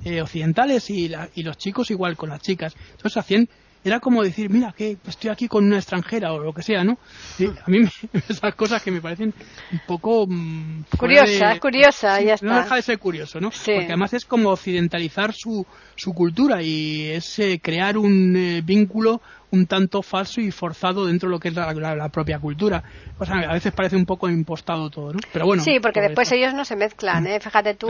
eh, 0.04 0.22
occidentales 0.22 0.90
y, 0.90 1.12
y 1.34 1.42
los 1.42 1.56
chicos 1.56 1.90
igual 1.90 2.16
con 2.16 2.30
las 2.30 2.40
chicas. 2.40 2.74
Entonces 2.92 3.16
hacían 3.16 3.48
era 3.84 4.00
como 4.00 4.22
decir, 4.22 4.50
mira, 4.50 4.72
que 4.76 4.96
estoy 5.06 5.30
aquí 5.30 5.46
con 5.46 5.64
una 5.64 5.76
extranjera 5.76 6.32
o 6.32 6.38
lo 6.38 6.52
que 6.52 6.62
sea, 6.62 6.84
¿no? 6.84 6.98
a 7.38 7.70
mí 7.70 7.80
esas 8.28 8.54
cosas 8.54 8.82
que 8.82 8.90
me 8.90 9.00
parecen 9.00 9.34
un 9.72 9.80
poco... 9.86 10.26
Mm, 10.26 10.84
curiosa, 10.96 11.58
curiosa, 11.60 12.20
ya 12.20 12.34
está. 12.34 12.46
No 12.46 12.56
deja 12.56 12.76
de 12.76 12.82
ser 12.82 12.98
curioso, 12.98 13.40
¿no? 13.40 13.50
Porque 13.50 13.86
además 13.86 14.14
es 14.14 14.24
como 14.24 14.50
occidentalizar 14.50 15.32
su, 15.34 15.66
su 15.96 16.14
cultura 16.14 16.62
y 16.62 17.10
es 17.10 17.38
eh, 17.38 17.60
crear 17.62 17.98
un 17.98 18.34
eh, 18.36 18.62
vínculo 18.64 19.20
un 19.54 19.66
tanto 19.66 20.02
falso 20.02 20.40
y 20.40 20.50
forzado 20.50 21.06
dentro 21.06 21.28
de 21.28 21.32
lo 21.32 21.38
que 21.38 21.48
es 21.48 21.54
la, 21.54 22.08
propia 22.08 22.38
cultura. 22.38 22.82
O 23.18 23.24
sea, 23.24 23.36
a 23.48 23.54
veces 23.54 23.72
parece 23.72 23.96
un 23.96 24.04
poco 24.04 24.28
impostado 24.28 24.90
todo, 24.90 25.12
¿no? 25.12 25.20
Pero 25.32 25.46
bueno. 25.46 25.62
Sí, 25.62 25.78
porque 25.80 26.00
después 26.00 26.30
ellos 26.32 26.52
no 26.54 26.64
se 26.64 26.76
mezclan, 26.76 27.26
¿eh? 27.26 27.40
Fíjate 27.40 27.74
tú, 27.74 27.88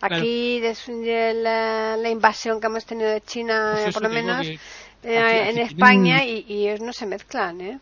aquí 0.00 0.60
de 0.60 1.34
la, 1.34 2.10
invasión 2.10 2.60
que 2.60 2.66
hemos 2.66 2.84
tenido 2.84 3.10
de 3.10 3.20
China, 3.20 3.78
pues 3.82 3.94
por 3.94 4.02
lo 4.02 4.08
menos, 4.10 4.46
eh, 5.04 5.50
en 5.50 5.58
España 5.58 6.24
y, 6.24 6.44
y, 6.48 6.68
ellos 6.68 6.80
no 6.80 6.92
se 6.92 7.06
mezclan, 7.06 7.60
¿eh? 7.60 7.78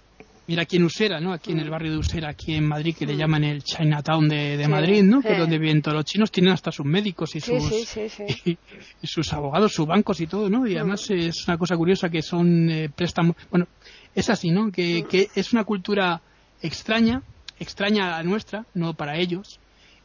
Mira 0.48 0.62
aquí 0.62 0.76
en 0.76 0.85
Usera, 0.85 1.20
¿no? 1.20 1.32
Aquí 1.32 1.52
en 1.52 1.61
el 1.61 1.68
mm. 1.68 1.70
barrio 1.70 1.92
de 1.92 1.98
Usera, 1.98 2.30
aquí 2.30 2.54
en 2.54 2.66
Madrid, 2.66 2.96
que 2.98 3.06
le 3.06 3.14
mm. 3.14 3.16
llaman 3.16 3.44
el 3.44 3.62
Chinatown 3.62 4.28
de, 4.28 4.56
de 4.56 4.68
Madrid, 4.68 5.02
¿no? 5.04 5.22
Que 5.22 5.32
es 5.32 5.38
donde 5.38 5.56
viven 5.56 5.80
todos 5.80 5.96
los 5.96 6.04
chinos, 6.04 6.32
tienen 6.32 6.52
hasta 6.52 6.72
sus 6.72 6.85
médicos 6.85 7.35
y 7.37 7.40
sus, 7.40 7.96
y, 8.44 8.58
sus 9.04 9.32
abogados, 9.32 9.72
sus 9.72 9.87
bancos 9.87 10.20
y 10.20 10.26
todo, 10.26 10.50
¿no? 10.50 10.66
Y 10.66 10.74
mm. 10.74 10.78
además 10.78 11.11
es 11.11 11.46
una 11.46 11.56
cosa 11.56 11.76
curiosa 11.76 12.11
que 12.11 12.22
son 12.22 12.68
eh, 12.70 12.90
préstamos, 12.94 13.37
bueno, 13.50 13.68
es 14.14 14.28
así, 14.30 14.50
¿no? 14.50 14.72
Que, 14.72 15.04
que 15.08 15.28
es 15.35 15.52
una 15.52 15.62
cultura 15.62 16.20
extraña, 16.61 17.22
extraña 17.61 18.08
a 18.08 18.18
la 18.18 18.22
nuestra, 18.24 18.66
no 18.74 18.94
para 18.94 19.16
ellos, 19.16 19.61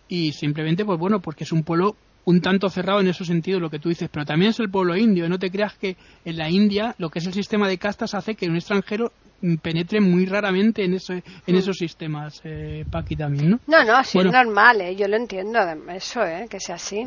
y 0.08 0.34
simplemente, 0.34 0.86
pues 0.86 1.00
bueno, 1.00 1.20
porque 1.20 1.46
es 1.46 1.52
un 1.52 1.64
pueblo 1.64 1.96
un 2.28 2.42
tanto 2.42 2.70
cerrado 2.70 3.00
en 3.00 3.08
ese 3.08 3.24
sentido 3.24 3.58
lo 3.58 3.70
que 3.70 3.80
tú 3.80 3.88
dices, 3.88 4.10
pero 4.12 4.26
también 4.26 4.52
es 4.52 4.60
el 4.60 4.70
pueblo 4.70 4.98
indio. 4.98 5.30
No 5.30 5.40
te 5.40 5.50
creas 5.50 5.76
que 5.76 5.96
en 6.26 6.36
la 6.36 6.50
India 6.50 6.94
lo 6.98 7.10
que 7.10 7.20
es 7.20 7.26
el 7.26 7.34
sistema 7.34 7.70
de 7.70 7.78
castas 7.78 8.14
hace 8.14 8.36
que 8.36 8.48
un 8.48 8.58
extranjero 8.58 9.14
penetre 9.62 10.02
muy 10.02 10.26
raramente 10.26 10.84
en, 10.84 10.96
ese, 10.96 11.24
en 11.46 11.56
mm. 11.56 11.58
esos 11.58 11.78
sistemas, 11.78 12.42
eh, 12.44 12.84
Paqui, 12.92 13.16
también, 13.16 13.52
¿no? 13.52 13.60
No, 13.68 13.82
no, 13.86 13.96
así 13.96 14.20
es 14.20 14.26
normal, 14.26 14.82
¿eh? 14.82 14.96
yo 14.98 15.08
lo 15.08 15.16
entiendo, 15.16 15.58
eso, 15.90 16.22
¿eh? 16.26 16.48
que 16.50 16.60
sea 16.60 16.76
así. 16.76 17.06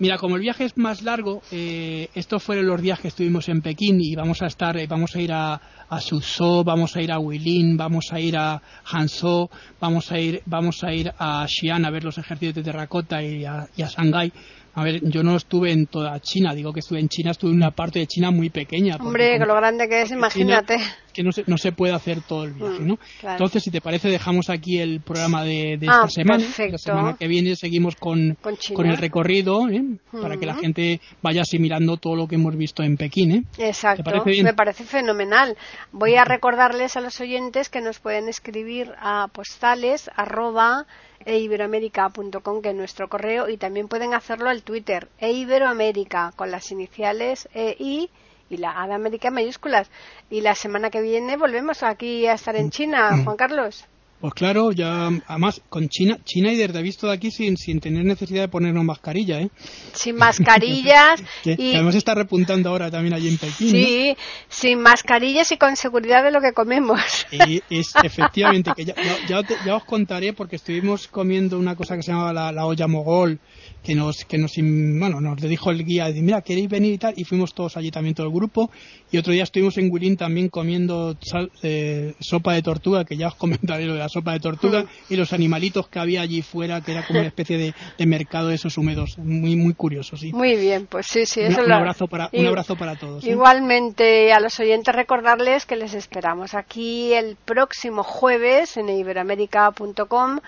Mira, 0.00 0.16
como 0.16 0.36
el 0.36 0.40
viaje 0.40 0.64
es 0.64 0.78
más 0.78 1.02
largo, 1.02 1.42
eh, 1.52 2.08
estos 2.14 2.42
fueron 2.42 2.66
los 2.66 2.80
días 2.80 2.98
que 3.00 3.08
estuvimos 3.08 3.50
en 3.50 3.60
Pekín 3.60 4.00
y 4.00 4.14
vamos 4.14 4.40
a 4.40 4.46
estar, 4.46 4.74
eh, 4.78 4.86
vamos 4.88 5.14
a 5.14 5.20
ir 5.20 5.30
a, 5.30 5.60
a 5.90 6.00
Suzhou, 6.00 6.64
vamos 6.64 6.96
a 6.96 7.02
ir 7.02 7.12
a 7.12 7.18
Huilin, 7.18 7.76
vamos 7.76 8.10
a 8.10 8.18
ir 8.18 8.34
a 8.38 8.62
Hanzhou, 8.90 9.50
vamos 9.78 10.10
a 10.10 10.18
ir, 10.18 10.40
vamos 10.46 10.82
a 10.84 10.94
ir 10.94 11.12
a 11.18 11.46
Xi'an 11.46 11.84
a 11.84 11.90
ver 11.90 12.02
los 12.02 12.16
ejércitos 12.16 12.54
de 12.54 12.62
terracota 12.62 13.22
y 13.22 13.44
a, 13.44 13.68
y 13.76 13.82
a 13.82 13.88
Shanghái. 13.88 14.32
A 14.72 14.84
ver, 14.84 15.00
yo 15.02 15.22
no 15.22 15.36
estuve 15.36 15.70
en 15.70 15.84
toda 15.84 16.18
China, 16.20 16.54
digo 16.54 16.72
que 16.72 16.80
estuve 16.80 17.00
en 17.00 17.08
China, 17.10 17.32
estuve 17.32 17.50
en 17.50 17.56
una 17.56 17.72
parte 17.72 17.98
de 17.98 18.06
China 18.06 18.30
muy 18.30 18.48
pequeña. 18.48 18.96
Hombre, 18.96 19.36
con 19.36 19.48
lo 19.48 19.56
grande 19.56 19.86
que 19.86 20.00
es, 20.00 20.12
imagínate. 20.12 20.78
Que 21.20 21.24
no 21.24 21.32
se, 21.32 21.44
no 21.46 21.58
se 21.58 21.72
puede 21.72 21.92
hacer 21.92 22.22
todo 22.22 22.44
el 22.44 22.52
viaje, 22.54 22.80
mm, 22.80 22.86
¿no? 22.86 22.98
Entonces, 23.22 23.62
si 23.62 23.70
te 23.70 23.82
parece, 23.82 24.08
dejamos 24.08 24.48
aquí 24.48 24.78
el 24.78 25.00
programa 25.00 25.44
de, 25.44 25.74
esta 25.74 26.02
ah, 26.02 26.08
semana. 26.08 26.44
La 26.70 26.78
semana 26.78 27.16
que 27.18 27.28
viene 27.28 27.56
seguimos 27.56 27.96
con, 27.96 28.38
con, 28.74 28.86
el 28.86 28.96
recorrido, 28.96 29.68
¿eh? 29.68 29.82
para 30.10 30.38
que 30.38 30.46
la 30.46 30.54
gente 30.54 31.00
vaya 31.20 31.42
asimilando 31.42 31.98
todo 31.98 32.16
lo 32.16 32.26
que 32.26 32.36
hemos 32.36 32.56
visto 32.56 32.82
en 32.82 32.96
Pekín. 32.96 33.32
¿eh? 33.32 33.44
Exacto, 33.58 34.10
me 34.24 34.54
parece 34.54 34.84
fenomenal. 34.84 35.56
Voy 35.92 36.14
a 36.14 36.24
recordarles 36.24 36.96
a 36.96 37.02
los 37.02 37.20
oyentes 37.20 37.68
que 37.68 37.82
nos 37.82 37.98
pueden 37.98 38.28
escribir 38.28 38.92
a 38.98 39.28
postales 39.30 40.10
arroba 40.16 40.86
eiberoamerica.com, 41.26 42.62
que 42.62 42.70
es 42.70 42.74
nuestro 42.74 43.08
correo, 43.08 43.50
y 43.50 43.58
también 43.58 43.88
pueden 43.88 44.14
hacerlo 44.14 44.48
al 44.48 44.62
Twitter, 44.62 45.08
eiberoamerica, 45.18 46.32
con 46.34 46.50
las 46.50 46.72
iniciales 46.72 47.46
EI 47.52 48.08
y 48.50 48.58
la 48.58 48.82
A 48.82 48.86
de 48.86 48.94
América 48.94 49.28
en 49.28 49.34
mayúsculas. 49.34 49.90
Y 50.28 50.42
la 50.42 50.54
semana 50.54 50.90
que 50.90 51.00
viene 51.00 51.38
volvemos 51.38 51.82
aquí 51.82 52.26
a 52.26 52.34
estar 52.34 52.56
en 52.56 52.70
China, 52.70 53.22
Juan 53.24 53.36
Carlos. 53.36 53.86
Pues 54.20 54.34
claro, 54.34 54.70
ya 54.70 55.08
además 55.26 55.62
con 55.70 55.88
China, 55.88 56.18
China 56.24 56.52
y 56.52 56.56
desde 56.56 56.82
visto 56.82 57.06
de 57.06 57.14
aquí 57.14 57.30
sin, 57.30 57.56
sin 57.56 57.80
tener 57.80 58.04
necesidad 58.04 58.42
de 58.42 58.48
ponernos 58.48 58.84
mascarilla, 58.84 59.40
¿eh? 59.40 59.48
Sin 59.94 60.16
mascarillas. 60.16 61.22
y... 61.44 61.74
además 61.74 61.94
está 61.94 62.14
repuntando 62.14 62.68
ahora 62.68 62.90
también 62.90 63.14
allí 63.14 63.28
en 63.28 63.38
Pekín. 63.38 63.70
Sí, 63.70 64.16
sin 64.50 64.80
mascarillas 64.80 65.50
y 65.52 65.56
con 65.56 65.74
seguridad 65.74 66.22
de 66.22 66.32
lo 66.32 66.42
que 66.42 66.52
comemos. 66.52 67.00
Y 67.32 67.62
es 67.70 67.92
efectivamente 68.02 68.72
que 68.76 68.84
ya, 68.84 68.94
ya, 69.26 69.76
os 69.76 69.84
contaré 69.84 70.34
porque 70.34 70.56
estuvimos 70.56 71.08
comiendo 71.08 71.58
una 71.58 71.74
cosa 71.74 71.96
que 71.96 72.02
se 72.02 72.12
llamaba 72.12 72.34
la, 72.34 72.52
la 72.52 72.66
olla 72.66 72.86
mogol 72.86 73.40
que 73.82 73.94
nos 73.94 74.24
que 74.24 74.36
nos 74.36 74.52
bueno 74.56 75.20
nos 75.20 75.40
dijo 75.40 75.70
el 75.70 75.84
guía 75.84 76.08
mira 76.14 76.42
queréis 76.42 76.68
venir 76.68 76.94
y 76.94 76.98
tal 76.98 77.14
y 77.16 77.24
fuimos 77.24 77.54
todos 77.54 77.76
allí 77.76 77.90
también 77.90 78.14
todo 78.14 78.26
el 78.26 78.32
grupo 78.32 78.70
y 79.10 79.16
otro 79.16 79.32
día 79.32 79.44
estuvimos 79.44 79.78
en 79.78 79.90
Guilin 79.90 80.16
también 80.16 80.48
comiendo 80.48 81.16
eh, 81.62 82.14
sopa 82.20 82.54
de 82.54 82.62
tortuga 82.62 83.04
que 83.04 83.16
ya 83.16 83.28
os 83.28 83.34
comentaré 83.36 83.86
lo 83.86 83.94
de 83.94 84.00
la 84.00 84.09
sopa 84.10 84.32
de 84.32 84.40
tortuga 84.40 84.84
y 85.08 85.16
los 85.16 85.32
animalitos 85.32 85.88
que 85.88 85.98
había 85.98 86.20
allí 86.20 86.42
fuera 86.42 86.80
que 86.80 86.92
era 86.92 87.06
como 87.06 87.20
una 87.20 87.28
especie 87.28 87.56
de, 87.98 88.06
mercado 88.06 88.48
de 88.48 88.56
esos 88.56 88.76
húmedos 88.76 89.16
muy 89.18 89.56
muy 89.56 89.74
curioso 89.74 90.16
sí 90.16 90.32
muy 90.32 90.56
bien 90.56 90.86
pues 90.86 91.06
sí 91.06 91.26
sí 91.26 91.40
eso 91.40 91.62
un, 91.62 91.72
abrazo 91.72 92.08
para 92.08 92.28
un 92.32 92.46
abrazo 92.46 92.76
para 92.76 92.96
todos 92.96 93.24
¿eh? 93.24 93.30
igualmente 93.30 94.32
a 94.32 94.40
los 94.40 94.58
oyentes 94.60 94.94
recordarles 94.94 95.64
que 95.64 95.76
les 95.76 95.94
esperamos 95.94 96.54
aquí 96.54 97.12
el 97.14 97.36
próximo 97.36 98.02
jueves 98.02 98.76
en 98.76 98.88
iberoamérica.com 98.88 100.40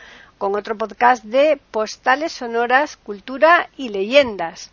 con 0.42 0.56
otro 0.56 0.76
podcast 0.76 1.22
de 1.22 1.56
postales 1.70 2.32
sonoras, 2.32 2.96
cultura 2.96 3.70
y 3.76 3.90
leyendas. 3.90 4.72